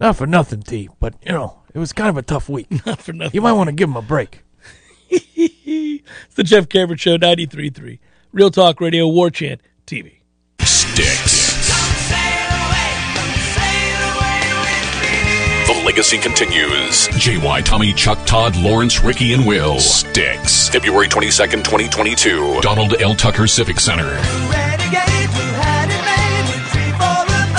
Not 0.00 0.16
for 0.16 0.26
nothing, 0.26 0.62
T, 0.62 0.88
but 0.98 1.14
you 1.24 1.32
know, 1.32 1.62
it 1.72 1.78
was 1.78 1.92
kind 1.92 2.10
of 2.10 2.16
a 2.16 2.22
tough 2.22 2.48
week. 2.48 2.66
Not 2.86 3.00
for 3.00 3.12
nothing. 3.12 3.34
You 3.34 3.42
might 3.42 3.52
want 3.52 3.68
to 3.68 3.72
give 3.72 3.88
him 3.88 3.96
a 3.96 4.02
break. 4.02 4.42
it's 5.10 6.34
the 6.34 6.42
Jeff 6.42 6.68
Cameron 6.68 6.98
Show, 6.98 7.18
93.3. 7.18 7.98
Real 8.32 8.50
Talk 8.50 8.80
Radio, 8.80 9.06
War 9.06 9.30
Chant 9.30 9.60
TV. 9.86 10.20
Legacy 15.94 16.18
continues. 16.18 17.06
JY, 17.10 17.64
Tommy, 17.64 17.92
Chuck, 17.92 18.18
Todd, 18.26 18.56
Lawrence, 18.56 19.04
Ricky, 19.04 19.32
and 19.32 19.46
Will. 19.46 19.78
Styx. 19.78 20.68
February 20.68 21.06
22nd, 21.06 21.62
2022. 21.62 22.60
Donald 22.62 23.00
L. 23.00 23.14
Tucker 23.14 23.46
Civic 23.46 23.78
Center. 23.78 24.18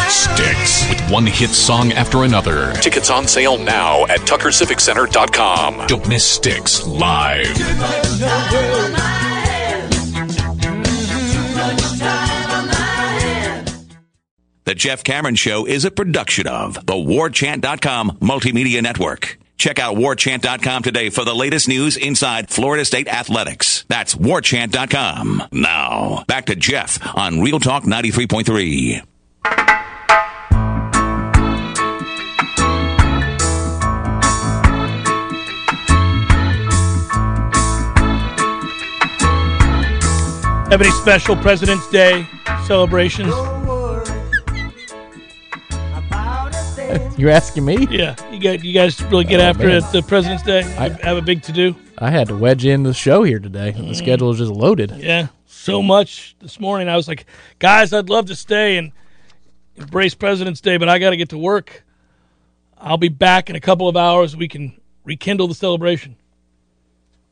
Styx 0.10 0.90
with 0.90 1.10
one 1.10 1.26
hit 1.26 1.52
song 1.52 1.94
after 1.94 2.26
another. 2.26 2.74
Tickets 2.74 3.10
on 3.10 3.26
sale 3.26 3.58
now 3.58 4.06
at 4.08 4.20
TuckerCivicCenter.com. 4.20 5.88
Don't 5.88 6.06
miss 6.10 6.30
Styx 6.30 6.86
live. 6.86 7.56
The 14.66 14.74
Jeff 14.74 15.04
Cameron 15.04 15.36
Show 15.36 15.68
is 15.68 15.86
a 15.86 15.92
production 15.92 16.48
of 16.48 16.74
the 16.88 16.94
WarChant.com 16.94 18.18
Multimedia 18.20 18.82
Network. 18.82 19.38
Check 19.58 19.78
out 19.78 19.96
WarChant.com 19.96 20.82
today 20.82 21.12
for 21.12 21.24
the 21.24 21.36
latest 21.36 21.68
news 21.68 21.96
inside 21.96 22.50
Florida 22.50 22.84
State 22.84 23.08
athletics. 23.08 23.86
That's 23.90 24.16
WarChant.com. 24.16 25.44
Now, 25.52 26.24
back 26.28 26.48
to 26.48 26.56
Jeff 26.56 26.98
on 27.16 27.42
Real 27.42 27.60
Talk 27.60 27.84
93.3. 27.84 29.06
Have 40.72 40.82
any 40.82 40.90
special 40.90 41.36
President's 41.36 41.88
Day 41.92 42.28
celebrations? 42.66 43.32
You're 47.18 47.30
asking 47.30 47.66
me? 47.66 47.88
Yeah, 47.90 48.16
you 48.32 48.40
guys, 48.40 48.64
you 48.64 48.74
guys 48.74 49.02
really 49.04 49.26
get 49.26 49.40
Oh, 49.40 49.44
after 49.44 49.68
man. 49.68 49.78
it 49.78 49.92
the 49.92 50.02
President's 50.02 50.44
Day. 50.44 50.62
I- 50.78 50.90
have 51.06 51.18
a 51.18 51.22
big 51.22 51.42
to 51.44 51.52
do. 51.52 51.76
I 51.98 52.10
had 52.10 52.28
to 52.28 52.36
wedge 52.36 52.66
in 52.66 52.84
the 52.84 52.94
show 52.94 53.24
here 53.24 53.40
today. 53.40 53.72
The 53.72 53.80
mm. 53.84 53.96
schedule 53.96 54.32
is 54.32 54.38
just 54.38 54.52
loaded. 54.52 54.92
Yeah, 54.98 55.28
so 55.46 55.82
much 55.82 56.36
this 56.42 56.60
morning. 56.60 56.90
I 56.90 56.96
was 56.96 57.08
like, 57.08 57.26
guys, 57.60 57.94
I'd 57.94 58.10
love 58.10 58.26
to 58.28 58.36
stay 58.36 58.78
and 58.78 58.92
embrace 59.76 60.14
President's 60.14 60.62
Day, 60.62 60.78
but 60.78 60.90
I 60.90 61.00
got 61.00 61.12
to 61.12 61.18
get 61.18 61.30
to 61.30 61.38
work. 61.38 61.84
I'll 62.78 62.98
be 62.98 63.10
back 63.10 63.50
in 63.50 63.56
a 63.56 63.62
couple 63.62 63.88
of 63.88 63.96
hours. 63.96 64.36
We 64.36 64.48
can 64.48 64.80
rekindle 65.06 65.48
the 65.48 65.56
celebration. 65.56 66.18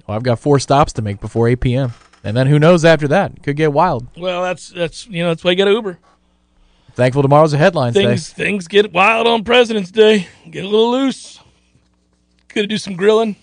Well, 0.07 0.15
I've 0.15 0.23
got 0.23 0.39
four 0.39 0.59
stops 0.59 0.93
to 0.93 1.01
make 1.01 1.19
before 1.19 1.47
8 1.47 1.59
p.m. 1.59 1.93
And 2.23 2.35
then 2.35 2.47
who 2.47 2.57
knows 2.57 2.85
after 2.85 3.07
that? 3.09 3.43
Could 3.43 3.57
get 3.57 3.73
wild. 3.73 4.07
Well, 4.17 4.43
that's 4.43 4.69
that's 4.69 5.07
you 5.07 5.23
know 5.23 5.29
that's 5.29 5.43
why 5.43 5.51
you 5.51 5.57
got 5.57 5.67
Uber. 5.67 5.99
Thankful 6.95 7.23
tomorrow's 7.23 7.53
a 7.53 7.57
headline 7.57 7.91
Things 7.93 8.31
day. 8.31 8.43
things 8.43 8.67
get 8.67 8.93
wild 8.93 9.25
on 9.25 9.43
President's 9.43 9.89
Day. 9.89 10.27
Get 10.49 10.63
a 10.63 10.67
little 10.67 10.91
loose. 10.91 11.39
Gonna 12.49 12.67
do 12.67 12.77
some 12.77 12.95
grilling. 12.95 13.35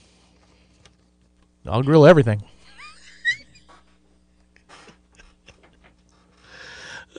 I'll 1.67 1.83
grill 1.83 2.07
everything. 2.07 2.43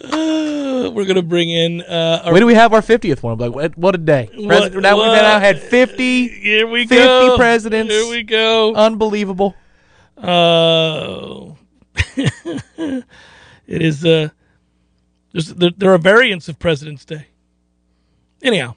Uh, 0.03 0.89
we're 0.95 1.05
gonna 1.05 1.21
bring 1.21 1.49
in 1.49 1.81
uh, 1.81 2.23
When 2.31 2.39
do 2.39 2.47
we 2.47 2.55
have 2.55 2.73
our 2.73 2.81
50th 2.81 3.21
one? 3.21 3.33
I'm 3.33 3.39
like, 3.39 3.53
what, 3.53 3.77
what 3.77 3.93
a 3.93 3.99
day. 3.99 4.29
President, 4.47 4.81
now 4.81 4.95
we've 4.97 5.05
now 5.05 5.39
had 5.39 5.59
50. 5.61 6.27
Here 6.27 6.65
we 6.65 6.87
50 6.87 6.95
go. 6.95 7.37
presidents. 7.37 7.93
Here 7.93 8.09
we 8.09 8.23
go. 8.23 8.73
Unbelievable. 8.73 9.53
Uh, 10.17 11.51
it 11.95 13.03
is 13.67 14.03
uh, 14.03 14.29
there's, 15.31 15.53
there, 15.53 15.71
there 15.75 15.93
are 15.93 15.97
variants 15.97 16.47
of 16.49 16.59
President's 16.59 17.05
Day. 17.05 17.27
Anyhow, 18.43 18.75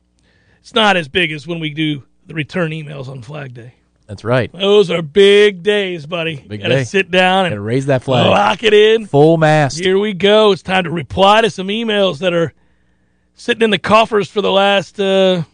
it's 0.60 0.74
not 0.74 0.96
as 0.96 1.08
big 1.08 1.32
as 1.32 1.46
when 1.46 1.60
we 1.60 1.70
do 1.70 2.04
the 2.26 2.34
return 2.34 2.70
emails 2.70 3.08
on 3.08 3.22
Flag 3.22 3.54
Day. 3.54 3.74
That's 4.06 4.22
right. 4.22 4.52
Those 4.52 4.90
are 4.90 5.00
big 5.00 5.62
days, 5.62 6.04
buddy. 6.04 6.36
Big 6.36 6.60
Gotta 6.60 6.74
day. 6.74 6.84
sit 6.84 7.10
down 7.10 7.44
Gotta 7.46 7.56
and 7.56 7.64
raise 7.64 7.86
that 7.86 8.02
flag. 8.02 8.26
lock 8.26 8.62
it 8.62 8.74
in. 8.74 9.06
Full 9.06 9.38
mast. 9.38 9.78
Here 9.78 9.98
we 9.98 10.12
go. 10.12 10.52
It's 10.52 10.62
time 10.62 10.84
to 10.84 10.90
reply 10.90 11.40
to 11.40 11.48
some 11.48 11.68
emails 11.68 12.18
that 12.18 12.34
are 12.34 12.52
sitting 13.34 13.62
in 13.62 13.70
the 13.70 13.78
coffers 13.78 14.28
for 14.28 14.42
the 14.42 14.52
last 14.52 15.00
uh, 15.00 15.44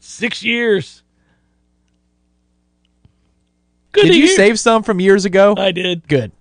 six 0.00 0.42
years. 0.42 1.02
Good 3.92 4.06
Did 4.06 4.16
you 4.16 4.26
hear. 4.26 4.36
save 4.36 4.60
some 4.60 4.82
from 4.82 5.00
years 5.00 5.24
ago? 5.24 5.54
I 5.56 5.70
did. 5.72 6.06
Good. 6.06 6.32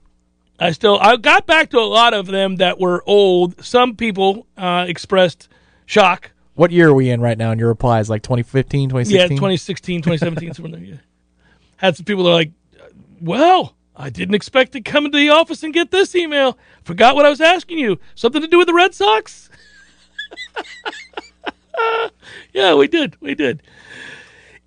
I 0.60 0.72
still 0.72 1.00
I 1.00 1.18
got 1.18 1.46
back 1.46 1.70
to 1.72 1.80
a 1.80 1.82
lot 1.82 2.14
of 2.14 2.28
them 2.28 2.58
that 2.58 2.80
were 2.80 3.04
old. 3.06 3.64
Some 3.64 3.96
people 3.96 4.48
uh, 4.58 4.86
expressed 4.88 5.50
shock. 5.86 6.32
What 6.56 6.72
year 6.72 6.90
are 6.90 6.94
we 6.94 7.10
in 7.10 7.20
right 7.20 7.38
now 7.38 7.52
in 7.52 7.60
your 7.60 7.70
replies? 7.70 8.10
Like 8.10 8.22
2015, 8.22 8.90
2016? 8.90 9.20
Yeah, 9.20 9.28
2016? 9.28 10.02
2016, 10.02 10.02
2017, 10.04 10.54
somewhere 10.54 10.80
there. 10.80 10.88
Yeah. 10.88 11.02
Had 11.78 11.98
some 11.98 12.06
people 12.06 12.26
that 12.26 12.30
are 12.30 12.34
like, 12.34 12.52
"Well, 13.20 13.76
I 13.96 14.10
didn't 14.10 14.36
expect 14.36 14.74
to 14.74 14.82
come 14.82 15.06
into 15.06 15.18
the 15.18 15.30
office 15.30 15.64
and 15.64 15.74
get 15.74 15.90
this 15.92 16.16
email. 16.16 16.58
Forgot 16.84 17.16
what 17.16 17.26
I 17.26 17.30
was 17.30 17.42
asking 17.42 17.80
you. 17.80 18.00
Something 18.14 18.42
to 18.42 18.48
do 18.48 18.60
with 18.60 18.68
the 18.68 18.74
Red 18.74 18.94
Sox?" 18.94 19.50
yeah, 22.54 22.76
we 22.76 22.88
did. 22.88 23.18
We 23.20 23.36
did. 23.36 23.64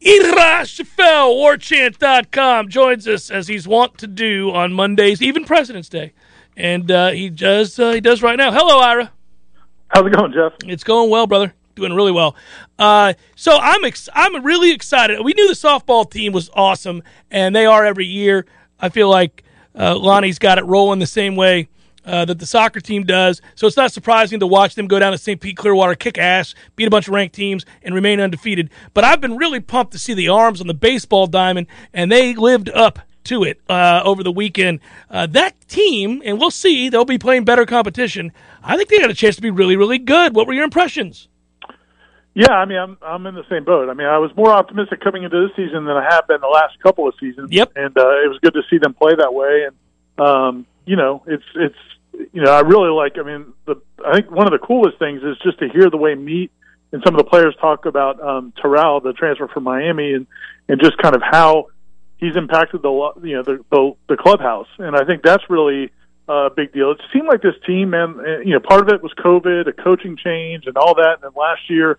Ira 0.06 0.62
Schoffel, 0.62 1.34
warchant.com, 1.34 2.68
joins 2.68 3.08
us 3.08 3.28
as 3.28 3.48
he's 3.48 3.66
wont 3.66 3.98
to 3.98 4.06
do 4.06 4.52
on 4.52 4.72
Mondays, 4.72 5.20
even 5.20 5.44
President's 5.44 5.88
Day. 5.88 6.12
And 6.56 6.88
uh, 6.92 7.10
he 7.10 7.28
does 7.28 7.76
uh, 7.78 7.90
he 7.90 8.00
does 8.00 8.22
right 8.22 8.36
now. 8.36 8.52
Hello, 8.52 8.78
Ira. 8.78 9.10
How's 9.88 10.06
it 10.06 10.12
going, 10.12 10.32
Jeff? 10.32 10.52
It's 10.64 10.84
going 10.84 11.10
well, 11.10 11.26
brother. 11.26 11.52
Doing 11.74 11.92
really 11.92 12.12
well. 12.12 12.36
Uh, 12.78 13.14
so 13.34 13.58
I'm 13.60 13.84
ex- 13.84 14.08
I'm 14.14 14.44
really 14.44 14.72
excited. 14.72 15.20
We 15.24 15.34
knew 15.34 15.48
the 15.48 15.54
softball 15.54 16.08
team 16.08 16.32
was 16.32 16.50
awesome, 16.54 17.02
and 17.32 17.54
they 17.54 17.66
are 17.66 17.84
every 17.84 18.06
year. 18.06 18.46
I 18.78 18.90
feel 18.90 19.10
like 19.10 19.42
uh, 19.74 19.98
Lonni's 19.98 20.38
got 20.38 20.58
it 20.58 20.64
rolling 20.66 21.00
the 21.00 21.06
same 21.06 21.34
way 21.34 21.68
uh, 22.06 22.24
that 22.24 22.38
the 22.38 22.46
soccer 22.46 22.80
team 22.80 23.04
does. 23.04 23.42
So 23.54 23.66
it's 23.66 23.76
not 23.76 23.92
surprising 23.92 24.40
to 24.40 24.46
watch 24.46 24.74
them 24.74 24.86
go 24.86 24.98
down 24.98 25.12
to 25.12 25.18
St. 25.18 25.40
Pete 25.40 25.56
Clearwater, 25.56 25.94
kick 25.94 26.16
ass, 26.16 26.54
beat 26.76 26.86
a 26.86 26.90
bunch 26.90 27.08
of 27.08 27.14
ranked 27.14 27.34
teams, 27.34 27.66
and 27.82 27.94
remain 27.94 28.20
undefeated. 28.20 28.70
But 28.94 29.04
I've 29.04 29.20
been 29.20 29.36
really 29.36 29.60
pumped 29.60 29.92
to 29.92 29.98
see 29.98 30.14
the 30.14 30.28
arms 30.28 30.60
on 30.60 30.66
the 30.66 30.74
baseball 30.74 31.26
diamond, 31.26 31.66
and 31.92 32.10
they 32.10 32.34
lived 32.34 32.70
up 32.70 33.00
to 33.24 33.42
it 33.42 33.60
uh, 33.68 34.02
over 34.04 34.22
the 34.22 34.32
weekend. 34.32 34.80
Uh, 35.10 35.26
that 35.26 35.68
team, 35.68 36.22
and 36.24 36.38
we'll 36.38 36.50
see, 36.50 36.88
they'll 36.88 37.04
be 37.04 37.18
playing 37.18 37.44
better 37.44 37.66
competition. 37.66 38.32
I 38.62 38.76
think 38.76 38.88
they 38.88 38.98
got 38.98 39.10
a 39.10 39.14
chance 39.14 39.36
to 39.36 39.42
be 39.42 39.50
really, 39.50 39.76
really 39.76 39.98
good. 39.98 40.34
What 40.34 40.46
were 40.46 40.54
your 40.54 40.64
impressions? 40.64 41.28
Yeah, 42.34 42.52
I 42.52 42.66
mean, 42.66 42.76
I'm 42.76 42.98
I'm 43.00 43.26
in 43.26 43.34
the 43.34 43.44
same 43.48 43.64
boat. 43.64 43.88
I 43.88 43.94
mean, 43.94 44.06
I 44.06 44.18
was 44.18 44.30
more 44.36 44.52
optimistic 44.52 45.00
coming 45.00 45.22
into 45.22 45.48
this 45.48 45.56
season 45.56 45.86
than 45.86 45.96
I 45.96 46.04
have 46.04 46.28
been 46.28 46.42
the 46.42 46.48
last 46.48 46.78
couple 46.82 47.08
of 47.08 47.14
seasons. 47.18 47.50
Yep. 47.50 47.72
And 47.76 47.96
uh, 47.96 48.24
it 48.24 48.28
was 48.28 48.38
good 48.42 48.52
to 48.52 48.62
see 48.68 48.76
them 48.76 48.92
play 48.92 49.14
that 49.14 49.32
way. 49.32 49.66
And 49.66 50.26
um, 50.26 50.66
you 50.84 50.96
know, 50.96 51.22
it's 51.26 51.44
it's 51.54 51.78
you 52.32 52.42
know, 52.42 52.50
I 52.50 52.60
really 52.60 52.90
like. 52.90 53.18
I 53.18 53.22
mean, 53.22 53.52
the 53.66 53.76
I 54.04 54.14
think 54.14 54.30
one 54.30 54.46
of 54.46 54.52
the 54.58 54.64
coolest 54.64 54.98
things 54.98 55.22
is 55.22 55.36
just 55.42 55.58
to 55.60 55.68
hear 55.68 55.90
the 55.90 55.96
way 55.96 56.14
Meat 56.14 56.50
and 56.92 57.02
some 57.04 57.14
of 57.14 57.18
the 57.18 57.28
players 57.28 57.54
talk 57.60 57.86
about 57.86 58.20
um, 58.20 58.52
Terrell, 58.60 59.00
the 59.00 59.12
transfer 59.12 59.48
from 59.48 59.64
Miami, 59.64 60.14
and 60.14 60.26
and 60.68 60.80
just 60.80 60.98
kind 60.98 61.14
of 61.14 61.22
how 61.22 61.66
he's 62.18 62.36
impacted 62.36 62.82
the 62.82 63.12
you 63.22 63.36
know 63.36 63.42
the 63.42 63.64
the, 63.70 63.92
the 64.08 64.16
clubhouse. 64.16 64.68
And 64.78 64.96
I 64.96 65.04
think 65.04 65.22
that's 65.22 65.44
really 65.50 65.90
a 66.28 66.48
big 66.54 66.72
deal. 66.72 66.90
It 66.92 67.00
seemed 67.12 67.28
like 67.28 67.42
this 67.42 67.54
team, 67.66 67.90
man. 67.90 68.16
uh, 68.18 68.38
You 68.38 68.54
know, 68.54 68.60
part 68.60 68.82
of 68.82 68.88
it 68.88 69.02
was 69.02 69.12
COVID, 69.14 69.68
a 69.68 69.72
coaching 69.72 70.16
change, 70.16 70.66
and 70.66 70.76
all 70.76 70.94
that. 70.96 71.14
And 71.14 71.22
then 71.22 71.32
last 71.36 71.68
year 71.68 71.98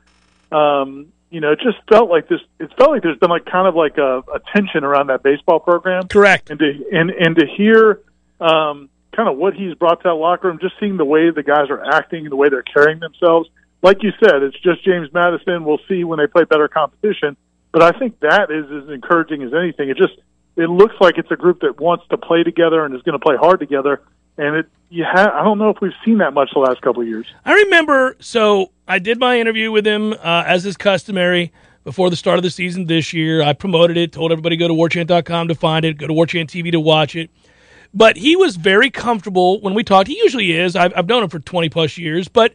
um, 0.51 1.07
you 1.29 1.41
know, 1.41 1.51
it 1.51 1.59
just 1.59 1.77
felt 1.89 2.09
like 2.09 2.29
this. 2.29 2.39
It 2.59 2.71
felt 2.77 2.91
like 2.91 3.03
there's 3.03 3.17
been 3.17 3.29
like 3.29 3.45
kind 3.45 3.67
of 3.67 3.75
like 3.75 3.97
a, 3.97 4.19
a 4.33 4.39
tension 4.55 4.83
around 4.83 5.07
that 5.07 5.23
baseball 5.23 5.59
program, 5.59 6.07
Correct. 6.07 6.49
and 6.49 6.59
to 6.59 6.85
and 6.91 7.09
and 7.09 7.35
to 7.35 7.45
hear 7.45 8.01
um, 8.39 8.89
kind 9.17 9.27
of 9.27 9.35
what 9.35 9.55
he's 9.55 9.73
brought 9.73 9.99
to 10.03 10.03
that 10.09 10.13
locker 10.13 10.47
room, 10.47 10.59
just 10.61 10.75
seeing 10.79 10.95
the 10.95 11.03
way 11.03 11.31
the 11.31 11.43
guys 11.43 11.69
are 11.69 11.83
acting 11.83 12.21
and 12.21 12.31
the 12.31 12.35
way 12.35 12.49
they're 12.49 12.61
carrying 12.61 12.99
themselves. 12.99 13.49
Like 13.81 14.03
you 14.03 14.11
said, 14.23 14.43
it's 14.43 14.57
just 14.59 14.85
James 14.85 15.11
Madison. 15.11 15.65
We'll 15.65 15.79
see 15.89 16.03
when 16.03 16.19
they 16.19 16.27
play 16.27 16.43
better 16.43 16.67
competition, 16.67 17.35
but 17.71 17.81
I 17.83 17.97
think 17.97 18.19
that 18.21 18.51
is 18.51 18.65
as 18.71 18.89
encouraging 18.89 19.41
as 19.41 19.53
anything. 19.53 19.89
It 19.89 19.97
just 19.97 20.13
it 20.55 20.69
looks 20.69 20.95
like 21.01 21.17
it's 21.17 21.31
a 21.31 21.35
group 21.35 21.61
that 21.61 21.79
wants 21.79 22.05
to 22.09 22.17
play 22.17 22.43
together 22.43 22.85
and 22.85 22.95
is 22.95 23.01
going 23.01 23.19
to 23.19 23.23
play 23.23 23.35
hard 23.35 23.59
together. 23.59 24.01
And 24.37 24.55
it, 24.55 24.65
you 24.89 25.03
ha- 25.03 25.31
I 25.33 25.43
don't 25.43 25.57
know 25.57 25.69
if 25.69 25.77
we've 25.81 25.91
seen 26.05 26.19
that 26.19 26.33
much 26.33 26.51
the 26.53 26.59
last 26.59 26.81
couple 26.81 27.01
of 27.01 27.07
years. 27.07 27.27
I 27.45 27.53
remember, 27.53 28.15
so 28.19 28.71
I 28.87 28.99
did 28.99 29.19
my 29.19 29.39
interview 29.39 29.71
with 29.71 29.85
him 29.85 30.13
uh, 30.13 30.43
as 30.45 30.65
is 30.65 30.77
customary 30.77 31.51
before 31.83 32.09
the 32.09 32.15
start 32.15 32.37
of 32.37 32.43
the 32.43 32.49
season 32.49 32.85
this 32.85 33.13
year. 33.13 33.41
I 33.41 33.53
promoted 33.53 33.97
it, 33.97 34.11
told 34.11 34.31
everybody 34.31 34.57
to 34.57 34.59
go 34.59 34.67
to 34.67 34.73
warchant.com 34.73 35.47
to 35.47 35.55
find 35.55 35.85
it, 35.85 35.97
go 35.97 36.07
to 36.07 36.13
warchant 36.13 36.47
TV 36.47 36.71
to 36.71 36.79
watch 36.79 37.15
it. 37.15 37.29
But 37.97 38.15
he 38.17 38.35
was 38.35 38.57
very 38.57 38.91
comfortable 38.91 39.59
when 39.59 39.73
we 39.73 39.83
talked. 39.83 40.07
He 40.07 40.19
usually 40.19 40.51
is. 40.51 40.75
I've, 40.75 40.93
I've 40.95 41.07
known 41.07 41.23
him 41.23 41.29
for 41.29 41.39
20 41.39 41.67
plus 41.69 41.97
years. 41.97 42.27
But 42.27 42.53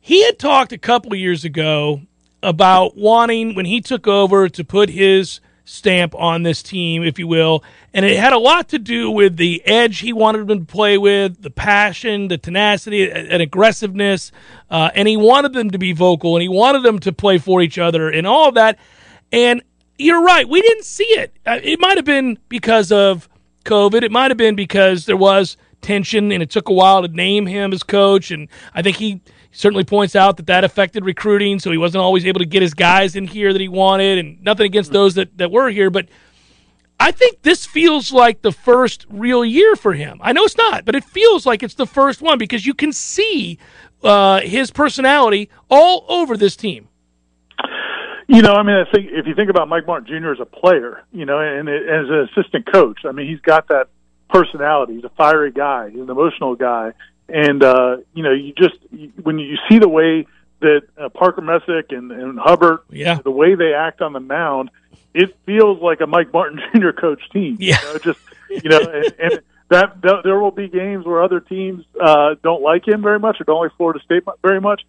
he 0.00 0.24
had 0.24 0.38
talked 0.38 0.72
a 0.72 0.78
couple 0.78 1.12
years 1.16 1.44
ago 1.44 2.02
about 2.40 2.96
wanting, 2.96 3.56
when 3.56 3.66
he 3.66 3.80
took 3.80 4.06
over, 4.06 4.48
to 4.48 4.62
put 4.62 4.90
his 4.90 5.40
stamp 5.64 6.14
on 6.14 6.44
this 6.44 6.62
team, 6.62 7.02
if 7.02 7.18
you 7.18 7.26
will. 7.26 7.64
And 7.92 8.04
it 8.04 8.16
had 8.16 8.32
a 8.32 8.38
lot 8.38 8.68
to 8.68 8.78
do 8.78 9.10
with 9.10 9.38
the 9.38 9.60
edge 9.66 9.98
he 9.98 10.12
wanted 10.12 10.46
them 10.46 10.64
to 10.64 10.72
play 10.72 10.98
with, 10.98 11.42
the 11.42 11.50
passion, 11.50 12.28
the 12.28 12.38
tenacity, 12.38 13.10
and 13.10 13.42
aggressiveness. 13.42 14.30
Uh, 14.70 14.90
and 14.94 15.08
he 15.08 15.16
wanted 15.16 15.52
them 15.52 15.72
to 15.72 15.78
be 15.78 15.92
vocal 15.92 16.36
and 16.36 16.42
he 16.42 16.48
wanted 16.48 16.84
them 16.84 17.00
to 17.00 17.12
play 17.12 17.38
for 17.38 17.60
each 17.60 17.76
other 17.76 18.08
and 18.08 18.24
all 18.24 18.50
of 18.50 18.54
that. 18.54 18.78
And 19.32 19.62
you're 19.98 20.22
right, 20.22 20.48
we 20.48 20.62
didn't 20.62 20.84
see 20.84 21.04
it. 21.04 21.34
Uh, 21.44 21.58
it 21.60 21.80
might 21.80 21.96
have 21.96 22.04
been 22.04 22.38
because 22.48 22.92
of 22.92 23.28
COVID. 23.64 24.02
It 24.02 24.12
might 24.12 24.30
have 24.30 24.38
been 24.38 24.54
because 24.54 25.06
there 25.06 25.16
was 25.16 25.56
tension 25.80 26.32
and 26.32 26.42
it 26.42 26.50
took 26.50 26.68
a 26.68 26.72
while 26.72 27.02
to 27.02 27.08
name 27.08 27.46
him 27.46 27.72
as 27.72 27.82
coach. 27.82 28.30
And 28.30 28.48
I 28.74 28.82
think 28.82 28.96
he 28.96 29.20
certainly 29.52 29.84
points 29.84 30.16
out 30.16 30.36
that 30.38 30.46
that 30.46 30.64
affected 30.64 31.04
recruiting, 31.04 31.58
so 31.58 31.70
he 31.70 31.78
wasn't 31.78 32.02
always 32.02 32.26
able 32.26 32.40
to 32.40 32.46
get 32.46 32.62
his 32.62 32.74
guys 32.74 33.16
in 33.16 33.26
here 33.26 33.52
that 33.52 33.60
he 33.60 33.68
wanted. 33.68 34.18
And 34.18 34.42
nothing 34.42 34.66
against 34.66 34.92
those 34.92 35.14
that, 35.14 35.36
that 35.38 35.50
were 35.50 35.70
here, 35.70 35.90
but 35.90 36.08
I 37.00 37.10
think 37.10 37.42
this 37.42 37.66
feels 37.66 38.12
like 38.12 38.42
the 38.42 38.52
first 38.52 39.06
real 39.10 39.44
year 39.44 39.76
for 39.76 39.94
him. 39.94 40.20
I 40.22 40.32
know 40.32 40.44
it's 40.44 40.56
not, 40.56 40.84
but 40.84 40.94
it 40.94 41.04
feels 41.04 41.44
like 41.44 41.62
it's 41.62 41.74
the 41.74 41.86
first 41.86 42.22
one 42.22 42.38
because 42.38 42.64
you 42.64 42.72
can 42.72 42.92
see 42.92 43.58
uh, 44.02 44.40
his 44.40 44.70
personality 44.70 45.50
all 45.68 46.04
over 46.08 46.36
this 46.36 46.56
team. 46.56 46.88
You 48.26 48.42
know, 48.42 48.54
I 48.54 48.62
mean, 48.62 48.76
I 48.76 48.90
think 48.90 49.08
if 49.10 49.26
you 49.26 49.34
think 49.34 49.50
about 49.50 49.68
Mike 49.68 49.86
Martin 49.86 50.06
Jr. 50.06 50.32
as 50.32 50.40
a 50.40 50.46
player, 50.46 51.02
you 51.12 51.26
know, 51.26 51.38
and 51.38 51.68
as 51.68 52.08
an 52.08 52.28
assistant 52.32 52.70
coach, 52.72 53.00
I 53.04 53.12
mean, 53.12 53.28
he's 53.28 53.40
got 53.40 53.68
that 53.68 53.88
personality. 54.30 54.94
He's 54.94 55.04
a 55.04 55.10
fiery 55.10 55.52
guy. 55.52 55.90
He's 55.90 56.00
an 56.00 56.10
emotional 56.10 56.54
guy, 56.54 56.92
and 57.28 57.62
uh, 57.62 57.98
you 58.14 58.22
know, 58.22 58.32
you 58.32 58.52
just 58.54 58.76
when 59.22 59.38
you 59.38 59.56
see 59.68 59.78
the 59.78 59.88
way 59.88 60.26
that 60.60 60.82
uh, 60.98 61.08
Parker 61.10 61.42
Messick 61.42 61.90
and, 61.90 62.10
and 62.10 62.38
Hubbard, 62.38 62.80
yeah. 62.90 63.18
the 63.22 63.30
way 63.30 63.54
they 63.54 63.74
act 63.74 64.00
on 64.00 64.14
the 64.14 64.20
mound, 64.20 64.70
it 65.12 65.36
feels 65.44 65.82
like 65.82 66.00
a 66.00 66.06
Mike 66.06 66.32
Martin 66.32 66.60
Jr. 66.74 66.90
coach 66.90 67.20
team. 67.30 67.56
Yeah, 67.60 67.78
you 67.80 67.92
know, 67.92 67.98
just 67.98 68.20
you 68.48 68.70
know, 68.70 68.78
and, 68.78 69.14
and 69.18 69.40
that, 69.70 70.00
that 70.02 70.20
there 70.24 70.38
will 70.38 70.50
be 70.50 70.68
games 70.68 71.04
where 71.04 71.22
other 71.22 71.40
teams 71.40 71.84
uh, 72.00 72.34
don't 72.42 72.62
like 72.62 72.86
him 72.86 73.02
very 73.02 73.18
much 73.18 73.40
or 73.40 73.44
don't 73.44 73.62
like 73.62 73.76
Florida 73.76 74.00
State 74.04 74.24
very 74.42 74.60
much. 74.60 74.82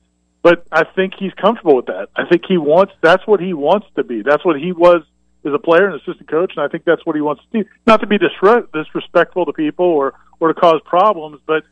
But 0.46 0.64
I 0.72 0.84
think 0.84 1.14
he's 1.18 1.34
comfortable 1.42 1.76
with 1.76 1.88
that. 1.88 2.10
I 2.16 2.24
think 2.30 2.44
he 2.48 2.60
wants 2.60 2.94
that's 3.02 3.26
what 3.26 3.40
he 3.40 3.56
wants 3.56 3.88
to 3.96 4.04
be. 4.04 4.22
That's 4.22 4.46
what 4.46 4.60
he 4.60 4.74
was 4.74 5.02
as 5.44 5.52
a 5.52 5.58
player 5.58 5.88
and 5.88 5.96
assistant 5.96 6.30
coach, 6.30 6.54
and 6.56 6.64
I 6.64 6.68
think 6.68 6.84
that's 6.86 7.04
what 7.04 7.16
he 7.16 7.22
wants 7.24 7.42
to 7.52 7.64
do. 7.64 7.70
Not 7.88 8.02
to 8.02 8.06
be 8.06 8.20
disrespectful 8.20 9.48
to 9.48 9.54
people 9.54 9.88
or 9.88 10.14
or 10.40 10.50
to 10.50 10.54
cause 10.54 10.82
problems, 10.86 11.40
but 11.48 11.64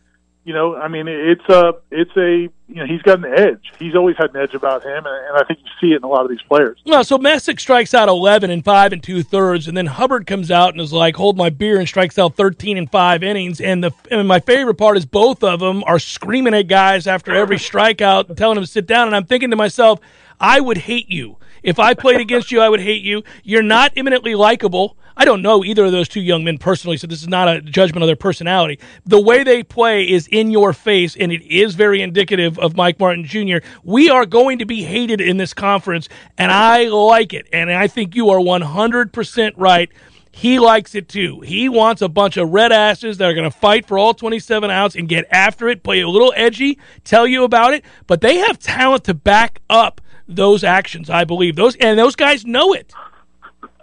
you 0.46 0.54
know, 0.54 0.76
I 0.76 0.90
mean, 0.90 1.08
it's 1.08 1.48
a, 1.48 1.74
it's 1.90 2.16
a, 2.18 2.50
you 2.68 2.76
know, 2.76 2.86
he's 2.86 3.02
got 3.02 3.20
an 3.20 3.34
edge. 3.34 3.72
He's 3.80 3.96
always 3.96 4.18
had 4.18 4.36
an 4.36 4.42
edge 4.42 4.54
about 4.54 4.84
him, 4.84 5.06
and, 5.06 5.28
and 5.28 5.38
I 5.38 5.44
think 5.46 5.60
you 5.60 5.70
see 5.80 5.94
it 5.94 5.98
in 5.98 6.04
a 6.04 6.08
lot 6.08 6.26
of 6.26 6.30
these 6.30 6.42
players. 6.42 6.80
Well, 6.86 7.04
so 7.06 7.18
Messick 7.18 7.60
strikes 7.60 7.94
out 7.94 8.10
11 8.10 8.50
and 8.50 8.64
five 8.64 8.92
and 8.92 9.02
two 9.02 9.24
thirds, 9.24 9.68
and 9.68 9.78
then 9.78 9.86
Hubbard 9.86 10.28
comes 10.28 10.52
out 10.52 10.74
and 10.74 10.82
is 10.82 10.92
like, 10.92 11.16
hold 11.16 11.38
my 11.38 11.50
beer, 11.50 11.80
and 11.80 11.88
strikes 11.88 12.20
out 12.20 12.36
13 12.36 12.78
and 12.78 12.92
five 12.92 13.24
innings. 13.24 13.62
And 13.62 13.84
the, 13.84 13.92
and 14.12 14.28
my 14.28 14.40
favorite 14.42 14.76
part 14.76 14.98
is 14.98 15.06
both 15.06 15.44
of 15.44 15.62
them 15.62 15.84
are 15.86 16.00
screaming 16.00 16.54
at 16.54 16.68
guys 16.68 17.08
after 17.08 17.34
every 17.34 17.58
strikeout, 17.58 18.36
telling 18.36 18.56
them 18.56 18.66
to 18.66 18.70
sit 18.70 18.86
down. 18.86 19.08
And 19.08 19.16
I'm 19.16 19.26
thinking 19.26 19.52
to 19.52 19.56
myself, 19.56 20.00
I 20.40 20.60
would 20.60 20.80
hate 20.80 21.10
you. 21.10 21.38
If 21.62 21.80
I 21.80 21.94
played 21.94 22.20
against 22.20 22.52
you, 22.52 22.60
I 22.60 22.68
would 22.68 22.82
hate 22.82 23.04
you. 23.04 23.24
You're 23.44 23.64
not 23.64 23.94
eminently 23.96 24.36
likable. 24.36 24.98
I 25.15 25.26
don't 25.26 25.41
know 25.41 25.63
either 25.63 25.86
of 25.86 25.91
those 25.91 26.08
two 26.08 26.21
young 26.21 26.43
men 26.43 26.58
personally, 26.58 26.97
so 26.97 27.08
this 27.08 27.21
is 27.21 27.28
not 27.28 27.47
a 27.47 27.62
judgment 27.62 28.04
of 28.04 28.08
their 28.08 28.15
personality. 28.15 28.80
The 29.06 29.21
way 29.21 29.43
they 29.43 29.63
play 29.63 30.10
is 30.10 30.28
in 30.28 30.52
your 30.52 30.73
face, 30.73 31.15
and 31.15 31.32
it 31.32 31.43
is 31.43 31.76
very 31.76 32.02
indicative 32.02 32.58
of 32.60 32.76
Mike 32.76 32.99
Martin 32.99 33.26
Jr. 33.26 33.58
We 33.84 34.10
are 34.10 34.26
going 34.26 34.60
to 34.60 34.65
be 34.65 34.84
hated 34.84 35.21
in 35.21 35.38
this 35.38 35.54
conference, 35.54 36.10
and 36.38 36.52
I 36.52 36.86
like 36.86 37.34
it. 37.34 37.47
And 37.54 37.71
I 37.71 37.88
think 37.88 38.15
you 38.15 38.30
are 38.30 38.39
100% 38.39 39.54
right. 39.58 39.89
He 40.32 40.58
likes 40.58 40.95
it 40.95 41.08
too. 41.08 41.41
He 41.41 41.69
wants 41.69 42.02
a 42.02 42.10
bunch 42.10 42.38
of 42.38 42.49
red 42.49 42.71
asses 42.71 43.17
that 43.17 43.30
are 43.30 43.36
going 43.36 43.49
to 43.49 43.56
fight 43.56 43.86
for 43.86 43.99
all 43.99 44.15
27 44.15 44.71
outs 44.71 44.95
and 44.95 45.08
get 45.08 45.26
after 45.30 45.69
it, 45.69 45.84
play 45.84 46.02
a 46.02 46.10
little 46.10 46.34
edgy, 46.36 46.80
tell 47.04 47.28
you 47.28 47.43
about 47.43 47.76
it, 47.76 47.86
but 48.08 48.21
they 48.21 48.38
have 48.38 48.58
talent 48.58 49.04
to 49.04 49.13
back 49.13 49.62
up 49.69 50.02
those 50.28 50.63
actions, 50.63 51.08
I 51.08 51.23
believe. 51.23 51.56
Those 51.56 51.76
and 51.76 51.99
those 51.99 52.15
guys 52.15 52.45
know 52.45 52.73
it. 52.73 52.93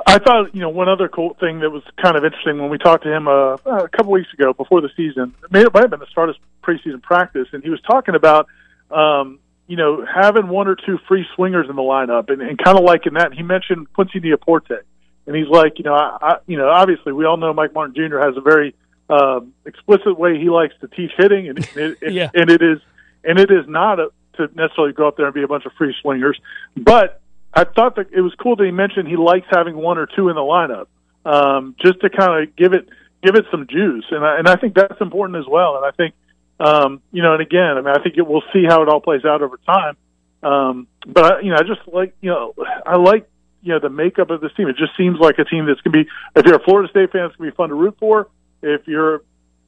I 0.06 0.18
thought, 0.18 0.54
you 0.54 0.60
know, 0.60 0.68
one 0.68 0.88
other 0.88 1.08
cool 1.08 1.34
thing 1.40 1.60
that 1.60 1.70
was 1.70 1.82
kind 2.02 2.16
of 2.16 2.24
interesting 2.24 2.58
when 2.58 2.70
we 2.70 2.78
talked 2.78 3.04
to 3.04 3.12
him 3.12 3.28
uh, 3.28 3.54
a 3.54 3.88
couple 3.88 4.12
weeks 4.12 4.32
ago 4.32 4.52
before 4.52 4.80
the 4.80 4.90
season, 4.96 5.34
it 5.44 5.52
may, 5.52 5.62
it 5.62 5.74
might 5.74 5.82
have 5.82 5.90
been 5.90 6.00
the 6.00 6.06
start 6.06 6.30
of 6.30 6.36
preseason 6.62 7.02
practice, 7.02 7.48
and 7.52 7.62
he 7.62 7.70
was 7.70 7.80
talking 7.82 8.14
about, 8.14 8.46
um, 8.90 9.38
you 9.66 9.76
know, 9.76 10.04
having 10.04 10.48
one 10.48 10.68
or 10.68 10.74
two 10.74 10.98
free 11.06 11.26
swingers 11.34 11.66
in 11.68 11.76
the 11.76 11.82
lineup, 11.82 12.30
and, 12.30 12.40
and 12.42 12.58
kind 12.58 12.78
of 12.78 12.84
liking 12.84 13.14
that. 13.14 13.32
He 13.32 13.42
mentioned 13.42 13.92
Quincy 13.92 14.20
Nieporte, 14.20 14.80
and 15.26 15.36
he's 15.36 15.48
like, 15.48 15.78
you 15.78 15.84
know, 15.84 15.94
I, 15.94 16.18
I, 16.20 16.36
you 16.46 16.56
know, 16.56 16.68
obviously 16.68 17.12
we 17.12 17.24
all 17.24 17.36
know 17.36 17.52
Mike 17.52 17.74
Martin 17.74 17.94
Jr. 17.94 18.18
has 18.18 18.36
a 18.36 18.40
very 18.40 18.74
uh, 19.08 19.40
explicit 19.66 20.18
way 20.18 20.38
he 20.38 20.50
likes 20.50 20.74
to 20.80 20.88
teach 20.88 21.12
hitting, 21.16 21.48
and 21.48 21.58
it, 21.76 22.12
yeah. 22.12 22.30
and 22.34 22.50
it 22.50 22.62
is, 22.62 22.78
and 23.24 23.38
it 23.38 23.50
is 23.50 23.66
not 23.68 24.00
a, 24.00 24.08
to 24.36 24.48
necessarily 24.54 24.92
go 24.92 25.08
up 25.08 25.16
there 25.16 25.26
and 25.26 25.34
be 25.34 25.42
a 25.42 25.48
bunch 25.48 25.66
of 25.66 25.72
free 25.74 25.94
swingers, 26.00 26.40
but 26.76 27.20
I 27.52 27.64
thought 27.64 27.96
that 27.96 28.12
it 28.12 28.20
was 28.20 28.34
cool 28.40 28.56
that 28.56 28.64
he 28.64 28.70
mentioned 28.70 29.08
he 29.08 29.16
likes 29.16 29.46
having 29.50 29.76
one 29.76 29.98
or 29.98 30.06
two 30.06 30.28
in 30.28 30.36
the 30.36 30.40
lineup, 30.40 30.86
um, 31.24 31.74
just 31.80 32.00
to 32.00 32.10
kind 32.10 32.42
of 32.42 32.56
give 32.56 32.72
it 32.72 32.88
give 33.22 33.34
it 33.34 33.44
some 33.50 33.66
juice, 33.66 34.06
and 34.10 34.24
I, 34.24 34.38
and 34.38 34.48
I 34.48 34.56
think 34.56 34.74
that's 34.74 35.00
important 35.00 35.38
as 35.38 35.46
well. 35.46 35.76
And 35.76 35.84
I 35.84 35.90
think, 35.90 36.14
um, 36.58 37.02
you 37.12 37.22
know, 37.22 37.34
and 37.34 37.42
again, 37.42 37.76
I 37.76 37.80
mean, 37.82 37.94
I 37.94 38.02
think 38.02 38.16
it, 38.16 38.26
we'll 38.26 38.42
see 38.52 38.64
how 38.66 38.82
it 38.82 38.88
all 38.88 39.00
plays 39.00 39.24
out 39.24 39.42
over 39.42 39.58
time. 39.66 39.96
Um, 40.42 40.86
but 41.06 41.24
I, 41.24 41.40
you 41.40 41.50
know, 41.50 41.56
I 41.56 41.62
just 41.62 41.80
like 41.92 42.14
you 42.20 42.30
know, 42.30 42.54
I 42.86 42.96
like 42.96 43.28
you 43.62 43.72
know 43.72 43.80
the 43.80 43.90
makeup 43.90 44.30
of 44.30 44.40
this 44.40 44.52
team. 44.56 44.68
It 44.68 44.76
just 44.76 44.96
seems 44.96 45.18
like 45.18 45.38
a 45.38 45.44
team 45.44 45.66
that's 45.66 45.80
gonna 45.80 46.04
be. 46.04 46.10
If 46.36 46.46
you're 46.46 46.56
a 46.56 46.64
Florida 46.64 46.88
State 46.88 47.12
fan, 47.12 47.26
it's 47.26 47.36
gonna 47.36 47.50
be 47.50 47.56
fun 47.56 47.68
to 47.70 47.74
root 47.74 47.96
for. 47.98 48.28
If 48.62 48.86
you're 48.86 49.22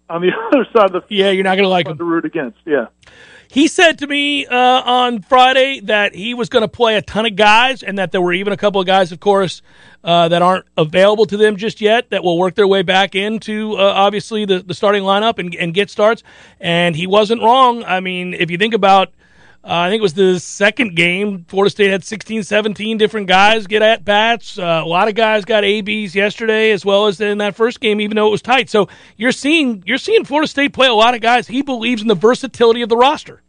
on 0.08 0.22
the 0.22 0.30
other 0.46 0.66
side 0.74 0.94
of 0.94 1.08
the 1.08 1.14
yeah, 1.14 1.30
you're 1.30 1.44
not 1.44 1.56
gonna 1.56 1.68
like 1.68 1.86
them 1.86 1.98
to 1.98 2.04
root 2.04 2.24
against. 2.24 2.58
Yeah. 2.64 2.86
He 3.52 3.68
said 3.68 3.98
to 3.98 4.06
me 4.06 4.46
uh, 4.46 4.56
on 4.56 5.20
Friday 5.20 5.80
that 5.80 6.14
he 6.14 6.32
was 6.32 6.48
going 6.48 6.62
to 6.62 6.68
play 6.68 6.96
a 6.96 7.02
ton 7.02 7.26
of 7.26 7.36
guys, 7.36 7.82
and 7.82 7.98
that 7.98 8.10
there 8.10 8.22
were 8.22 8.32
even 8.32 8.50
a 8.50 8.56
couple 8.56 8.80
of 8.80 8.86
guys, 8.86 9.12
of 9.12 9.20
course, 9.20 9.60
uh, 10.02 10.28
that 10.28 10.40
aren't 10.40 10.64
available 10.78 11.26
to 11.26 11.36
them 11.36 11.58
just 11.58 11.82
yet 11.82 12.08
that 12.08 12.24
will 12.24 12.38
work 12.38 12.54
their 12.54 12.66
way 12.66 12.80
back 12.80 13.14
into 13.14 13.74
uh, 13.74 13.82
obviously 13.82 14.46
the, 14.46 14.60
the 14.60 14.72
starting 14.72 15.02
lineup 15.02 15.38
and, 15.38 15.54
and 15.56 15.74
get 15.74 15.90
starts. 15.90 16.22
And 16.60 16.96
he 16.96 17.06
wasn't 17.06 17.42
wrong. 17.42 17.84
I 17.84 18.00
mean, 18.00 18.32
if 18.32 18.50
you 18.50 18.56
think 18.56 18.72
about 18.72 19.12
uh, 19.64 19.68
I 19.68 19.90
think 19.90 20.00
it 20.00 20.02
was 20.02 20.14
the 20.14 20.40
second 20.40 20.96
game. 20.96 21.44
Florida 21.46 21.70
State 21.70 21.90
had 21.90 22.02
16, 22.02 22.42
17 22.42 22.98
different 22.98 23.28
guys 23.28 23.68
get 23.68 23.80
at 23.80 24.04
bats. 24.04 24.58
Uh, 24.58 24.82
a 24.84 24.88
lot 24.88 25.06
of 25.06 25.14
guys 25.14 25.44
got 25.44 25.64
ABs 25.64 26.16
yesterday, 26.16 26.72
as 26.72 26.84
well 26.84 27.06
as 27.06 27.20
in 27.20 27.38
that 27.38 27.54
first 27.54 27.78
game, 27.78 28.00
even 28.00 28.16
though 28.16 28.26
it 28.26 28.32
was 28.32 28.42
tight. 28.42 28.68
So 28.68 28.88
you're 29.16 29.30
seeing 29.30 29.84
you're 29.86 29.98
seeing 29.98 30.24
Florida 30.24 30.48
State 30.48 30.72
play 30.72 30.88
a 30.88 30.94
lot 30.94 31.14
of 31.14 31.20
guys. 31.20 31.46
He 31.46 31.62
believes 31.62 32.02
in 32.02 32.08
the 32.08 32.16
versatility 32.16 32.82
of 32.82 32.88
the 32.88 32.96
roster. 32.96 33.42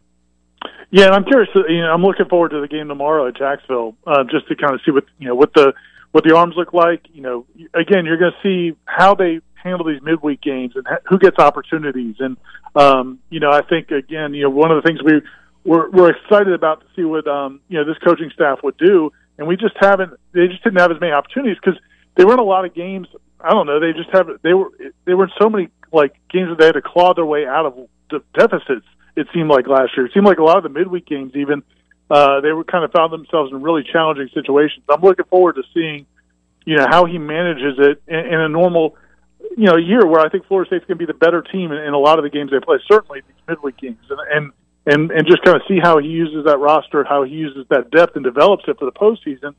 Yeah, 0.92 1.06
and 1.06 1.14
I'm 1.14 1.24
curious. 1.24 1.50
You 1.54 1.80
know, 1.80 1.92
I'm 1.92 2.02
looking 2.02 2.26
forward 2.26 2.50
to 2.50 2.60
the 2.60 2.68
game 2.68 2.86
tomorrow 2.86 3.26
at 3.26 3.36
Jacksonville, 3.36 3.96
uh, 4.06 4.22
just 4.30 4.46
to 4.46 4.54
kind 4.54 4.74
of 4.74 4.80
see 4.84 4.92
what 4.92 5.04
you 5.18 5.26
know 5.26 5.34
what 5.34 5.52
the 5.54 5.72
what 6.12 6.22
the 6.22 6.36
arms 6.36 6.54
look 6.56 6.72
like. 6.72 7.00
You 7.12 7.22
know, 7.22 7.46
again, 7.74 8.06
you're 8.06 8.18
going 8.18 8.32
to 8.32 8.38
see 8.40 8.76
how 8.84 9.16
they 9.16 9.40
handle 9.54 9.84
these 9.84 10.00
midweek 10.00 10.40
games 10.40 10.76
and 10.76 10.86
who 11.08 11.18
gets 11.18 11.40
opportunities. 11.40 12.16
And 12.20 12.36
um, 12.76 13.18
you 13.30 13.40
know, 13.40 13.50
I 13.50 13.62
think 13.62 13.90
again, 13.90 14.34
you 14.34 14.44
know, 14.44 14.50
one 14.50 14.70
of 14.70 14.80
the 14.80 14.86
things 14.86 15.02
we 15.02 15.20
we're, 15.64 15.90
we're 15.90 16.10
excited 16.10 16.52
about 16.52 16.80
to 16.80 16.86
see 16.94 17.04
what 17.04 17.26
um, 17.26 17.60
you 17.68 17.78
know 17.78 17.84
this 17.84 17.98
coaching 18.04 18.30
staff 18.34 18.60
would 18.62 18.76
do, 18.76 19.12
and 19.38 19.46
we 19.46 19.56
just 19.56 19.74
haven't. 19.80 20.12
They 20.32 20.46
just 20.48 20.62
didn't 20.62 20.78
have 20.78 20.90
as 20.90 21.00
many 21.00 21.12
opportunities 21.12 21.56
because 21.62 21.80
they 22.16 22.24
were 22.24 22.34
in 22.34 22.38
a 22.38 22.44
lot 22.44 22.64
of 22.64 22.74
games. 22.74 23.08
I 23.40 23.50
don't 23.50 23.66
know. 23.66 23.80
They 23.80 23.92
just 23.92 24.10
have. 24.12 24.28
They 24.42 24.54
were. 24.54 24.70
They 25.04 25.14
were 25.14 25.24
in 25.24 25.30
so 25.40 25.48
many 25.48 25.68
like 25.92 26.14
games 26.30 26.50
that 26.50 26.58
they 26.58 26.66
had 26.66 26.74
to 26.74 26.82
claw 26.82 27.14
their 27.14 27.26
way 27.26 27.46
out 27.46 27.66
of 27.66 27.88
the 28.10 28.22
deficits. 28.38 28.86
It 29.16 29.28
seemed 29.32 29.48
like 29.48 29.66
last 29.66 29.92
year. 29.96 30.06
It 30.06 30.12
seemed 30.12 30.26
like 30.26 30.38
a 30.38 30.44
lot 30.44 30.56
of 30.56 30.64
the 30.64 30.68
midweek 30.68 31.06
games, 31.06 31.32
even 31.36 31.62
uh, 32.10 32.40
they 32.40 32.52
were 32.52 32.64
kind 32.64 32.84
of 32.84 32.92
found 32.92 33.12
themselves 33.12 33.52
in 33.52 33.62
really 33.62 33.82
challenging 33.90 34.28
situations. 34.34 34.84
I'm 34.88 35.00
looking 35.00 35.24
forward 35.26 35.56
to 35.56 35.62
seeing, 35.72 36.06
you 36.64 36.76
know, 36.76 36.86
how 36.88 37.06
he 37.06 37.18
manages 37.18 37.78
it 37.78 38.02
in, 38.06 38.18
in 38.18 38.40
a 38.40 38.48
normal, 38.48 38.96
you 39.56 39.64
know, 39.64 39.76
year 39.76 40.04
where 40.06 40.20
I 40.20 40.28
think 40.28 40.46
Florida 40.46 40.68
State's 40.68 40.84
going 40.84 40.98
to 40.98 41.06
be 41.06 41.10
the 41.10 41.18
better 41.18 41.42
team 41.42 41.72
in, 41.72 41.78
in 41.78 41.94
a 41.94 41.98
lot 41.98 42.18
of 42.18 42.24
the 42.24 42.30
games 42.30 42.50
they 42.50 42.60
play. 42.60 42.78
Certainly 42.90 43.22
these 43.26 43.36
midweek 43.48 43.78
games, 43.78 43.98
and, 44.10 44.20
and 44.30 44.52
and 44.86 45.10
and 45.10 45.26
just 45.26 45.42
kind 45.42 45.56
of 45.56 45.62
see 45.68 45.78
how 45.82 45.98
he 45.98 46.08
uses 46.08 46.44
that 46.44 46.58
roster, 46.58 47.04
how 47.04 47.22
he 47.22 47.34
uses 47.34 47.66
that 47.70 47.90
depth, 47.90 48.16
and 48.16 48.24
develops 48.24 48.64
it 48.68 48.78
for 48.78 48.84
the 48.84 48.92
postseason. 48.92 49.54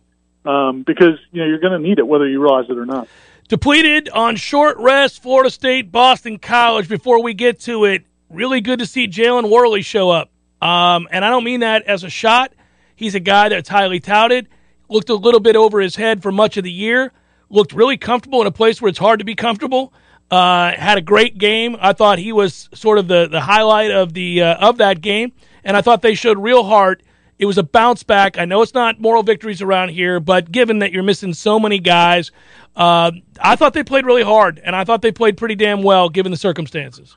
Um, 0.45 0.83
because 0.83 1.17
you 1.31 1.41
know 1.41 1.47
you're 1.47 1.59
going 1.59 1.73
to 1.73 1.79
need 1.79 1.97
it 1.97 2.07
whether 2.07 2.27
you 2.27 2.41
realize 2.41 2.65
it 2.69 2.77
or 2.77 2.85
not. 2.85 3.07
Depleted 3.47 4.09
on 4.09 4.35
short 4.35 4.77
rest, 4.77 5.21
Florida 5.21 5.49
State, 5.49 5.91
Boston 5.91 6.38
College. 6.38 6.88
Before 6.88 7.21
we 7.21 7.33
get 7.33 7.59
to 7.61 7.85
it, 7.85 8.03
really 8.29 8.61
good 8.61 8.79
to 8.79 8.85
see 8.85 9.07
Jalen 9.07 9.49
Warley 9.49 9.81
show 9.81 10.09
up. 10.09 10.29
Um, 10.61 11.07
and 11.11 11.23
I 11.25 11.29
don't 11.29 11.43
mean 11.43 11.59
that 11.59 11.83
as 11.83 12.03
a 12.03 12.09
shot. 12.09 12.53
He's 12.95 13.15
a 13.15 13.19
guy 13.19 13.49
that's 13.49 13.69
highly 13.69 13.99
touted. 13.99 14.47
Looked 14.89 15.09
a 15.09 15.15
little 15.15 15.39
bit 15.39 15.55
over 15.55 15.79
his 15.79 15.95
head 15.95 16.21
for 16.21 16.31
much 16.31 16.57
of 16.57 16.63
the 16.63 16.71
year. 16.71 17.11
Looked 17.49 17.73
really 17.73 17.97
comfortable 17.97 18.41
in 18.41 18.47
a 18.47 18.51
place 18.51 18.81
where 18.81 18.89
it's 18.89 18.99
hard 18.99 19.19
to 19.19 19.25
be 19.25 19.35
comfortable. 19.35 19.93
Uh, 20.31 20.71
had 20.71 20.97
a 20.97 21.01
great 21.01 21.38
game. 21.38 21.77
I 21.79 21.93
thought 21.93 22.17
he 22.17 22.33
was 22.33 22.67
sort 22.73 22.97
of 22.97 23.07
the, 23.07 23.27
the 23.27 23.41
highlight 23.41 23.91
of 23.91 24.13
the 24.13 24.41
uh, 24.41 24.55
of 24.55 24.77
that 24.77 25.01
game, 25.01 25.33
and 25.63 25.77
I 25.77 25.81
thought 25.81 26.01
they 26.01 26.15
showed 26.15 26.39
real 26.39 26.63
heart. 26.63 27.03
It 27.38 27.45
was 27.45 27.57
a 27.57 27.63
bounce 27.63 28.01
back. 28.01 28.38
I 28.38 28.45
know 28.45 28.61
it's 28.61 28.73
not 28.73 28.99
moral 28.99 29.21
victories 29.21 29.61
around 29.61 29.89
here, 29.89 30.19
but 30.19 30.51
given 30.51 30.79
that 30.79 30.91
you're 30.91 31.03
missing 31.03 31.33
so 31.33 31.59
many 31.59 31.79
guys, 31.79 32.31
uh, 32.75 33.11
I 33.39 33.55
thought 33.55 33.73
they 33.73 33.83
played 33.83 34.05
really 34.05 34.23
hard, 34.23 34.59
and 34.63 34.75
I 34.75 34.83
thought 34.83 35.01
they 35.01 35.11
played 35.11 35.38
pretty 35.38 35.55
damn 35.55 35.83
well 35.83 36.09
given 36.09 36.31
the 36.31 36.38
circumstances. 36.38 37.15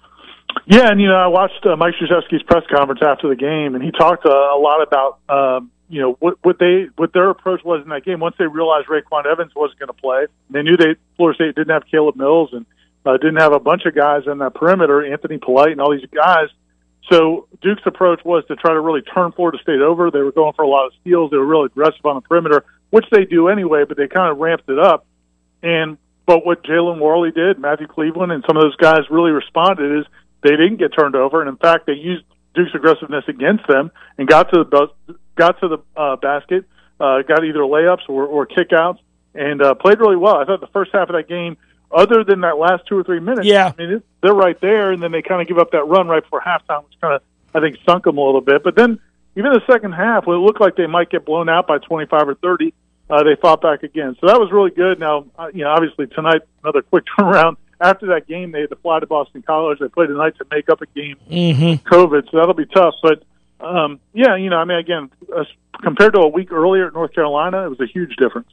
Yeah, 0.67 0.91
and 0.91 1.01
you 1.01 1.09
know, 1.09 1.17
I 1.17 1.29
watched 1.29 1.65
uh, 1.65 1.77
Mike 1.77 1.95
Krzyzewski's 1.95 2.43
press 2.43 2.65
conference 2.71 3.01
after 3.03 3.29
the 3.29 3.37
game, 3.37 3.75
and 3.75 3.83
he 3.83 3.91
talked 3.91 4.27
uh, 4.27 4.31
a 4.31 4.59
lot 4.59 4.83
about 4.83 5.19
um, 5.29 5.71
you 5.89 6.01
know 6.01 6.17
what 6.21 6.35
what 6.43 6.59
they 6.59 6.89
what 6.97 7.13
their 7.13 7.31
approach 7.31 7.65
was 7.65 7.83
in 7.83 7.89
that 7.91 8.05
game. 8.05 8.21
Once 8.21 8.37
they 8.39 8.47
realized 8.47 8.89
RayQuan 8.89 9.27
Evans 9.27 9.55
wasn't 9.55 9.79
going 9.79 9.89
to 9.89 9.93
play, 9.95 10.27
they 10.51 10.63
knew 10.63 10.77
they 10.77 10.97
Florida 11.17 11.37
State 11.37 11.55
didn't 11.55 11.71
have 11.71 11.85
Caleb 11.91 12.17
Mills 12.17 12.51
and 12.53 12.67
uh, 13.07 13.17
didn't 13.17 13.37
have 13.37 13.53
a 13.53 13.61
bunch 13.61 13.83
of 13.87 13.95
guys 13.95 14.23
in 14.27 14.39
that 14.39 14.55
perimeter, 14.55 15.05
Anthony 15.05 15.39
Polite 15.39 15.73
and 15.73 15.81
all 15.81 15.93
these 15.93 16.09
guys. 16.15 16.49
So 17.11 17.49
Duke's 17.63 17.83
approach 17.87 18.21
was 18.25 18.45
to 18.49 18.57
try 18.57 18.73
to 18.73 18.81
really 18.81 19.03
turn 19.03 19.33
Florida 19.33 19.59
State 19.63 19.81
over. 19.81 20.11
They 20.11 20.21
were 20.21 20.33
going 20.33 20.53
for 20.53 20.63
a 20.63 20.69
lot 20.69 20.87
of 20.87 20.93
steals. 21.01 21.31
They 21.31 21.39
were 21.39 21.47
really 21.47 21.67
aggressive 21.67 22.05
on 22.05 22.17
the 22.17 22.21
perimeter, 22.21 22.65
which 22.91 23.07
they 23.11 23.25
do 23.25 23.49
anyway, 23.49 23.85
but 23.89 23.97
they 23.97 24.09
kind 24.09 24.31
of 24.31 24.39
ramped 24.39 24.69
it 24.69 24.79
up. 24.79 25.07
And 25.63 25.97
but 26.27 26.45
what 26.45 26.63
Jalen 26.63 26.99
Warley 26.99 27.31
did, 27.31 27.59
Matthew 27.59 27.87
Cleveland, 27.87 28.33
and 28.33 28.45
some 28.47 28.57
of 28.57 28.63
those 28.63 28.77
guys 28.77 29.01
really 29.11 29.31
responded 29.31 30.01
is 30.01 30.07
they 30.43 30.51
didn't 30.51 30.77
get 30.77 30.91
turned 30.97 31.17
over, 31.17 31.41
and 31.41 31.49
in 31.49 31.57
fact 31.57 31.87
they 31.87 31.95
used 31.95 32.25
Duke's 32.55 32.75
aggressiveness 32.75 33.25
against 33.29 33.67
them 33.67 33.91
and 34.19 34.29
got 34.29 34.53
to 34.53 34.65
the 34.65 35.17
got 35.37 35.59
to 35.61 35.69
the 35.69 35.79
uh, 35.97 36.17
basket, 36.17 36.67
uh, 37.01 37.23
got 37.23 37.45
either 37.45 37.61
layups 37.61 38.09
or, 38.09 38.27
or 38.27 38.47
kickouts, 38.47 38.99
and 39.35 39.63
uh, 39.63 39.75
played 39.75 40.01
really 40.01 40.17
well. 40.17 40.37
I 40.37 40.45
thought 40.45 40.61
the 40.61 40.67
first 40.69 40.91
half 40.93 41.09
of 41.09 41.17
that 41.17 41.29
game, 41.29 41.57
other 41.91 42.25
than 42.25 42.41
that 42.43 42.59
last 42.59 42.85
two 42.87 42.99
or 42.99 43.05
three 43.05 43.21
minutes, 43.21 43.47
Yeah. 43.47 43.73
I 43.77 43.81
mean 43.83 43.91
it, 43.97 44.03
they're 44.23 44.35
right 44.35 44.61
there, 44.61 44.93
and 44.93 45.03
then 45.03 45.13
they 45.13 45.23
kind 45.23 45.41
of 45.41 45.49
give 45.49 45.59
up 45.59 45.71
that 45.73 45.85
run 45.85 46.09
right 46.09 46.23
before 46.23 46.41
halftime, 46.41 46.85
which 46.85 47.01
kind 47.01 47.15
of 47.15 47.23
I 47.55 47.61
think 47.61 47.77
sunk 47.87 48.05
them 48.05 48.19
a 48.19 48.25
little 48.25 48.41
bit. 48.41 48.63
But 48.63 48.75
then 48.77 48.99
even 49.37 49.53
the 49.53 49.63
second 49.71 49.93
half, 49.93 50.27
when 50.27 50.37
it 50.37 50.41
looked 50.41 50.61
like 50.61 50.77
they 50.77 50.87
might 50.87 51.11
get 51.11 51.25
blown 51.25 51.49
out 51.49 51.67
by 51.67 51.79
25 51.79 52.29
or 52.29 52.35
30, 52.35 52.75
uh, 53.09 53.23
they 53.23 53.37
fought 53.37 53.63
back 53.63 53.83
again. 53.85 54.17
So 54.21 54.27
that 54.27 54.39
was 54.41 54.51
really 54.53 54.71
good. 54.71 54.99
Now, 54.99 55.27
uh, 55.39 55.49
you 55.55 55.65
know, 55.65 55.71
obviously 55.71 56.07
tonight 56.09 56.43
another 56.63 56.83
quick 56.83 57.05
turnaround. 57.19 57.57
After 57.81 58.07
that 58.09 58.27
game, 58.27 58.51
they 58.51 58.63
had 58.63 58.71
to 58.71 58.77
fly 58.77 58.99
to 58.99 59.07
Boston 59.07 59.41
College. 59.43 59.79
They 59.79 59.87
play 59.89 60.07
tonight 60.07 60.35
to 60.39 60.45
make 60.51 60.69
up 60.69 60.83
a 60.83 60.87
game 60.87 61.17
Mm-hmm. 61.31 61.87
COVID, 61.89 62.29
so 62.31 62.37
that'll 62.39 62.55
be 62.55 62.67
tough. 62.67 62.95
But 63.03 63.23
um, 63.61 64.01
yeah, 64.13 64.35
you 64.37 64.51
know, 64.51 64.57
I 64.57 64.65
mean, 64.65 64.79
again, 64.79 65.11
uh, 65.35 65.45
compared 65.83 66.15
to 66.15 66.21
a 66.21 66.29
week 66.29 66.51
earlier 66.53 66.89
at 66.89 66.93
North 66.93 67.15
Carolina, 67.15 67.65
it 67.65 67.69
was 67.69 67.81
a 67.81 67.87
huge 67.87 68.17
difference. 68.17 68.49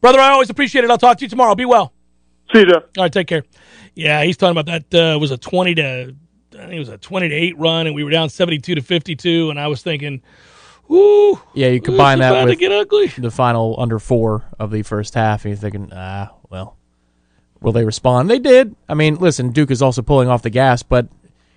Brother, 0.00 0.20
I 0.20 0.30
always 0.30 0.50
appreciate 0.50 0.84
it. 0.84 0.90
I'll 0.90 0.98
talk 0.98 1.18
to 1.18 1.24
you 1.24 1.28
tomorrow. 1.28 1.54
Be 1.56 1.64
well. 1.64 1.92
See 2.52 2.60
you, 2.60 2.66
Jeff. 2.66 2.82
All 2.96 3.04
right, 3.04 3.12
take 3.12 3.26
care. 3.26 3.44
Yeah, 3.94 4.22
he's 4.24 4.36
talking 4.36 4.56
about 4.56 4.66
that 4.90 5.14
uh, 5.14 5.18
was 5.18 5.30
a 5.30 5.38
twenty 5.38 5.74
to 5.76 6.14
I 6.54 6.56
think 6.58 6.72
it 6.74 6.78
was 6.78 6.88
a 6.88 6.98
twenty 6.98 7.28
to 7.28 7.34
eight 7.34 7.58
run, 7.58 7.86
and 7.86 7.94
we 7.94 8.04
were 8.04 8.10
down 8.10 8.28
seventy 8.28 8.58
two 8.58 8.74
to 8.74 8.82
fifty 8.82 9.16
two, 9.16 9.50
and 9.50 9.58
I 9.58 9.66
was 9.68 9.82
thinking, 9.82 10.20
ooh, 10.90 11.40
Yeah, 11.54 11.68
you 11.68 11.80
combine 11.80 12.18
that 12.20 12.44
with 12.44 12.58
get 12.58 12.72
ugly. 12.72 13.06
the 13.06 13.30
final 13.30 13.74
under 13.78 13.98
four 13.98 14.44
of 14.58 14.70
the 14.70 14.82
first 14.82 15.14
half, 15.14 15.44
and 15.44 15.50
you're 15.52 15.58
thinking, 15.58 15.90
ah, 15.92 16.30
well, 16.50 16.76
will 17.60 17.72
they 17.72 17.84
respond? 17.84 18.28
They 18.30 18.38
did. 18.38 18.74
I 18.88 18.94
mean, 18.94 19.16
listen, 19.16 19.50
Duke 19.50 19.70
is 19.70 19.82
also 19.82 20.02
pulling 20.02 20.28
off 20.28 20.42
the 20.42 20.50
gas, 20.50 20.82
but 20.82 21.08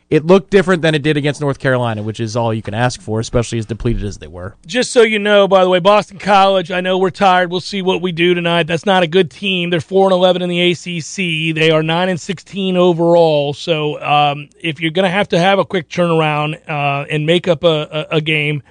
it 0.09 0.25
looked 0.25 0.49
different 0.51 0.81
than 0.81 0.95
it 0.95 1.01
did 1.01 1.17
against 1.17 1.41
North 1.41 1.59
Carolina, 1.59 2.01
which 2.01 2.19
is 2.19 2.37
all 2.37 2.53
you 2.53 2.61
can 2.61 2.73
ask 2.73 3.01
for, 3.01 3.19
especially 3.19 3.57
as 3.57 3.65
depleted 3.65 4.03
as 4.05 4.19
they 4.19 4.27
were. 4.27 4.55
Just 4.65 4.91
so 4.91 5.01
you 5.01 5.19
know, 5.19 5.47
by 5.47 5.63
the 5.63 5.69
way, 5.69 5.79
Boston 5.79 6.17
College. 6.17 6.71
I 6.71 6.79
know 6.79 6.97
we're 6.97 7.09
tired. 7.09 7.51
We'll 7.51 7.59
see 7.59 7.81
what 7.81 8.01
we 8.01 8.13
do 8.13 8.33
tonight. 8.33 8.63
That's 8.63 8.85
not 8.85 9.03
a 9.03 9.07
good 9.07 9.29
team. 9.29 9.69
They're 9.69 9.81
four 9.81 10.05
and 10.05 10.13
eleven 10.13 10.41
in 10.41 10.49
the 10.49 10.71
ACC. 10.71 11.55
They 11.55 11.71
are 11.71 11.83
nine 11.83 12.07
and 12.07 12.19
sixteen 12.19 12.77
overall. 12.77 13.53
So 13.53 14.01
um, 14.01 14.49
if 14.61 14.79
you're 14.79 14.91
going 14.91 15.03
to 15.03 15.11
have 15.11 15.27
to 15.29 15.39
have 15.39 15.59
a 15.59 15.65
quick 15.65 15.89
turnaround 15.89 16.57
uh, 16.69 17.05
and 17.09 17.25
make 17.25 17.47
up 17.47 17.63
a, 17.65 18.07
a, 18.11 18.17
a 18.17 18.21
game, 18.21 18.63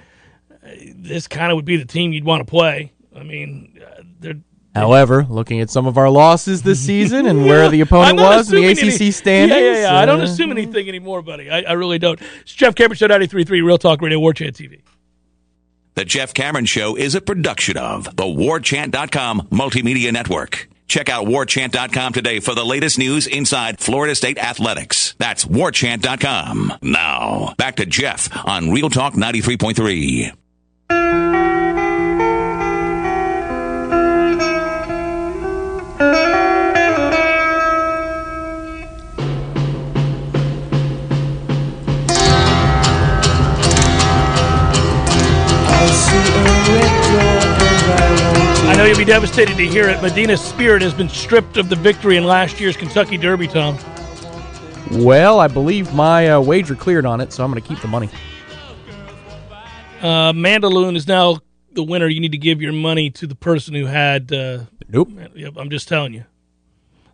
uh, 0.51 0.69
this 0.95 1.27
kind 1.27 1.51
of 1.51 1.55
would 1.55 1.65
be 1.65 1.77
the 1.77 1.85
team 1.85 2.13
you'd 2.13 2.25
want 2.25 2.41
to 2.41 2.49
play. 2.49 2.93
I 3.15 3.23
mean, 3.23 3.79
uh, 3.85 4.01
they're 4.19 4.41
However, 4.77 5.25
looking 5.29 5.59
at 5.61 5.69
some 5.69 5.87
of 5.87 5.97
our 5.97 6.09
losses 6.09 6.61
this 6.61 6.79
season 6.79 7.25
and 7.25 7.45
where 7.45 7.69
the 7.69 7.81
opponent 7.81 8.19
was 8.19 8.51
in 8.51 8.61
the 8.61 8.71
assuming 8.71 8.93
ACC 8.93 9.01
any- 9.01 9.11
standings, 9.11 9.59
Yeah, 9.59 9.71
yeah, 9.73 9.81
yeah. 9.91 9.99
I 9.99 10.05
don't 10.05 10.21
uh, 10.21 10.25
assume 10.25 10.51
anything 10.51 10.87
anymore, 10.87 11.21
buddy. 11.21 11.49
I, 11.49 11.61
I 11.61 11.73
really 11.73 11.99
don't. 11.99 12.19
It's 12.41 12.53
Jeff 12.53 12.75
Cameron 12.75 12.97
Show 12.97 13.07
93.3 13.07 13.49
Real 13.65 13.77
Talk 13.77 14.01
Radio, 14.01 14.19
War 14.19 14.33
Chant 14.33 14.55
TV. 14.55 14.81
The 15.95 16.05
Jeff 16.05 16.33
Cameron 16.33 16.65
Show 16.65 16.95
is 16.95 17.15
a 17.15 17.21
production 17.21 17.75
of 17.75 18.05
the 18.15 18.23
warchant.com 18.23 19.47
multimedia 19.51 20.13
network. 20.13 20.69
Check 20.87 21.09
out 21.09 21.25
warchant.com 21.25 22.13
today 22.13 22.39
for 22.39 22.55
the 22.55 22.63
latest 22.63 22.97
news 22.99 23.27
inside 23.27 23.79
Florida 23.79 24.15
State 24.15 24.37
athletics. 24.37 25.15
That's 25.17 25.43
warchant.com. 25.43 26.73
Now, 26.81 27.55
back 27.57 27.77
to 27.77 27.85
Jeff 27.85 28.29
on 28.45 28.71
Real 28.71 28.89
Talk 28.89 29.15
93.3. 29.15 31.56
devastated 49.07 49.55
to 49.55 49.65
hear 49.65 49.87
it. 49.87 50.01
Medina's 50.01 50.41
spirit 50.41 50.81
has 50.81 50.93
been 50.93 51.07
stripped 51.07 51.55
of 51.55 51.69
the 51.69 51.77
victory 51.77 52.17
in 52.17 52.25
last 52.25 52.59
year's 52.59 52.75
Kentucky 52.75 53.15
Derby, 53.15 53.47
Tom. 53.47 53.77
Well, 54.91 55.39
I 55.39 55.47
believe 55.47 55.93
my 55.93 56.31
uh, 56.31 56.41
wager 56.41 56.75
cleared 56.75 57.05
on 57.05 57.21
it, 57.21 57.31
so 57.31 57.41
I'm 57.41 57.49
going 57.49 57.61
to 57.63 57.67
keep 57.67 57.79
the 57.79 57.87
money. 57.87 58.09
Uh, 60.01 60.33
Mandaloun 60.33 60.97
is 60.97 61.07
now 61.07 61.39
the 61.71 61.83
winner. 61.83 62.07
You 62.07 62.19
need 62.19 62.33
to 62.33 62.37
give 62.37 62.61
your 62.61 62.73
money 62.73 63.09
to 63.11 63.25
the 63.25 63.33
person 63.33 63.73
who 63.73 63.85
had. 63.85 64.29
Uh, 64.33 64.65
Nope. 64.89 65.09
Yep, 65.35 65.53
I'm 65.55 65.69
just 65.69 65.87
telling 65.87 66.13
you. 66.13 66.25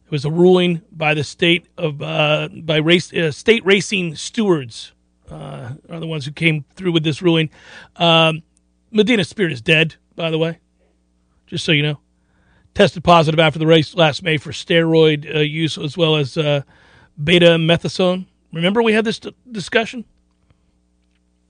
It 0.06 0.12
was 0.12 0.26
a 0.26 0.32
ruling 0.32 0.82
by 0.92 1.14
the 1.14 1.24
state 1.24 1.68
of 1.78 2.02
uh, 2.02 2.50
by 2.52 2.78
race 2.78 3.14
uh, 3.14 3.32
state 3.32 3.64
racing 3.66 4.16
stewards 4.16 4.94
uh, 5.30 5.74
are 5.90 6.00
the 6.00 6.08
ones 6.08 6.26
who 6.26 6.32
came 6.32 6.66
through 6.76 6.92
with 6.92 7.04
this 7.04 7.22
ruling. 7.22 7.52
Um, 7.98 8.42
Medina 8.92 9.24
Spirit 9.24 9.52
is 9.52 9.62
dead, 9.62 9.96
by 10.16 10.32
the 10.32 10.40
way. 10.40 10.60
Just 11.54 11.66
so 11.66 11.72
you 11.72 11.84
know, 11.84 12.00
tested 12.74 13.04
positive 13.04 13.40
after 13.40 13.60
the 13.60 13.68
race 13.68 13.94
last 13.94 14.24
May 14.24 14.38
for 14.38 14.50
steroid 14.52 15.36
uh, 15.36 15.40
use 15.42 15.78
as 15.78 15.96
well 15.96 16.16
as 16.16 16.36
uh, 16.36 16.64
beta 17.24 17.46
methasone. 17.58 18.26
Remember 18.52 18.82
we 18.82 18.94
had 18.94 19.06
this 19.06 19.20
d- 19.20 19.36
discussion. 19.52 20.04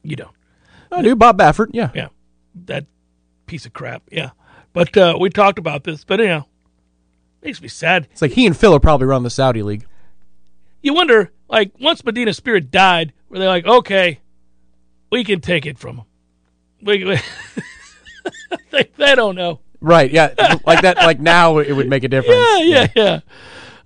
You 0.03 0.17
don't. 0.17 0.35
I 0.91 1.01
do. 1.01 1.15
Bob 1.15 1.37
Baffert, 1.37 1.69
yeah. 1.71 1.89
Yeah, 1.95 2.09
that 2.65 2.85
piece 3.45 3.65
of 3.65 3.71
crap. 3.71 4.03
Yeah, 4.11 4.31
but 4.73 4.95
uh, 4.97 5.17
we 5.17 5.29
talked 5.29 5.57
about 5.57 5.85
this. 5.85 6.03
But 6.03 6.19
you 6.19 6.27
know, 6.27 6.45
makes 7.41 7.61
me 7.61 7.69
sad. 7.69 8.09
It's 8.11 8.21
like 8.21 8.31
he 8.31 8.45
and 8.45 8.55
Phil 8.57 8.75
are 8.75 8.79
probably 8.81 9.07
run 9.07 9.23
the 9.23 9.29
Saudi 9.29 9.63
league. 9.63 9.85
You 10.81 10.93
wonder, 10.93 11.31
like, 11.47 11.71
once 11.79 12.03
Medina 12.03 12.33
Spirit 12.33 12.69
died, 12.69 13.13
were 13.29 13.39
they 13.39 13.47
like, 13.47 13.65
okay, 13.65 14.19
we 15.09 15.23
can 15.23 15.39
take 15.39 15.65
it 15.65 15.79
from 15.79 15.99
him? 15.99 16.05
We, 16.81 17.05
we- 17.05 17.19
they, 18.71 18.89
they 18.97 19.15
don't 19.15 19.35
know. 19.35 19.61
Right, 19.83 20.09
yeah. 20.09 20.33
like 20.65 20.81
that, 20.81 20.97
like 20.97 21.19
now 21.19 21.57
it 21.57 21.73
would 21.73 21.89
make 21.89 22.03
a 22.03 22.07
difference. 22.07 22.41
Yeah, 22.61 22.87
yeah, 22.95 23.19
yeah. 23.19 23.19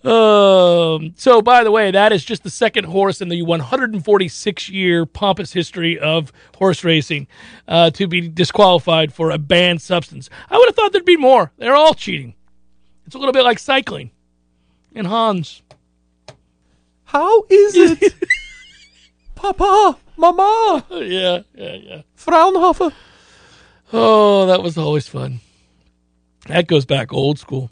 Um, 0.03 1.13
so, 1.17 1.41
by 1.41 1.63
the 1.63 1.71
way, 1.71 1.89
that 1.89 2.13
is 2.13 2.23
just 2.23 2.43
the 2.43 2.51
second 2.51 2.85
horse 2.85 3.19
in 3.19 3.29
the 3.29 3.41
146 3.41 4.69
year 4.69 5.05
pompous 5.07 5.51
history 5.51 5.97
of 5.97 6.31
horse 6.55 6.83
racing 6.83 7.27
uh, 7.67 7.89
to 7.91 8.07
be 8.07 8.29
disqualified 8.29 9.11
for 9.11 9.31
a 9.31 9.39
banned 9.39 9.81
substance. 9.81 10.29
I 10.49 10.57
would 10.57 10.67
have 10.67 10.75
thought 10.75 10.91
there'd 10.93 11.03
be 11.03 11.17
more. 11.17 11.51
They're 11.57 11.75
all 11.75 11.95
cheating. 11.95 12.35
It's 13.07 13.15
a 13.15 13.17
little 13.17 13.33
bit 13.33 13.43
like 13.43 13.57
cycling. 13.57 14.11
And 14.93 15.07
Hans. 15.07 15.63
How 17.05 17.43
is 17.49 17.75
it? 17.75 18.13
Papa, 19.35 19.97
Mama, 20.15 20.85
Yeah, 20.91 21.41
yeah, 21.55 21.73
yeah. 21.75 22.01
Fraunhofer. 22.15 22.91
Oh, 23.91 24.45
that 24.45 24.61
was 24.61 24.77
always 24.77 25.07
fun. 25.07 25.39
That 26.47 26.67
goes 26.67 26.85
back 26.85 27.13
old 27.13 27.39
school. 27.39 27.71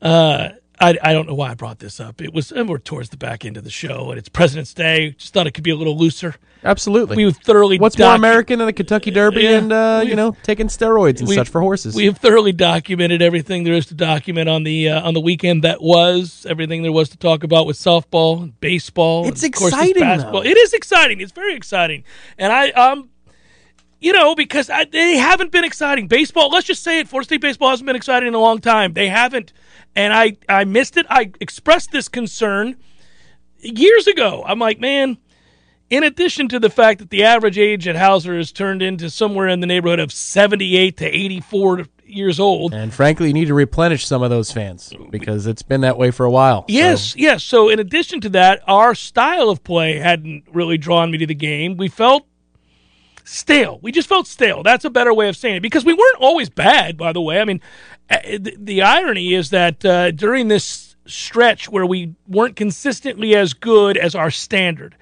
Uh, 0.00 0.50
I, 0.80 0.96
I 1.02 1.12
don't 1.12 1.26
know 1.26 1.34
why 1.34 1.50
I 1.50 1.54
brought 1.54 1.80
this 1.80 1.98
up. 1.98 2.20
It 2.20 2.32
was 2.32 2.52
and 2.52 2.68
we're 2.68 2.78
towards 2.78 3.08
the 3.08 3.16
back 3.16 3.44
end 3.44 3.56
of 3.56 3.64
the 3.64 3.70
show, 3.70 4.10
and 4.10 4.18
it's 4.18 4.28
President's 4.28 4.72
Day. 4.72 5.10
Just 5.12 5.34
thought 5.34 5.46
it 5.46 5.52
could 5.52 5.64
be 5.64 5.70
a 5.70 5.76
little 5.76 5.96
looser. 5.96 6.36
Absolutely. 6.64 7.16
We 7.16 7.22
have 7.24 7.36
thoroughly 7.36 7.78
What's 7.78 7.98
more 7.98 8.14
American 8.14 8.58
than 8.58 8.66
the 8.66 8.72
Kentucky 8.72 9.10
Derby 9.10 9.42
Yeah, 9.42 9.58
and 9.58 9.72
uh, 9.72 10.02
you 10.04 10.16
know 10.16 10.36
taking 10.42 10.66
steroids 10.68 11.20
and 11.20 11.28
such 11.28 11.48
for 11.48 11.60
horses? 11.60 11.94
We 11.94 12.06
have 12.06 12.18
thoroughly 12.18 12.52
documented 12.52 13.22
everything 13.22 13.64
there 13.64 13.74
is 13.74 13.86
to 13.86 13.94
document 13.94 14.48
on 14.48 14.64
the 14.64 14.90
uh, 14.90 15.06
on 15.06 15.14
the 15.14 15.20
weekend 15.20 15.64
that 15.64 15.82
was 15.82 16.46
everything 16.48 16.82
there 16.82 16.92
was 16.92 17.08
to 17.10 17.16
talk 17.16 17.42
about 17.44 17.66
with 17.66 17.76
softball, 17.76 18.52
baseball. 18.60 19.26
It's 19.26 19.42
and 19.42 19.54
of 19.54 19.58
course, 19.58 19.72
this 19.72 19.80
exciting, 19.80 20.02
basketball. 20.02 20.42
It 20.42 20.56
is 20.56 20.72
exciting. 20.72 21.20
It's 21.20 21.32
very 21.32 21.54
exciting, 21.54 22.04
and 22.38 22.52
I 22.52 22.70
um, 22.70 23.10
you 24.00 24.12
know, 24.12 24.34
because 24.34 24.70
I, 24.70 24.84
they 24.84 25.16
haven't 25.16 25.50
been 25.50 25.64
exciting. 25.64 26.06
Baseball. 26.08 26.50
Let's 26.50 26.66
just 26.66 26.82
say 26.82 27.00
it. 27.00 27.08
Florida 27.08 27.26
State 27.26 27.40
baseball 27.40 27.70
hasn't 27.70 27.86
been 27.86 27.96
exciting 27.96 28.28
in 28.28 28.34
a 28.34 28.38
long 28.40 28.60
time. 28.60 28.92
They 28.92 29.08
haven't, 29.08 29.52
and 29.96 30.12
I 30.12 30.36
I 30.48 30.64
missed 30.64 30.96
it. 30.96 31.06
I 31.10 31.32
expressed 31.40 31.90
this 31.90 32.08
concern 32.08 32.76
years 33.58 34.06
ago. 34.06 34.44
I'm 34.46 34.58
like, 34.58 34.80
man. 34.80 35.18
In 35.90 36.02
addition 36.04 36.48
to 36.48 36.60
the 36.60 36.68
fact 36.68 36.98
that 36.98 37.08
the 37.08 37.24
average 37.24 37.56
age 37.56 37.88
at 37.88 37.96
Howser 37.96 38.36
has 38.36 38.52
turned 38.52 38.82
into 38.82 39.08
somewhere 39.08 39.48
in 39.48 39.60
the 39.60 39.66
neighborhood 39.66 40.00
of 40.00 40.12
78 40.12 40.98
to 40.98 41.06
84 41.06 41.86
years 42.04 42.38
old. 42.38 42.74
and 42.74 42.92
frankly, 42.92 43.28
you 43.28 43.32
need 43.32 43.46
to 43.46 43.54
replenish 43.54 44.06
some 44.06 44.22
of 44.22 44.28
those 44.28 44.52
fans 44.52 44.92
because 45.08 45.46
it's 45.46 45.62
been 45.62 45.80
that 45.80 45.96
way 45.96 46.10
for 46.10 46.26
a 46.26 46.30
while. 46.30 46.66
Yes, 46.68 47.12
So, 47.12 47.18
yes. 47.18 47.42
So 47.42 47.68
in 47.70 47.78
addition 47.78 48.20
to 48.20 48.28
that, 48.28 48.60
our 48.66 48.94
style 48.94 49.48
of 49.48 49.64
play 49.64 49.96
hadn't 49.98 50.44
really 50.52 50.76
drawn 50.76 51.10
me 51.10 51.16
to 51.16 51.26
the 51.26 51.34
game. 51.34 51.78
We 51.78 51.88
felt 51.88 52.26
stale. 53.28 53.78
We 53.82 53.92
just 53.92 54.08
felt 54.08 54.26
stale. 54.26 54.62
That's 54.62 54.84
a 54.84 54.90
better 54.90 55.12
way 55.12 55.28
of 55.28 55.36
saying 55.36 55.56
it 55.56 55.60
because 55.60 55.84
we 55.84 55.92
weren't 55.92 56.16
always 56.18 56.48
bad, 56.48 56.96
by 56.96 57.12
the 57.12 57.20
way. 57.20 57.40
I 57.40 57.44
mean, 57.44 57.60
uh, 58.10 58.18
the, 58.38 58.56
the 58.58 58.82
irony 58.82 59.34
is 59.34 59.50
that 59.50 59.84
uh, 59.84 60.10
during 60.10 60.48
this 60.48 60.96
stretch 61.06 61.68
where 61.68 61.86
we 61.86 62.14
weren't 62.26 62.56
consistently 62.56 63.34
as 63.34 63.52
good 63.52 63.96
as 63.96 64.14
our 64.14 64.30
standard, 64.30 64.96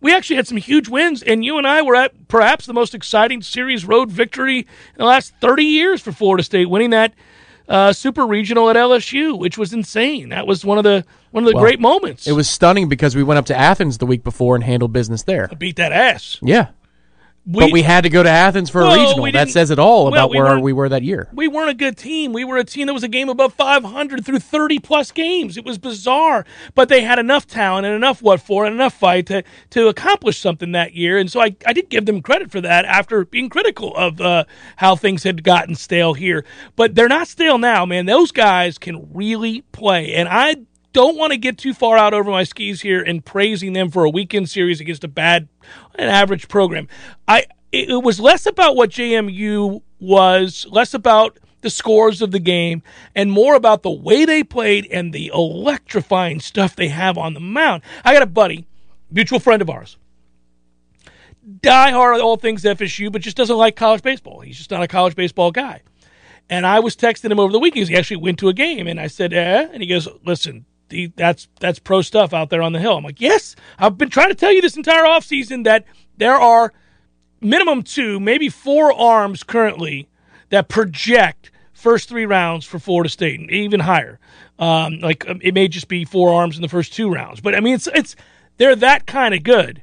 we 0.00 0.14
actually 0.14 0.36
had 0.36 0.46
some 0.46 0.58
huge 0.58 0.88
wins, 0.88 1.22
and 1.22 1.44
you 1.44 1.56
and 1.56 1.66
I 1.66 1.80
were 1.80 1.96
at 1.96 2.28
perhaps 2.28 2.66
the 2.66 2.74
most 2.74 2.94
exciting 2.94 3.40
series 3.40 3.84
road 3.84 4.10
victory 4.10 4.58
in 4.58 4.66
the 4.98 5.04
last 5.04 5.32
30 5.40 5.64
years 5.64 6.02
for 6.02 6.12
Florida 6.12 6.42
State, 6.42 6.68
winning 6.68 6.90
that 6.90 7.14
uh, 7.68 7.92
super 7.92 8.26
regional 8.26 8.68
at 8.68 8.76
LSU, 8.76 9.38
which 9.38 9.56
was 9.56 9.72
insane. 9.72 10.28
That 10.28 10.46
was 10.46 10.64
one 10.64 10.76
of 10.76 10.84
the 10.84 11.06
one 11.30 11.44
of 11.44 11.48
the 11.48 11.54
Well, 11.54 11.64
great 11.64 11.80
moments. 11.80 12.26
It 12.26 12.32
was 12.32 12.48
stunning 12.50 12.88
because 12.88 13.16
we 13.16 13.22
went 13.22 13.38
up 13.38 13.46
to 13.46 13.56
Athens 13.56 13.98
the 13.98 14.06
week 14.06 14.22
before 14.22 14.54
and 14.54 14.62
handled 14.62 14.92
business 14.92 15.22
there. 15.22 15.48
beat 15.58 15.76
that 15.76 15.92
ass. 15.92 16.38
Yeah. 16.42 16.68
But 17.46 17.72
we 17.72 17.82
had 17.82 18.02
to 18.02 18.10
go 18.10 18.22
to 18.22 18.28
Athens 18.28 18.70
for 18.70 18.82
Well, 18.82 18.94
a 18.94 19.06
regional. 19.06 19.32
That 19.32 19.50
says 19.50 19.70
it 19.70 19.78
all 19.78 20.04
well, 20.04 20.14
about 20.14 20.30
we 20.30 20.38
where 20.38 20.58
we 20.58 20.72
were 20.72 20.88
that 20.88 21.02
year. 21.02 21.28
we 21.32 21.48
weren't 21.48 21.70
a 21.70 21.74
good 21.74 21.96
team. 21.96 22.32
We 22.32 22.44
were 22.44 22.56
a 22.56 22.64
team 22.64 22.86
that 22.86 22.92
was 22.94 23.02
a 23.02 23.08
game 23.08 23.28
above 23.28 23.54
500 23.54 24.24
through 24.24 24.38
30 24.38 24.78
plus 24.78 25.10
games. 25.10 25.56
It 25.56 25.64
was 25.64 25.78
bizarre, 25.78 26.44
but 26.74 26.88
they 26.88 27.02
had 27.02 27.18
enough 27.18 27.46
talent 27.46 27.86
and 27.86 27.94
enough 27.94 28.22
what 28.22 28.40
for 28.40 28.64
and 28.64 28.74
enough 28.74 28.94
fight 28.94 29.26
to 29.26 29.42
to 29.70 29.88
accomplish 29.88 30.38
something 30.38 30.72
that 30.72 30.94
year. 30.94 31.18
And 31.18 31.30
so 31.30 31.40
I, 31.40 31.56
I 31.66 31.72
did 31.72 31.88
give 31.88 32.06
them 32.06 32.22
credit 32.22 32.50
for 32.50 32.60
that 32.60 32.84
after 32.84 33.24
being 33.24 33.48
critical 33.48 33.94
of 33.96 34.20
uh, 34.20 34.44
how 34.76 34.96
things 34.96 35.22
had 35.22 35.44
gotten 35.44 35.74
stale 35.74 36.14
here. 36.14 36.44
But 36.76 36.94
they're 36.94 37.08
not 37.08 37.28
stale 37.28 37.58
now, 37.58 37.84
man. 37.84 38.06
Those 38.06 38.32
guys 38.32 38.78
can 38.78 39.08
really 39.12 39.62
play, 39.72 40.14
and 40.14 40.28
I 40.28 40.56
don't 40.94 41.18
want 41.18 41.32
to 41.32 41.36
get 41.36 41.58
too 41.58 41.74
far 41.74 41.98
out 41.98 42.14
over 42.14 42.30
my 42.30 42.44
skis 42.44 42.80
here 42.80 43.02
in 43.02 43.20
praising 43.20 43.74
them 43.74 43.90
for 43.90 44.04
a 44.04 44.10
weekend 44.10 44.48
series 44.48 44.80
against 44.80 45.04
a 45.04 45.08
bad, 45.08 45.48
an 45.96 46.08
average 46.08 46.48
program. 46.48 46.88
I 47.28 47.44
it, 47.70 47.90
it 47.90 48.02
was 48.02 48.18
less 48.18 48.46
about 48.46 48.76
what 48.76 48.90
JMU 48.90 49.82
was, 50.00 50.66
less 50.70 50.94
about 50.94 51.38
the 51.60 51.70
scores 51.70 52.22
of 52.22 52.30
the 52.30 52.38
game, 52.38 52.82
and 53.14 53.32
more 53.32 53.54
about 53.54 53.82
the 53.82 53.90
way 53.90 54.24
they 54.24 54.44
played 54.44 54.86
and 54.90 55.12
the 55.12 55.30
electrifying 55.34 56.40
stuff 56.40 56.76
they 56.76 56.88
have 56.88 57.18
on 57.18 57.34
the 57.34 57.40
mound. 57.40 57.82
I 58.04 58.12
got 58.12 58.22
a 58.22 58.26
buddy, 58.26 58.66
mutual 59.10 59.40
friend 59.40 59.60
of 59.60 59.68
ours, 59.68 59.96
die 61.60 61.90
hard 61.90 62.20
all 62.20 62.36
things 62.36 62.62
FSU, 62.62 63.10
but 63.10 63.22
just 63.22 63.36
doesn't 63.36 63.56
like 63.56 63.76
college 63.76 64.02
baseball. 64.02 64.40
He's 64.40 64.58
just 64.58 64.70
not 64.70 64.82
a 64.82 64.88
college 64.88 65.16
baseball 65.16 65.50
guy. 65.50 65.82
And 66.48 66.66
I 66.66 66.80
was 66.80 66.94
texting 66.94 67.32
him 67.32 67.40
over 67.40 67.52
the 67.52 67.58
weekend. 67.58 67.88
He 67.88 67.96
actually 67.96 68.18
went 68.18 68.38
to 68.40 68.48
a 68.48 68.52
game, 68.52 68.86
and 68.86 69.00
I 69.00 69.06
said, 69.06 69.32
"Eh?" 69.32 69.68
And 69.72 69.82
he 69.82 69.88
goes, 69.88 70.06
"Listen, 70.24 70.66
the, 70.88 71.12
that's 71.16 71.48
that's 71.60 71.78
pro 71.78 72.02
stuff 72.02 72.32
out 72.32 72.50
there 72.50 72.62
on 72.62 72.72
the 72.72 72.80
hill." 72.80 72.96
I'm 72.96 73.04
like, 73.04 73.20
"Yes, 73.20 73.56
I've 73.78 73.98
been 73.98 74.10
trying 74.10 74.28
to 74.28 74.34
tell 74.34 74.52
you 74.52 74.60
this 74.60 74.76
entire 74.76 75.04
offseason 75.04 75.64
that 75.64 75.84
there 76.16 76.36
are 76.36 76.72
minimum 77.40 77.82
two, 77.82 78.20
maybe 78.20 78.48
four 78.48 78.92
arms 78.92 79.42
currently 79.42 80.08
that 80.50 80.68
project 80.68 81.50
first 81.72 82.08
three 82.08 82.26
rounds 82.26 82.64
for 82.64 82.78
Florida 82.78 83.10
State, 83.10 83.40
and 83.40 83.50
even 83.50 83.80
higher. 83.80 84.18
Um, 84.58 85.00
like 85.00 85.28
um, 85.28 85.40
it 85.42 85.52
may 85.52 85.68
just 85.68 85.88
be 85.88 86.04
four 86.04 86.32
arms 86.32 86.56
in 86.56 86.62
the 86.62 86.68
first 86.68 86.92
two 86.92 87.12
rounds, 87.12 87.40
but 87.40 87.54
I 87.54 87.60
mean, 87.60 87.74
it's 87.74 87.88
it's 87.88 88.16
they're 88.56 88.76
that 88.76 89.06
kind 89.06 89.34
of 89.34 89.42
good. 89.42 89.82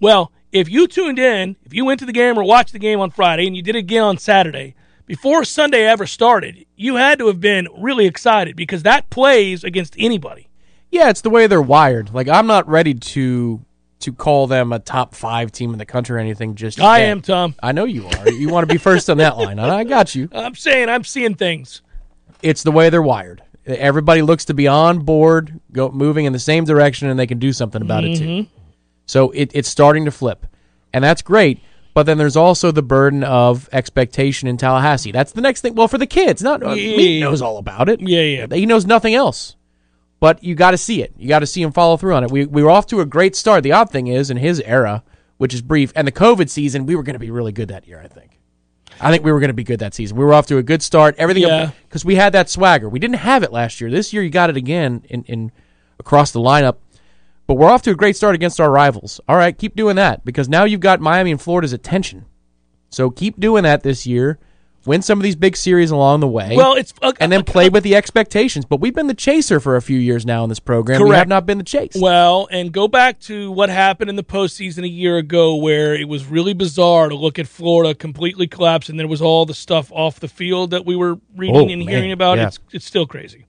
Well, 0.00 0.30
if 0.52 0.68
you 0.68 0.86
tuned 0.86 1.18
in, 1.18 1.56
if 1.64 1.74
you 1.74 1.84
went 1.84 2.00
to 2.00 2.06
the 2.06 2.12
game 2.12 2.38
or 2.38 2.44
watched 2.44 2.72
the 2.72 2.78
game 2.78 3.00
on 3.00 3.10
Friday, 3.10 3.46
and 3.46 3.56
you 3.56 3.62
did 3.62 3.74
it 3.74 3.80
again 3.80 4.04
on 4.04 4.18
Saturday, 4.18 4.74
before 5.06 5.44
Sunday 5.44 5.84
ever 5.86 6.06
started, 6.06 6.64
you 6.76 6.96
had 6.96 7.18
to 7.18 7.26
have 7.26 7.40
been 7.40 7.68
really 7.76 8.06
excited 8.06 8.56
because 8.56 8.82
that 8.84 9.10
plays 9.10 9.64
against 9.64 9.94
anybody. 9.98 10.48
Yeah, 10.90 11.10
it's 11.10 11.20
the 11.20 11.30
way 11.30 11.46
they're 11.46 11.60
wired. 11.60 12.14
Like 12.14 12.28
I'm 12.28 12.46
not 12.46 12.68
ready 12.68 12.94
to 12.94 13.64
to 14.00 14.12
call 14.12 14.46
them 14.46 14.72
a 14.72 14.78
top 14.78 15.14
five 15.14 15.50
team 15.50 15.72
in 15.72 15.78
the 15.78 15.86
country 15.86 16.16
or 16.16 16.18
anything. 16.18 16.54
Just 16.54 16.78
I 16.78 16.98
yet. 17.00 17.08
am, 17.08 17.22
Tom. 17.22 17.54
I 17.62 17.72
know 17.72 17.84
you 17.84 18.06
are. 18.06 18.30
You 18.30 18.50
want 18.50 18.68
to 18.68 18.72
be 18.72 18.78
first 18.78 19.08
on 19.08 19.16
that 19.18 19.38
line. 19.38 19.58
and 19.58 19.70
I 19.70 19.84
got 19.84 20.14
you. 20.14 20.28
I'm 20.34 20.54
saying 20.54 20.88
I'm 20.88 21.04
seeing 21.04 21.34
things. 21.34 21.82
It's 22.42 22.62
the 22.62 22.72
way 22.72 22.90
they're 22.90 23.02
wired. 23.02 23.42
Everybody 23.66 24.20
looks 24.20 24.44
to 24.46 24.54
be 24.54 24.68
on 24.68 25.00
board, 25.00 25.58
go 25.72 25.90
moving 25.90 26.26
in 26.26 26.34
the 26.34 26.38
same 26.38 26.64
direction, 26.64 27.08
and 27.08 27.18
they 27.18 27.26
can 27.26 27.38
do 27.38 27.52
something 27.52 27.80
about 27.80 28.04
it 28.04 28.18
too. 28.18 28.24
Mm-hmm. 28.24 28.54
So 29.06 29.30
it, 29.30 29.50
it's 29.54 29.70
starting 29.70 30.04
to 30.04 30.10
flip, 30.10 30.46
and 30.92 31.02
that's 31.02 31.22
great. 31.22 31.60
But 31.94 32.06
then 32.06 32.18
there's 32.18 32.36
also 32.36 32.72
the 32.72 32.82
burden 32.82 33.22
of 33.22 33.68
expectation 33.72 34.48
in 34.48 34.56
Tallahassee. 34.56 35.12
That's 35.12 35.30
the 35.32 35.40
next 35.40 35.60
thing. 35.60 35.74
Well, 35.76 35.86
for 35.88 35.96
the 35.96 36.08
kids, 36.08 36.42
not 36.42 36.60
uh, 36.62 36.74
Meat 36.74 37.20
knows 37.20 37.40
all 37.40 37.56
about 37.56 37.88
it. 37.88 38.00
Yeah, 38.00 38.20
yeah. 38.20 38.46
He 38.50 38.66
knows 38.66 38.84
nothing 38.84 39.14
else. 39.14 39.54
But 40.18 40.42
you 40.42 40.54
got 40.56 40.72
to 40.72 40.78
see 40.78 41.02
it. 41.02 41.12
You 41.16 41.28
got 41.28 41.40
to 41.40 41.46
see 41.46 41.62
him 41.62 41.70
follow 41.72 41.96
through 41.96 42.14
on 42.14 42.24
it. 42.24 42.30
We 42.30 42.46
we 42.46 42.62
were 42.62 42.70
off 42.70 42.86
to 42.88 43.00
a 43.00 43.06
great 43.06 43.36
start. 43.36 43.62
The 43.62 43.72
odd 43.72 43.90
thing 43.90 44.08
is, 44.08 44.30
in 44.30 44.38
his 44.38 44.60
era, 44.60 45.04
which 45.36 45.54
is 45.54 45.62
brief, 45.62 45.92
and 45.94 46.06
the 46.06 46.12
COVID 46.12 46.50
season, 46.50 46.86
we 46.86 46.96
were 46.96 47.02
going 47.02 47.14
to 47.14 47.20
be 47.20 47.30
really 47.30 47.52
good 47.52 47.68
that 47.68 47.86
year. 47.86 48.00
I 48.02 48.08
think. 48.08 48.40
I 49.00 49.10
think 49.10 49.24
we 49.24 49.32
were 49.32 49.40
going 49.40 49.48
to 49.48 49.54
be 49.54 49.64
good 49.64 49.80
that 49.80 49.92
season. 49.94 50.16
We 50.16 50.24
were 50.24 50.32
off 50.34 50.46
to 50.46 50.58
a 50.58 50.62
good 50.62 50.82
start. 50.82 51.14
Everything 51.18 51.42
Yeah. 51.42 51.72
because 51.88 52.04
we 52.04 52.14
had 52.14 52.32
that 52.32 52.48
swagger. 52.48 52.88
We 52.88 52.98
didn't 53.00 53.16
have 53.16 53.42
it 53.42 53.52
last 53.52 53.80
year. 53.80 53.90
This 53.90 54.12
year, 54.12 54.22
you 54.22 54.30
got 54.30 54.50
it 54.50 54.56
again 54.56 55.04
in, 55.08 55.24
in 55.24 55.52
across 55.98 56.30
the 56.30 56.40
lineup. 56.40 56.76
But 57.46 57.54
we're 57.54 57.70
off 57.70 57.82
to 57.82 57.90
a 57.90 57.94
great 57.94 58.16
start 58.16 58.34
against 58.34 58.60
our 58.60 58.70
rivals. 58.70 59.20
All 59.28 59.36
right, 59.36 59.56
keep 59.56 59.76
doing 59.76 59.96
that 59.96 60.24
because 60.24 60.48
now 60.48 60.64
you've 60.64 60.80
got 60.80 61.00
Miami 61.00 61.30
and 61.30 61.40
Florida's 61.40 61.72
attention. 61.72 62.24
So 62.90 63.10
keep 63.10 63.38
doing 63.38 63.64
that 63.64 63.82
this 63.82 64.06
year. 64.06 64.38
Win 64.86 65.00
some 65.00 65.18
of 65.18 65.22
these 65.22 65.34
big 65.36 65.56
series 65.56 65.90
along 65.90 66.20
the 66.20 66.28
way. 66.28 66.56
Well, 66.56 66.74
it's 66.74 66.92
uh, 67.00 67.12
and 67.18 67.32
then 67.32 67.42
play 67.42 67.70
with 67.70 67.84
the 67.84 67.96
expectations. 67.96 68.66
But 68.66 68.80
we've 68.80 68.94
been 68.94 69.06
the 69.06 69.14
chaser 69.14 69.58
for 69.58 69.76
a 69.76 69.82
few 69.82 69.98
years 69.98 70.26
now 70.26 70.42
in 70.42 70.50
this 70.50 70.60
program. 70.60 70.98
Correct. 70.98 71.08
We 71.10 71.16
have 71.16 71.28
not 71.28 71.46
been 71.46 71.56
the 71.56 71.64
chase. 71.64 71.96
Well, 71.98 72.48
and 72.50 72.70
go 72.70 72.86
back 72.86 73.18
to 73.20 73.50
what 73.50 73.70
happened 73.70 74.10
in 74.10 74.16
the 74.16 74.22
postseason 74.22 74.84
a 74.84 74.88
year 74.88 75.16
ago, 75.16 75.56
where 75.56 75.94
it 75.94 76.06
was 76.06 76.26
really 76.26 76.52
bizarre 76.52 77.08
to 77.08 77.14
look 77.14 77.38
at 77.38 77.48
Florida 77.48 77.94
completely 77.94 78.46
collapse, 78.46 78.90
and 78.90 79.00
there 79.00 79.08
was 79.08 79.22
all 79.22 79.46
the 79.46 79.54
stuff 79.54 79.90
off 79.90 80.20
the 80.20 80.28
field 80.28 80.72
that 80.72 80.84
we 80.84 80.96
were 80.96 81.18
reading 81.34 81.56
Oh, 81.56 81.68
and 81.72 81.78
man. 81.86 81.88
hearing 81.88 82.12
about. 82.12 82.36
Yeah. 82.36 82.48
It's 82.48 82.58
it's 82.72 82.84
still 82.84 83.06
crazy 83.06 83.46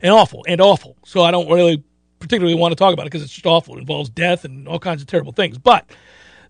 and 0.00 0.12
awful 0.12 0.44
and 0.46 0.60
awful. 0.60 0.96
So 1.04 1.22
I 1.22 1.32
don't 1.32 1.50
really 1.50 1.82
particularly 2.18 2.54
want 2.54 2.72
to 2.72 2.76
talk 2.76 2.92
about 2.92 3.02
it 3.02 3.10
because 3.10 3.22
it's 3.22 3.32
just 3.32 3.46
awful. 3.46 3.76
It 3.76 3.80
involves 3.80 4.10
death 4.10 4.44
and 4.44 4.68
all 4.68 4.78
kinds 4.78 5.02
of 5.02 5.08
terrible 5.08 5.32
things. 5.32 5.58
But 5.58 5.88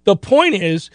the 0.05 0.16
point 0.16 0.55
is, 0.55 0.91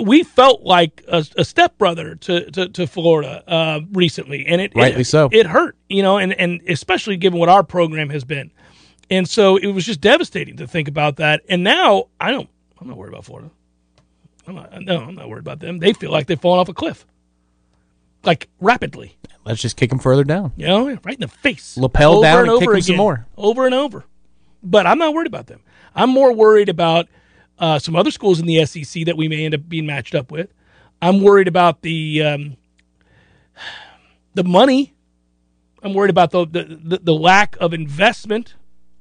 we 0.00 0.22
felt 0.24 0.62
like 0.62 1.04
a, 1.08 1.24
a 1.36 1.44
stepbrother 1.44 2.16
to, 2.16 2.50
to, 2.50 2.68
to 2.68 2.86
Florida 2.86 3.44
uh, 3.48 3.80
recently, 3.92 4.46
and 4.46 4.60
it 4.60 4.72
Rightly 4.74 5.02
it, 5.02 5.06
so. 5.06 5.28
It 5.30 5.46
hurt, 5.46 5.76
you 5.88 6.02
know, 6.02 6.18
and, 6.18 6.32
and 6.32 6.60
especially 6.68 7.16
given 7.16 7.38
what 7.38 7.48
our 7.48 7.62
program 7.62 8.10
has 8.10 8.24
been, 8.24 8.50
and 9.10 9.28
so 9.28 9.56
it 9.56 9.68
was 9.68 9.86
just 9.86 10.00
devastating 10.00 10.56
to 10.56 10.66
think 10.66 10.88
about 10.88 11.16
that. 11.16 11.42
And 11.48 11.62
now 11.62 12.06
I 12.18 12.32
don't, 12.32 12.48
I'm 12.80 12.88
not 12.88 12.96
worried 12.96 13.12
about 13.12 13.24
Florida. 13.24 13.50
I'm 14.46 14.56
not, 14.56 14.82
no, 14.82 15.00
I'm 15.00 15.14
not 15.14 15.28
worried 15.28 15.40
about 15.40 15.60
them. 15.60 15.78
They 15.78 15.92
feel 15.92 16.10
like 16.10 16.26
they've 16.26 16.40
fallen 16.40 16.58
off 16.58 16.68
a 16.68 16.74
cliff, 16.74 17.06
like 18.24 18.48
rapidly. 18.60 19.16
Let's 19.44 19.60
just 19.60 19.76
kick 19.76 19.90
them 19.90 19.98
further 19.98 20.24
down. 20.24 20.52
You 20.56 20.66
know, 20.66 20.86
right 21.04 21.14
in 21.14 21.20
the 21.20 21.28
face. 21.28 21.76
Lapel 21.76 22.14
Over 22.14 22.22
down 22.22 22.38
and 22.40 22.48
and 22.50 22.58
kick 22.60 22.68
over 22.68 22.76
'em 22.76 22.82
some 22.82 22.96
more. 22.96 23.26
Over 23.36 23.66
and 23.66 23.74
over. 23.74 24.04
But 24.62 24.86
I'm 24.86 24.98
not 24.98 25.12
worried 25.12 25.26
about 25.26 25.46
them. 25.46 25.60
I'm 25.94 26.10
more 26.10 26.32
worried 26.32 26.68
about 26.68 27.08
uh, 27.58 27.78
some 27.78 27.94
other 27.94 28.10
schools 28.10 28.40
in 28.40 28.46
the 28.46 28.64
SEC 28.64 29.04
that 29.04 29.16
we 29.16 29.28
may 29.28 29.44
end 29.44 29.54
up 29.54 29.68
being 29.68 29.86
matched 29.86 30.14
up 30.14 30.32
with. 30.32 30.50
I'm 31.02 31.20
worried 31.20 31.48
about 31.48 31.82
the 31.82 32.22
um, 32.22 32.56
the 34.34 34.44
money. 34.44 34.94
I'm 35.82 35.92
worried 35.92 36.10
about 36.10 36.30
the 36.30 36.46
the, 36.46 36.80
the, 36.82 36.98
the 37.02 37.14
lack 37.14 37.56
of 37.60 37.74
investment. 37.74 38.54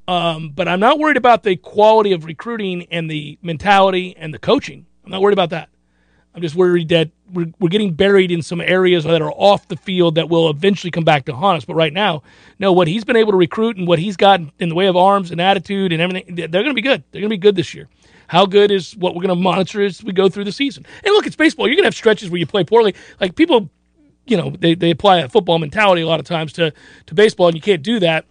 Um, 0.06 0.50
but 0.50 0.68
I'm 0.68 0.82
not 0.82 1.00
worried 1.00 1.16
about 1.16 1.44
the 1.44 1.56
quality 1.56 2.12
of 2.12 2.26
recruiting 2.26 2.86
and 2.92 3.10
the 3.10 3.38
mentality 3.42 4.14
and 4.18 4.34
the 4.34 4.40
coaching. 4.40 4.86
I'm 5.06 5.12
not 5.12 5.22
worried 5.22 5.32
about 5.34 5.52
that. 5.52 5.70
I'm 6.36 6.42
just 6.42 6.56
worried 6.56 6.90
that 6.90 7.12
we're, 7.32 7.52
we're 7.60 7.70
getting 7.70 7.94
buried 7.94 8.32
in 8.32 8.42
some 8.42 8.60
areas 8.60 9.04
that 9.04 9.22
are 9.22 9.32
off 9.32 9.68
the 9.68 9.76
field 9.76 10.16
that 10.16 10.30
will 10.30 10.50
eventually 10.50 10.90
come 10.90 11.04
back 11.04 11.26
to 11.26 11.36
haunt 11.36 11.58
us. 11.58 11.66
But 11.66 11.76
right 11.76 11.94
now, 11.94 12.24
no, 12.60 12.74
what 12.74 12.88
he's 12.88 13.04
been 13.04 13.16
able 13.16 13.32
to 13.32 13.38
recruit 13.38 13.78
and 13.78 13.88
what 13.88 14.00
he's 14.00 14.18
got 14.18 14.42
in 14.60 14.70
the 14.70 14.76
way 14.76 14.88
of 14.88 14.96
arms 14.96 15.32
and 15.32 15.40
attitude 15.40 15.94
and 15.94 16.02
everything, 16.02 16.36
they're 16.36 16.48
going 16.48 16.66
to 16.66 16.74
be 16.74 16.82
good. 16.82 17.04
They're 17.12 17.22
going 17.22 17.30
to 17.30 17.36
be 17.36 17.38
good 17.38 17.56
this 17.56 17.74
year. 17.74 17.88
How 18.28 18.46
good 18.48 18.72
is 18.72 18.96
what 18.96 19.14
we're 19.14 19.22
going 19.22 19.38
to 19.38 19.44
monitor 19.44 19.84
as 19.84 20.04
we 20.04 20.12
go 20.12 20.28
through 20.28 20.46
the 20.46 20.52
season. 20.52 20.86
And 21.04 21.14
look, 21.14 21.28
it's 21.28 21.36
baseball. 21.36 21.68
You're 21.68 21.76
going 21.76 21.84
to 21.84 21.88
have 21.88 21.96
stretches 21.96 22.30
where 22.30 22.40
you 22.40 22.48
play 22.48 22.64
poorly. 22.64 22.96
Like 23.20 23.36
people, 23.36 23.70
you 24.26 24.38
know, 24.38 24.50
they, 24.50 24.74
they 24.74 24.90
apply 24.90 25.20
a 25.20 25.30
football 25.30 25.60
mentality 25.60 26.02
a 26.02 26.08
lot 26.08 26.20
of 26.20 26.26
times 26.26 26.54
to, 26.54 26.74
to 27.08 27.14
baseball, 27.14 27.48
and 27.48 27.56
you 27.56 27.62
can't 27.62 27.84
do 27.84 28.00
that. 28.00 28.26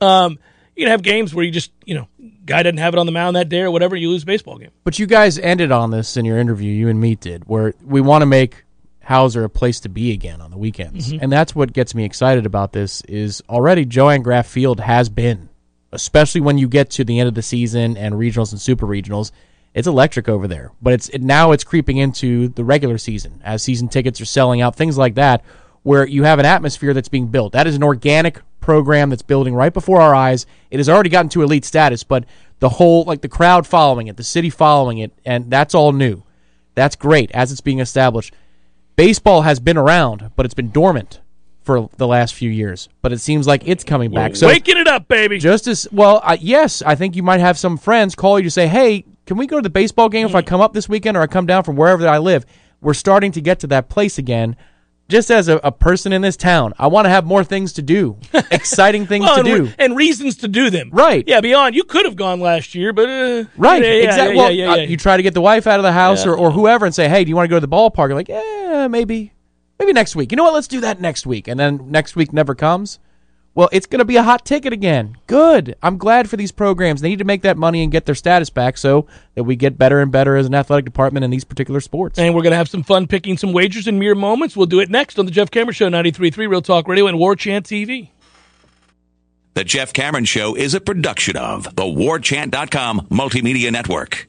Um, 0.00 0.38
you 0.74 0.84
can 0.84 0.90
have 0.90 1.02
games 1.02 1.34
where 1.34 1.44
you 1.44 1.52
just, 1.52 1.70
you 1.84 1.94
know, 1.94 2.08
guy 2.44 2.62
doesn't 2.62 2.78
have 2.78 2.94
it 2.94 2.98
on 2.98 3.06
the 3.06 3.12
mound 3.12 3.36
that 3.36 3.48
day 3.48 3.60
or 3.60 3.70
whatever, 3.70 3.96
you 3.96 4.08
lose 4.08 4.22
a 4.22 4.26
baseball 4.26 4.58
game. 4.58 4.70
But 4.84 4.98
you 4.98 5.06
guys 5.06 5.38
ended 5.38 5.72
on 5.72 5.90
this 5.90 6.16
in 6.16 6.24
your 6.24 6.38
interview, 6.38 6.72
you 6.72 6.88
and 6.88 7.00
me 7.00 7.14
did, 7.14 7.44
where 7.46 7.74
we 7.84 8.00
want 8.00 8.22
to 8.22 8.26
make 8.26 8.64
Howser 9.08 9.44
a 9.44 9.48
place 9.48 9.80
to 9.80 9.88
be 9.88 10.12
again 10.12 10.40
on 10.40 10.50
the 10.50 10.58
weekends. 10.58 11.12
Mm-hmm. 11.12 11.22
And 11.22 11.32
that's 11.32 11.54
what 11.54 11.72
gets 11.72 11.94
me 11.94 12.04
excited 12.04 12.46
about 12.46 12.72
this 12.72 13.00
is 13.02 13.42
already 13.48 13.84
JoAnne 13.84 14.22
Graf 14.22 14.46
Field 14.46 14.80
has 14.80 15.08
been, 15.08 15.48
especially 15.90 16.40
when 16.40 16.58
you 16.58 16.68
get 16.68 16.90
to 16.90 17.04
the 17.04 17.18
end 17.18 17.28
of 17.28 17.34
the 17.34 17.42
season 17.42 17.96
and 17.96 18.14
regionals 18.14 18.52
and 18.52 18.60
super 18.60 18.86
regionals. 18.86 19.32
It's 19.74 19.88
electric 19.88 20.28
over 20.28 20.46
there, 20.46 20.70
but 20.82 20.92
it's 20.92 21.08
it, 21.08 21.22
now 21.22 21.52
it's 21.52 21.64
creeping 21.64 21.96
into 21.96 22.48
the 22.48 22.62
regular 22.62 22.98
season 22.98 23.40
as 23.42 23.62
season 23.62 23.88
tickets 23.88 24.20
are 24.20 24.26
selling 24.26 24.60
out, 24.60 24.76
things 24.76 24.98
like 24.98 25.14
that, 25.14 25.42
where 25.82 26.06
you 26.06 26.24
have 26.24 26.38
an 26.38 26.44
atmosphere 26.44 26.92
that's 26.92 27.08
being 27.08 27.28
built. 27.28 27.54
That 27.54 27.66
is 27.66 27.74
an 27.74 27.82
organic 27.82 28.40
program 28.62 29.10
that's 29.10 29.22
building 29.22 29.54
right 29.54 29.72
before 29.74 30.00
our 30.00 30.14
eyes. 30.14 30.46
It 30.70 30.78
has 30.78 30.88
already 30.88 31.10
gotten 31.10 31.28
to 31.30 31.42
elite 31.42 31.64
status, 31.66 32.02
but 32.04 32.24
the 32.60 32.70
whole 32.70 33.04
like 33.04 33.20
the 33.20 33.28
crowd 33.28 33.66
following 33.66 34.06
it, 34.06 34.16
the 34.16 34.24
city 34.24 34.48
following 34.48 34.98
it, 34.98 35.12
and 35.26 35.50
that's 35.50 35.74
all 35.74 35.92
new. 35.92 36.22
That's 36.74 36.96
great 36.96 37.30
as 37.32 37.52
it's 37.52 37.60
being 37.60 37.80
established. 37.80 38.32
Baseball 38.96 39.42
has 39.42 39.60
been 39.60 39.76
around, 39.76 40.30
but 40.36 40.46
it's 40.46 40.54
been 40.54 40.70
dormant 40.70 41.20
for 41.62 41.88
the 41.96 42.06
last 42.06 42.34
few 42.34 42.50
years. 42.50 42.88
But 43.02 43.12
it 43.12 43.18
seems 43.18 43.46
like 43.46 43.66
it's 43.66 43.84
coming 43.84 44.10
back. 44.10 44.36
So 44.36 44.46
Waking 44.46 44.78
it 44.78 44.88
up, 44.88 45.08
baby. 45.08 45.38
just 45.38 45.66
as 45.66 45.86
well, 45.92 46.20
uh, 46.24 46.36
yes, 46.40 46.82
I 46.82 46.94
think 46.94 47.14
you 47.16 47.22
might 47.22 47.40
have 47.40 47.58
some 47.58 47.76
friends 47.76 48.14
call 48.14 48.38
you 48.38 48.44
to 48.44 48.50
say, 48.50 48.66
"Hey, 48.66 49.04
can 49.26 49.36
we 49.36 49.46
go 49.46 49.56
to 49.56 49.62
the 49.62 49.70
baseball 49.70 50.08
game 50.08 50.26
if 50.26 50.34
I 50.34 50.42
come 50.42 50.60
up 50.60 50.72
this 50.72 50.88
weekend, 50.88 51.16
or 51.16 51.20
I 51.20 51.26
come 51.26 51.46
down 51.46 51.62
from 51.64 51.76
wherever 51.76 52.06
I 52.06 52.18
live?" 52.18 52.44
We're 52.80 52.94
starting 52.94 53.30
to 53.32 53.40
get 53.40 53.60
to 53.60 53.66
that 53.68 53.88
place 53.88 54.18
again. 54.18 54.56
Just 55.12 55.30
as 55.30 55.48
a, 55.48 55.58
a 55.58 55.70
person 55.70 56.12
in 56.12 56.22
this 56.22 56.36
town, 56.36 56.72
I 56.78 56.86
want 56.86 57.04
to 57.04 57.10
have 57.10 57.24
more 57.26 57.44
things 57.44 57.74
to 57.74 57.82
do, 57.82 58.16
exciting 58.50 59.06
things 59.06 59.24
Well, 59.26 59.44
to 59.44 59.52
and, 59.54 59.66
do. 59.66 59.72
and 59.78 59.94
reasons 59.96 60.36
to 60.38 60.48
do 60.48 60.70
them. 60.70 60.88
Right. 60.90 61.22
Yeah, 61.28 61.40
beyond. 61.42 61.74
You 61.74 61.84
could 61.84 62.06
have 62.06 62.16
gone 62.16 62.40
last 62.40 62.74
year, 62.74 62.92
but. 62.92 63.08
Uh, 63.08 63.44
Right, 63.56 63.82
Yeah, 63.82 63.90
exactly. 63.90 64.36
Yeah, 64.36 64.42
well, 64.42 64.50
yeah, 64.50 64.72
uh, 64.72 64.76
you 64.76 64.96
try 64.96 65.16
to 65.18 65.22
get 65.22 65.34
the 65.34 65.40
wife 65.42 65.66
out 65.66 65.78
of 65.78 65.84
the 65.84 65.92
house 65.92 66.24
or, 66.26 66.34
or 66.34 66.50
whoever 66.50 66.86
and 66.86 66.94
say, 66.94 67.08
"Hey, 67.08 67.24
do 67.24 67.28
you 67.28 67.36
want 67.36 67.44
to 67.44 67.50
go 67.50 67.56
to 67.60 67.66
the 67.66 67.68
ballpark?" 67.68 68.08
You're 68.08 68.14
like, 68.14 68.28
"Yeah, 68.28 68.88
maybe, 68.88 69.32
maybe 69.78 69.92
next 69.92 70.16
week." 70.16 70.32
You 70.32 70.36
know 70.36 70.44
what? 70.44 70.54
Let's 70.54 70.66
do 70.68 70.80
that 70.80 71.00
next 71.00 71.26
week. 71.26 71.46
And 71.46 71.60
then 71.60 71.90
next 71.90 72.16
week 72.16 72.32
never 72.32 72.54
comes. 72.54 72.98
Well, 73.54 73.68
it's 73.70 73.84
going 73.84 73.98
to 73.98 74.06
be 74.06 74.16
a 74.16 74.22
hot 74.22 74.46
ticket 74.46 74.72
again. 74.72 75.18
Good. 75.26 75.76
I'm 75.82 75.98
glad 75.98 76.30
for 76.30 76.38
these 76.38 76.52
programs. 76.52 77.02
They 77.02 77.10
need 77.10 77.18
to 77.18 77.24
make 77.24 77.42
that 77.42 77.58
money 77.58 77.82
and 77.82 77.92
get 77.92 78.06
their 78.06 78.14
status 78.14 78.48
back 78.48 78.78
so 78.78 79.06
that 79.34 79.44
we 79.44 79.56
get 79.56 79.76
better 79.76 80.00
and 80.00 80.10
better 80.10 80.36
as 80.36 80.46
an 80.46 80.54
athletic 80.54 80.86
department 80.86 81.24
in 81.24 81.30
these 81.30 81.44
particular 81.44 81.80
sports. 81.80 82.18
And 82.18 82.34
we're 82.34 82.42
going 82.42 82.52
to 82.52 82.56
have 82.56 82.70
some 82.70 82.82
fun 82.82 83.06
picking 83.06 83.36
some 83.36 83.52
wagers 83.52 83.86
in 83.86 83.98
mere 83.98 84.14
moments. 84.14 84.56
We'll 84.56 84.66
do 84.66 84.80
it 84.80 84.88
next 84.88 85.18
on 85.18 85.26
the 85.26 85.32
Jeff 85.32 85.50
Cameron 85.50 85.74
Show, 85.74 85.90
93.3 85.90 86.48
Real 86.48 86.62
Talk 86.62 86.88
Radio 86.88 87.06
and 87.06 87.18
War 87.18 87.36
Chant 87.36 87.66
TV. 87.66 88.08
The 89.54 89.64
Jeff 89.64 89.92
Cameron 89.92 90.24
Show 90.24 90.54
is 90.54 90.72
a 90.72 90.80
production 90.80 91.36
of 91.36 91.64
the 91.76 91.82
WarChant.com 91.82 93.08
Multimedia 93.10 93.70
Network. 93.70 94.28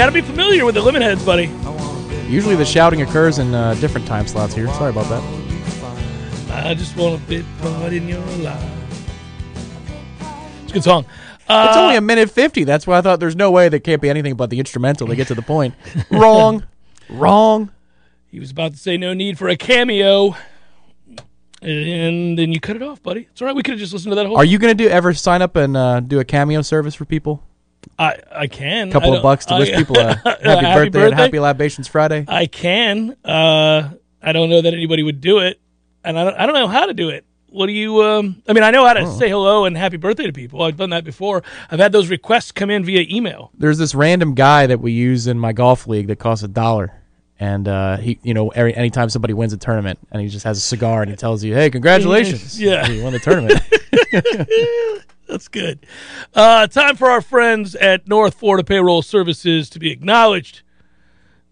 got 0.00 0.06
to 0.06 0.12
be 0.12 0.22
familiar 0.22 0.64
with 0.64 0.74
the 0.74 0.80
limit 0.80 1.02
heads, 1.02 1.22
buddy. 1.22 1.50
Usually 2.26 2.56
the 2.56 2.64
shouting 2.64 3.02
occurs 3.02 3.38
in 3.38 3.54
uh, 3.54 3.74
different 3.74 4.06
time 4.06 4.26
slots 4.26 4.54
here. 4.54 4.66
Sorry 4.68 4.88
about 4.88 5.04
that. 5.10 6.64
I 6.64 6.72
just 6.72 6.96
want 6.96 7.22
a 7.22 7.26
big 7.26 7.44
part 7.60 7.92
in 7.92 8.08
your 8.08 8.24
life. 8.38 8.64
It's 10.62 10.70
a 10.70 10.74
good 10.74 10.84
song. 10.84 11.04
Uh, 11.46 11.66
It's 11.68 11.76
only 11.76 11.96
a 11.96 12.00
minute 12.00 12.30
50. 12.30 12.64
That's 12.64 12.86
why 12.86 12.96
I 12.96 13.02
thought 13.02 13.20
there's 13.20 13.36
no 13.36 13.50
way 13.50 13.68
there 13.68 13.78
can't 13.78 14.00
be 14.00 14.08
anything 14.08 14.36
but 14.36 14.48
the 14.48 14.58
instrumental 14.58 15.06
to 15.06 15.14
get 15.14 15.28
to 15.28 15.34
the 15.34 15.42
point. 15.42 15.74
Wrong. 16.10 16.64
Wrong. 17.10 17.70
he 18.30 18.40
was 18.40 18.52
about 18.52 18.72
to 18.72 18.78
say 18.78 18.96
no 18.96 19.12
need 19.12 19.36
for 19.36 19.50
a 19.50 19.56
cameo, 19.56 20.34
and 21.60 22.38
then 22.38 22.52
you 22.52 22.58
cut 22.60 22.74
it 22.74 22.82
off, 22.82 23.02
buddy. 23.02 23.28
It's 23.30 23.42
all 23.42 23.46
right. 23.48 23.54
We 23.54 23.62
could 23.62 23.72
have 23.72 23.80
just 23.80 23.92
listened 23.92 24.12
to 24.12 24.16
that 24.16 24.24
whole. 24.26 24.38
Are 24.38 24.46
you 24.46 24.58
going 24.58 24.74
to 24.74 24.82
do 24.82 24.88
ever 24.88 25.12
sign 25.12 25.42
up 25.42 25.56
and 25.56 25.76
uh, 25.76 26.00
do 26.00 26.20
a 26.20 26.24
cameo 26.24 26.62
service 26.62 26.94
for 26.94 27.04
people? 27.04 27.42
I 28.00 28.18
I 28.34 28.46
can. 28.46 28.88
A 28.88 28.92
couple 28.92 29.14
of 29.14 29.22
bucks 29.22 29.46
to 29.46 29.54
I- 29.54 29.58
wish 29.60 29.70
people 29.74 29.98
a 29.98 30.14
happy, 30.24 30.42
Happy 30.48 30.84
birthday, 30.90 31.06
and 31.06 31.14
happy 31.14 31.38
libations 31.38 31.86
Friday. 31.86 32.24
I 32.26 32.46
can. 32.46 33.14
Uh, 33.24 33.90
I 34.22 34.32
don't 34.32 34.48
know 34.50 34.62
that 34.62 34.72
anybody 34.74 35.02
would 35.02 35.20
do 35.20 35.38
it, 35.38 35.60
and 36.02 36.18
I 36.18 36.24
don't, 36.24 36.34
I 36.34 36.46
don't 36.46 36.54
know 36.54 36.68
how 36.68 36.86
to 36.86 36.94
do 36.94 37.10
it. 37.10 37.24
What 37.50 37.66
do 37.66 37.72
you? 37.72 38.02
Um, 38.02 38.42
I 38.48 38.52
mean, 38.52 38.62
I 38.64 38.70
know 38.70 38.86
how 38.86 38.92
to 38.94 39.00
Oh. 39.00 39.18
say 39.18 39.28
hello 39.28 39.64
and 39.64 39.76
happy 39.76 39.96
birthday 39.96 40.26
to 40.26 40.32
people. 40.32 40.62
I've 40.62 40.76
done 40.76 40.90
that 40.90 41.04
before. 41.04 41.42
I've 41.70 41.80
had 41.80 41.90
those 41.92 42.08
requests 42.08 42.52
come 42.52 42.70
in 42.70 42.84
via 42.84 43.04
email. 43.10 43.50
There's 43.58 43.76
this 43.78 43.94
random 43.94 44.34
guy 44.34 44.66
that 44.66 44.80
we 44.80 44.92
use 44.92 45.26
in 45.26 45.38
my 45.38 45.52
golf 45.52 45.86
league 45.86 46.06
that 46.06 46.18
costs 46.20 46.44
a 46.44 46.48
dollar. 46.48 46.99
And 47.40 47.66
uh, 47.66 47.96
he, 47.96 48.18
you 48.22 48.34
know, 48.34 48.50
every 48.50 48.74
anytime 48.76 49.08
somebody 49.08 49.32
wins 49.32 49.54
a 49.54 49.56
tournament, 49.56 49.98
and 50.12 50.20
he 50.20 50.28
just 50.28 50.44
has 50.44 50.58
a 50.58 50.60
cigar 50.60 51.00
and 51.00 51.10
he 51.10 51.16
tells 51.16 51.42
you, 51.42 51.54
"Hey, 51.54 51.70
congratulations! 51.70 52.60
Yeah. 52.62 52.86
you 52.86 53.02
won 53.02 53.14
the 53.14 53.18
tournament." 53.18 53.62
That's 55.26 55.48
good. 55.48 55.86
Uh, 56.34 56.66
time 56.66 56.96
for 56.96 57.08
our 57.08 57.22
friends 57.22 57.74
at 57.76 58.06
North 58.06 58.34
Florida 58.34 58.62
Payroll 58.62 59.00
Services 59.00 59.70
to 59.70 59.78
be 59.78 59.90
acknowledged. 59.90 60.62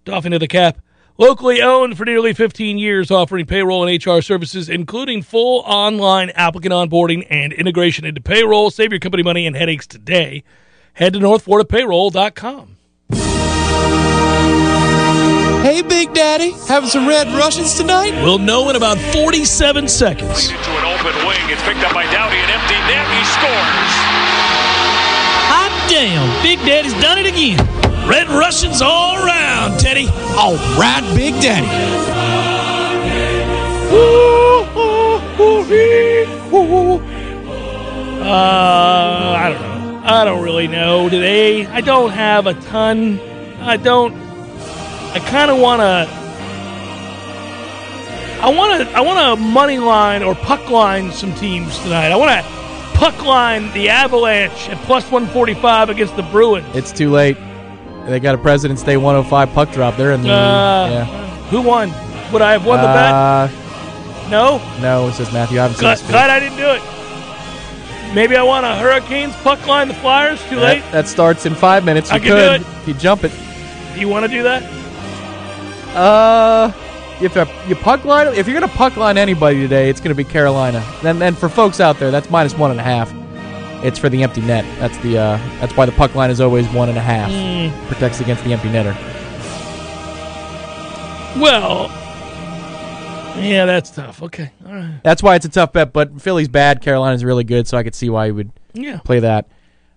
Doffing 0.04 0.32
of 0.34 0.40
the 0.40 0.48
cap. 0.48 0.78
Locally 1.16 1.60
owned 1.62 1.96
for 1.96 2.04
nearly 2.04 2.32
15 2.32 2.78
years, 2.78 3.10
offering 3.10 3.44
payroll 3.46 3.86
and 3.86 4.06
HR 4.06 4.20
services, 4.20 4.68
including 4.68 5.22
full 5.22 5.60
online 5.66 6.30
applicant 6.30 6.72
onboarding 6.72 7.26
and 7.28 7.52
integration 7.52 8.04
into 8.04 8.20
payroll. 8.20 8.70
Save 8.70 8.92
your 8.92 9.00
company 9.00 9.22
money 9.24 9.46
and 9.46 9.56
headaches 9.56 9.86
today. 9.86 10.44
Head 10.92 11.14
to 11.14 11.18
northfloridapayroll.com. 11.18 12.77
Hey, 15.62 15.82
Big 15.82 16.14
Daddy, 16.14 16.52
having 16.68 16.88
some 16.88 17.06
red 17.06 17.26
Russians 17.28 17.74
tonight? 17.74 18.12
We'll 18.22 18.38
know 18.38 18.70
in 18.70 18.76
about 18.76 18.96
47 19.12 19.88
seconds. 19.88 20.50
into 20.50 20.70
an 20.70 20.84
open 20.84 21.14
wing. 21.26 21.50
It's 21.50 21.62
picked 21.62 21.80
up 21.80 21.92
by 21.92 22.04
Dowdy, 22.04 22.36
an 22.36 22.48
empty 22.48 22.78
net. 22.86 23.06
He 23.10 23.24
scores. 23.26 23.92
Hot 25.50 25.88
damn, 25.90 26.42
Big 26.42 26.58
Daddy's 26.60 26.94
done 27.02 27.18
it 27.18 27.26
again. 27.26 27.58
Red 28.08 28.28
Russians 28.28 28.80
all 28.80 29.16
around, 29.16 29.78
Teddy. 29.80 30.08
All 30.36 30.54
right, 30.78 31.02
Big 31.16 31.34
Daddy. 31.42 31.66
Uh, 38.20 38.30
I 38.30 39.50
don't 39.50 39.62
know. 39.62 40.02
I 40.04 40.24
don't 40.24 40.42
really 40.44 40.68
know 40.68 41.08
today. 41.08 41.66
I 41.66 41.80
don't 41.80 42.10
have 42.10 42.46
a 42.46 42.54
ton. 42.54 43.18
I 43.60 43.76
don't. 43.76 44.27
I 45.14 45.20
kind 45.30 45.50
of 45.50 45.58
want 45.58 45.80
to. 45.80 46.08
I 48.40 48.50
want 48.50 48.82
to. 48.88 48.94
I 48.96 49.00
want 49.00 49.18
to 49.40 49.44
money 49.44 49.78
line 49.78 50.22
or 50.22 50.34
puck 50.34 50.68
line 50.70 51.10
some 51.12 51.34
teams 51.34 51.78
tonight. 51.80 52.12
I 52.12 52.16
want 52.16 52.30
to 52.30 52.98
puck 52.98 53.24
line 53.24 53.72
the 53.72 53.88
Avalanche 53.88 54.68
at 54.68 54.76
plus 54.84 55.10
one 55.10 55.26
forty 55.28 55.54
five 55.54 55.88
against 55.90 56.14
the 56.16 56.22
Bruins. 56.24 56.66
it's 56.74 56.92
too 56.92 57.10
late. 57.10 57.36
They 58.06 58.20
got 58.20 58.34
a 58.34 58.38
President's 58.38 58.82
Day 58.82 58.96
105 58.96 59.52
puck 59.52 59.70
drop. 59.70 59.98
They're 59.98 60.12
in 60.12 60.22
the 60.22 60.30
Uh, 60.30 60.88
yeah. 60.88 61.04
Who 61.50 61.60
won? 61.60 61.90
Would 62.32 62.40
I 62.40 62.52
have 62.52 62.64
won 62.64 62.80
the 62.80 62.86
bet? 62.86 63.12
Uh, 63.12 63.48
No. 64.30 64.62
no, 64.80 65.10
says 65.10 65.30
Matthew. 65.30 65.58
I 65.58 65.64
haven't 65.64 65.78
Glad, 65.78 65.98
glad 66.08 66.30
I 66.30 66.40
didn't 66.40 66.56
do 66.56 66.70
it. 66.70 68.14
Maybe 68.14 68.34
I 68.34 68.42
want 68.42 68.64
a 68.64 68.74
Hurricanes 68.76 69.34
puck 69.42 69.66
line 69.66 69.88
the 69.88 69.94
Flyers. 69.94 70.42
Too 70.48 70.56
late. 70.56 70.80
That, 70.84 70.92
that 70.92 71.08
starts 71.08 71.44
in 71.44 71.54
five 71.54 71.84
minutes. 71.84 72.08
You 72.08 72.16
I 72.16 72.18
could 72.20 72.60
it. 72.62 72.66
if 72.66 72.88
you 72.88 72.94
jump 72.94 73.24
it. 73.24 73.32
Do 73.92 74.00
you 74.00 74.08
want 74.08 74.24
to 74.24 74.30
do 74.30 74.42
that? 74.44 74.62
Uh, 75.94 76.72
if 77.20 77.36
a, 77.36 77.48
you 77.66 77.74
puck 77.74 78.04
line, 78.04 78.28
if 78.34 78.46
you're 78.46 78.58
gonna 78.58 78.72
puck 78.72 78.96
line 78.96 79.18
anybody 79.18 79.60
today, 79.60 79.90
it's 79.90 80.00
gonna 80.00 80.14
be 80.14 80.24
Carolina. 80.24 80.84
Then, 81.02 81.18
then 81.18 81.34
for 81.34 81.48
folks 81.48 81.80
out 81.80 81.98
there, 81.98 82.10
that's 82.10 82.30
minus 82.30 82.54
one 82.56 82.70
and 82.70 82.78
a 82.78 82.82
half. 82.82 83.12
It's 83.84 83.98
for 83.98 84.08
the 84.08 84.22
empty 84.22 84.40
net. 84.40 84.64
That's 84.78 84.96
the 84.98 85.18
uh, 85.18 85.36
that's 85.60 85.76
why 85.76 85.86
the 85.86 85.92
puck 85.92 86.14
line 86.14 86.30
is 86.30 86.40
always 86.40 86.66
one 86.68 86.88
and 86.88 86.98
a 86.98 87.00
half. 87.00 87.30
Hmm. 87.30 87.86
Protects 87.88 88.20
against 88.20 88.44
the 88.44 88.52
empty 88.52 88.68
netter. 88.68 88.94
Well, 91.40 91.88
yeah, 93.40 93.64
that's 93.66 93.90
tough. 93.90 94.22
Okay, 94.22 94.50
all 94.66 94.72
right. 94.74 95.00
That's 95.04 95.22
why 95.22 95.36
it's 95.36 95.46
a 95.46 95.48
tough 95.48 95.72
bet. 95.72 95.92
But 95.92 96.20
Philly's 96.20 96.48
bad, 96.48 96.82
Carolina's 96.82 97.24
really 97.24 97.44
good, 97.44 97.68
so 97.68 97.76
I 97.78 97.84
could 97.84 97.94
see 97.94 98.10
why 98.10 98.26
you 98.26 98.34
would 98.34 98.50
Yeah, 98.72 98.98
play 99.04 99.20
that. 99.20 99.48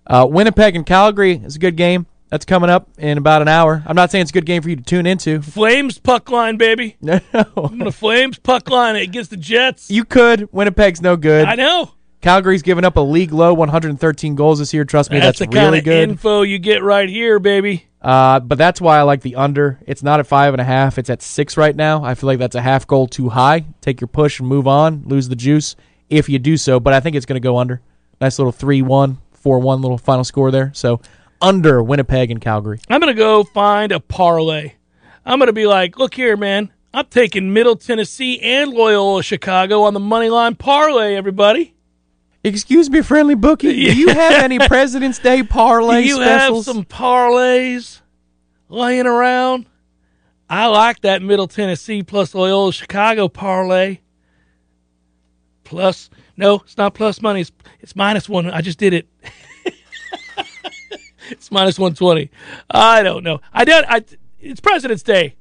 Uh, 0.06 0.26
Winnipeg 0.30 0.76
and 0.76 0.86
Calgary 0.86 1.34
is 1.44 1.56
a 1.56 1.58
good 1.58 1.76
game. 1.76 2.06
That's 2.32 2.46
coming 2.46 2.70
up 2.70 2.88
in 2.96 3.18
about 3.18 3.42
an 3.42 3.48
hour. 3.48 3.82
I'm 3.84 3.94
not 3.94 4.10
saying 4.10 4.22
it's 4.22 4.30
a 4.30 4.32
good 4.32 4.46
game 4.46 4.62
for 4.62 4.70
you 4.70 4.76
to 4.76 4.82
tune 4.82 5.04
into. 5.04 5.42
Flames 5.42 5.98
puck 5.98 6.30
line, 6.30 6.56
baby. 6.56 6.96
No, 7.02 7.20
I'm 7.34 7.76
gonna 7.76 7.92
Flames 7.92 8.38
puck 8.38 8.70
line 8.70 8.96
it 8.96 9.02
against 9.02 9.28
the 9.28 9.36
Jets. 9.36 9.90
you 9.90 10.06
could. 10.06 10.50
Winnipeg's 10.50 11.02
no 11.02 11.18
good. 11.18 11.44
I 11.44 11.56
know. 11.56 11.92
Calgary's 12.22 12.62
given 12.62 12.86
up 12.86 12.96
a 12.96 13.02
league 13.02 13.32
low 13.32 13.52
113 13.52 14.34
goals 14.34 14.60
this 14.60 14.72
year. 14.72 14.86
Trust 14.86 15.10
me, 15.10 15.18
That's, 15.18 15.40
that's, 15.40 15.50
the 15.50 15.54
kind 15.54 15.66
really 15.66 15.78
of 15.80 15.84
good. 15.84 16.08
info 16.08 16.40
you 16.40 16.58
get 16.58 16.82
right 16.82 17.06
here, 17.06 17.38
baby. 17.38 17.84
Uh, 18.00 18.40
but 18.40 18.56
that's 18.56 18.80
why 18.80 18.96
I 18.96 19.02
like 19.02 19.20
the 19.20 19.36
under. 19.36 19.78
It's 19.86 20.02
not 20.02 20.18
at 20.18 20.26
five 20.26 20.54
and 20.54 20.60
a 20.62 20.64
half. 20.64 20.96
It's 20.96 21.10
at 21.10 21.20
six 21.20 21.58
right 21.58 21.76
now. 21.76 22.02
I 22.02 22.14
feel 22.14 22.28
like 22.28 22.38
that's 22.38 22.56
a 22.56 22.62
half 22.62 22.86
goal 22.86 23.08
too 23.08 23.28
high. 23.28 23.66
Take 23.82 24.00
your 24.00 24.08
push 24.08 24.40
and 24.40 24.48
move 24.48 24.66
on. 24.66 25.02
Lose 25.04 25.28
the 25.28 25.36
juice 25.36 25.76
if 26.08 26.30
you 26.30 26.38
do 26.38 26.56
so. 26.56 26.80
But 26.80 26.94
I 26.94 27.00
think 27.00 27.14
it's 27.14 27.26
going 27.26 27.40
to 27.40 27.46
go 27.46 27.58
under. 27.58 27.82
Nice 28.22 28.38
little 28.38 28.54
3-1, 28.54 29.18
4-1 29.44 29.82
little 29.82 29.98
final 29.98 30.24
score 30.24 30.50
there. 30.50 30.70
So 30.74 31.02
under 31.42 31.82
Winnipeg 31.82 32.30
and 32.30 32.40
Calgary. 32.40 32.80
I'm 32.88 33.00
gonna 33.00 33.14
go 33.14 33.44
find 33.44 33.92
a 33.92 34.00
parlay. 34.00 34.72
I'm 35.26 35.38
gonna 35.38 35.52
be 35.52 35.66
like, 35.66 35.98
look 35.98 36.14
here, 36.14 36.36
man. 36.36 36.72
I'm 36.94 37.06
taking 37.06 37.52
Middle 37.52 37.76
Tennessee 37.76 38.38
and 38.40 38.70
Loyola 38.70 39.22
Chicago 39.22 39.82
on 39.82 39.94
the 39.94 40.00
money 40.00 40.28
line 40.28 40.54
parlay. 40.54 41.14
Everybody, 41.14 41.74
Excuse 42.44 42.90
me, 42.90 43.02
friendly 43.02 43.36
bookie. 43.36 43.72
Do 43.72 43.96
you 43.96 44.08
have 44.08 44.32
any 44.42 44.58
President's 44.68 45.18
Day 45.20 45.42
parlay 45.44 46.02
do 46.02 46.08
you 46.08 46.16
specials? 46.16 46.66
have 46.66 46.74
some 46.74 46.84
parlays 46.84 48.00
laying 48.68 49.06
around? 49.06 49.66
I 50.50 50.66
like 50.66 51.00
that 51.02 51.22
Middle 51.22 51.46
Tennessee 51.46 52.02
plus 52.02 52.34
Loyola 52.34 52.72
Chicago 52.72 53.28
parlay. 53.28 54.00
Plus, 55.62 56.10
no, 56.36 56.56
it's 56.56 56.76
not 56.76 56.94
plus 56.94 57.22
money. 57.22 57.42
It's, 57.42 57.52
it's 57.80 57.94
minus 57.96 58.28
one. 58.28 58.50
I 58.50 58.60
just 58.60 58.78
did 58.78 58.92
it. 58.92 59.06
it's 61.30 61.50
minus 61.50 61.78
one 61.78 61.94
twenty. 61.94 62.30
I 62.70 63.02
don't 63.02 63.24
know. 63.24 63.40
I 63.52 63.64
did. 63.64 63.84
I. 63.88 64.04
It's 64.40 64.60
President's 64.60 65.02
Day. 65.02 65.36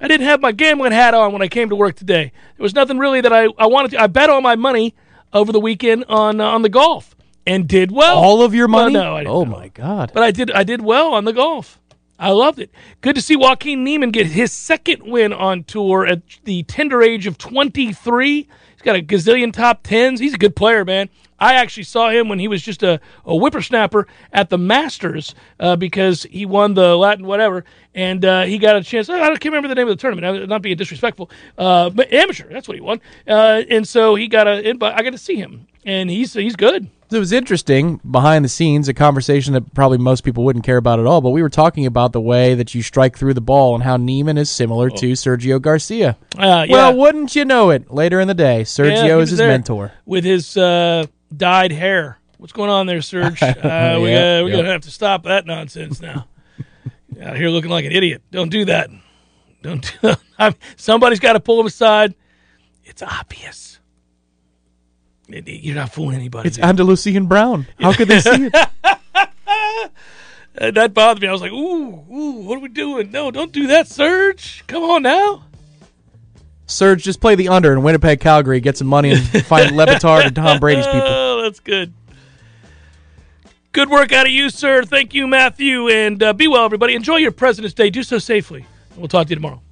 I 0.00 0.08
didn't 0.08 0.26
have 0.26 0.40
my 0.40 0.50
gambling 0.50 0.90
hat 0.92 1.14
on 1.14 1.32
when 1.32 1.42
I 1.42 1.48
came 1.48 1.68
to 1.68 1.76
work 1.76 1.94
today. 1.94 2.32
There 2.56 2.62
was 2.64 2.74
nothing 2.74 2.98
really 2.98 3.20
that 3.20 3.32
I, 3.32 3.46
I 3.56 3.66
wanted 3.66 3.92
to. 3.92 4.02
I 4.02 4.08
bet 4.08 4.30
all 4.30 4.40
my 4.40 4.56
money 4.56 4.94
over 5.32 5.52
the 5.52 5.60
weekend 5.60 6.04
on 6.08 6.40
uh, 6.40 6.44
on 6.44 6.62
the 6.62 6.68
golf 6.68 7.14
and 7.46 7.68
did 7.68 7.92
well. 7.92 8.16
All 8.18 8.42
of 8.42 8.52
your 8.54 8.66
Well, 8.68 8.84
money? 8.84 8.94
no, 8.94 9.14
I 9.16 9.20
didn't 9.20 9.32
oh 9.34 9.44
know. 9.44 9.50
my 9.50 9.68
God! 9.68 10.10
But 10.12 10.24
I 10.24 10.30
did 10.32 10.50
I 10.50 10.64
did 10.64 10.80
well 10.82 11.12
on 11.14 11.24
the 11.24 11.32
golf. 11.32 11.78
I 12.18 12.30
loved 12.30 12.58
it. 12.60 12.70
Good 13.00 13.16
to 13.16 13.22
see 13.22 13.34
Joaquin 13.34 13.82
Niemann 13.82 14.10
get 14.12 14.26
his 14.26 14.52
second 14.52 15.02
win 15.02 15.32
on 15.32 15.64
tour 15.64 16.06
at 16.06 16.22
the 16.44 16.62
tender 16.64 17.02
age 17.02 17.26
of 17.26 17.36
23. 17.36 18.48
He's 18.82 18.86
got 18.86 18.96
a 18.96 19.02
gazillion 19.02 19.52
top 19.52 19.84
tens. 19.84 20.18
He's 20.18 20.34
a 20.34 20.38
good 20.38 20.56
player, 20.56 20.84
man. 20.84 21.08
I 21.38 21.54
actually 21.54 21.84
saw 21.84 22.10
him 22.10 22.28
when 22.28 22.40
he 22.40 22.48
was 22.48 22.62
just 22.62 22.82
a, 22.82 23.00
a 23.24 23.36
whippersnapper 23.36 24.08
at 24.32 24.50
the 24.50 24.58
Masters 24.58 25.36
uh, 25.60 25.76
because 25.76 26.24
he 26.24 26.46
won 26.46 26.74
the 26.74 26.96
Latin 26.96 27.24
whatever, 27.24 27.64
and 27.94 28.24
uh, 28.24 28.42
he 28.42 28.58
got 28.58 28.74
a 28.74 28.82
chance. 28.82 29.08
I 29.08 29.28
can't 29.28 29.44
remember 29.44 29.68
the 29.68 29.76
name 29.76 29.86
of 29.86 29.96
the 29.96 30.00
tournament. 30.00 30.42
I'm 30.42 30.48
not 30.48 30.62
being 30.62 30.76
disrespectful, 30.76 31.30
uh, 31.58 31.90
but 31.90 32.12
amateur. 32.12 32.52
That's 32.52 32.66
what 32.66 32.76
he 32.76 32.80
won, 32.80 33.00
uh, 33.28 33.62
and 33.70 33.86
so 33.86 34.16
he 34.16 34.26
got 34.26 34.48
a 34.48 34.68
invite. 34.68 34.98
I 34.98 35.02
got 35.02 35.10
to 35.10 35.18
see 35.18 35.36
him, 35.36 35.68
and 35.84 36.10
he's 36.10 36.32
he's 36.34 36.56
good. 36.56 36.88
It 37.10 37.18
was 37.18 37.32
interesting 37.32 38.00
behind 38.10 38.42
the 38.42 38.48
scenes, 38.48 38.88
a 38.88 38.94
conversation 38.94 39.52
that 39.52 39.74
probably 39.74 39.98
most 39.98 40.24
people 40.24 40.44
wouldn't 40.44 40.64
care 40.64 40.78
about 40.78 40.98
at 40.98 41.04
all. 41.04 41.20
But 41.20 41.30
we 41.30 41.42
were 41.42 41.50
talking 41.50 41.84
about 41.84 42.12
the 42.12 42.22
way 42.22 42.54
that 42.54 42.74
you 42.74 42.80
strike 42.80 43.18
through 43.18 43.34
the 43.34 43.42
ball 43.42 43.74
and 43.74 43.84
how 43.84 43.98
Niemann 43.98 44.38
is 44.38 44.50
similar 44.50 44.88
to 44.88 45.12
Sergio 45.12 45.60
Garcia. 45.60 46.16
Uh, 46.38 46.64
yeah. 46.66 46.72
Well, 46.72 46.96
wouldn't 46.96 47.36
you 47.36 47.44
know 47.44 47.68
it? 47.68 47.90
Later 47.90 48.18
in 48.18 48.28
the 48.28 48.34
day, 48.34 48.62
Sergio 48.62 49.16
he 49.16 49.22
is 49.22 49.30
his 49.30 49.40
mentor. 49.40 49.92
with 50.06 50.24
his 50.24 50.56
uh, 50.56 51.04
dyed 51.36 51.72
hair. 51.72 52.18
What's 52.38 52.54
going 52.54 52.70
on 52.70 52.86
there, 52.86 53.02
Serge? 53.02 53.42
Uh, 53.42 53.98
we 54.00 54.10
Yeah, 54.10 54.38
uh, 54.38 54.42
we're 54.42 54.48
yeah. 54.48 54.56
gonna 54.56 54.72
have 54.72 54.80
to 54.82 54.90
stop 54.90 55.24
that 55.24 55.46
nonsense 55.46 56.00
now. 56.00 56.28
Out 57.22 57.36
here 57.36 57.50
looking 57.50 57.70
like 57.70 57.84
an 57.84 57.92
idiot. 57.92 58.22
Don't 58.30 58.48
do 58.48 58.64
that. 58.64 58.90
Don't. 59.62 59.94
Do 60.00 60.14
I'm, 60.38 60.54
somebody's 60.76 61.20
got 61.20 61.34
to 61.34 61.40
pull 61.40 61.60
him 61.60 61.66
aside. 61.66 62.14
It's 62.84 63.02
obvious. 63.02 63.71
It- 65.34 65.48
it- 65.48 65.64
You're 65.64 65.74
not 65.76 65.92
fooling 65.92 66.16
anybody. 66.16 66.48
It's 66.48 66.58
Andalusian 66.58 67.26
Brown. 67.26 67.66
How 67.80 67.92
could 67.92 68.08
they 68.08 68.20
see 68.20 68.50
it? 68.52 68.68
Uh, 70.60 70.70
that 70.70 70.92
bothered 70.92 71.22
me. 71.22 71.28
I 71.28 71.32
was 71.32 71.40
like, 71.40 71.50
ooh, 71.50 72.04
ooh, 72.12 72.32
what 72.42 72.58
are 72.58 72.60
we 72.60 72.68
doing? 72.68 73.10
No, 73.10 73.30
don't 73.30 73.52
do 73.52 73.68
that, 73.68 73.88
Serge. 73.88 74.62
Come 74.66 74.82
on 74.82 75.02
now. 75.02 75.44
Serge, 76.66 77.02
just 77.02 77.22
play 77.22 77.34
the 77.34 77.48
under 77.48 77.72
in 77.72 77.82
Winnipeg, 77.82 78.20
Calgary. 78.20 78.60
Get 78.60 78.76
some 78.76 78.86
money 78.86 79.12
and 79.12 79.22
find 79.46 79.70
Levitard 79.74 80.26
and 80.26 80.36
Tom 80.36 80.60
Brady's 80.60 80.84
people. 80.84 81.00
Oh, 81.08 81.40
that's 81.42 81.58
good. 81.58 81.94
Good 83.72 83.88
work 83.88 84.12
out 84.12 84.26
of 84.26 84.32
you, 84.32 84.50
sir. 84.50 84.82
Thank 84.82 85.14
you, 85.14 85.26
Matthew. 85.26 85.88
And 85.88 86.22
uh, 86.22 86.34
be 86.34 86.46
well, 86.48 86.66
everybody. 86.66 86.94
Enjoy 86.94 87.16
your 87.16 87.32
President's 87.32 87.72
Day. 87.74 87.88
Do 87.88 88.02
so 88.02 88.18
safely. 88.18 88.66
We'll 88.94 89.08
talk 89.08 89.28
to 89.28 89.30
you 89.30 89.36
tomorrow. 89.36 89.62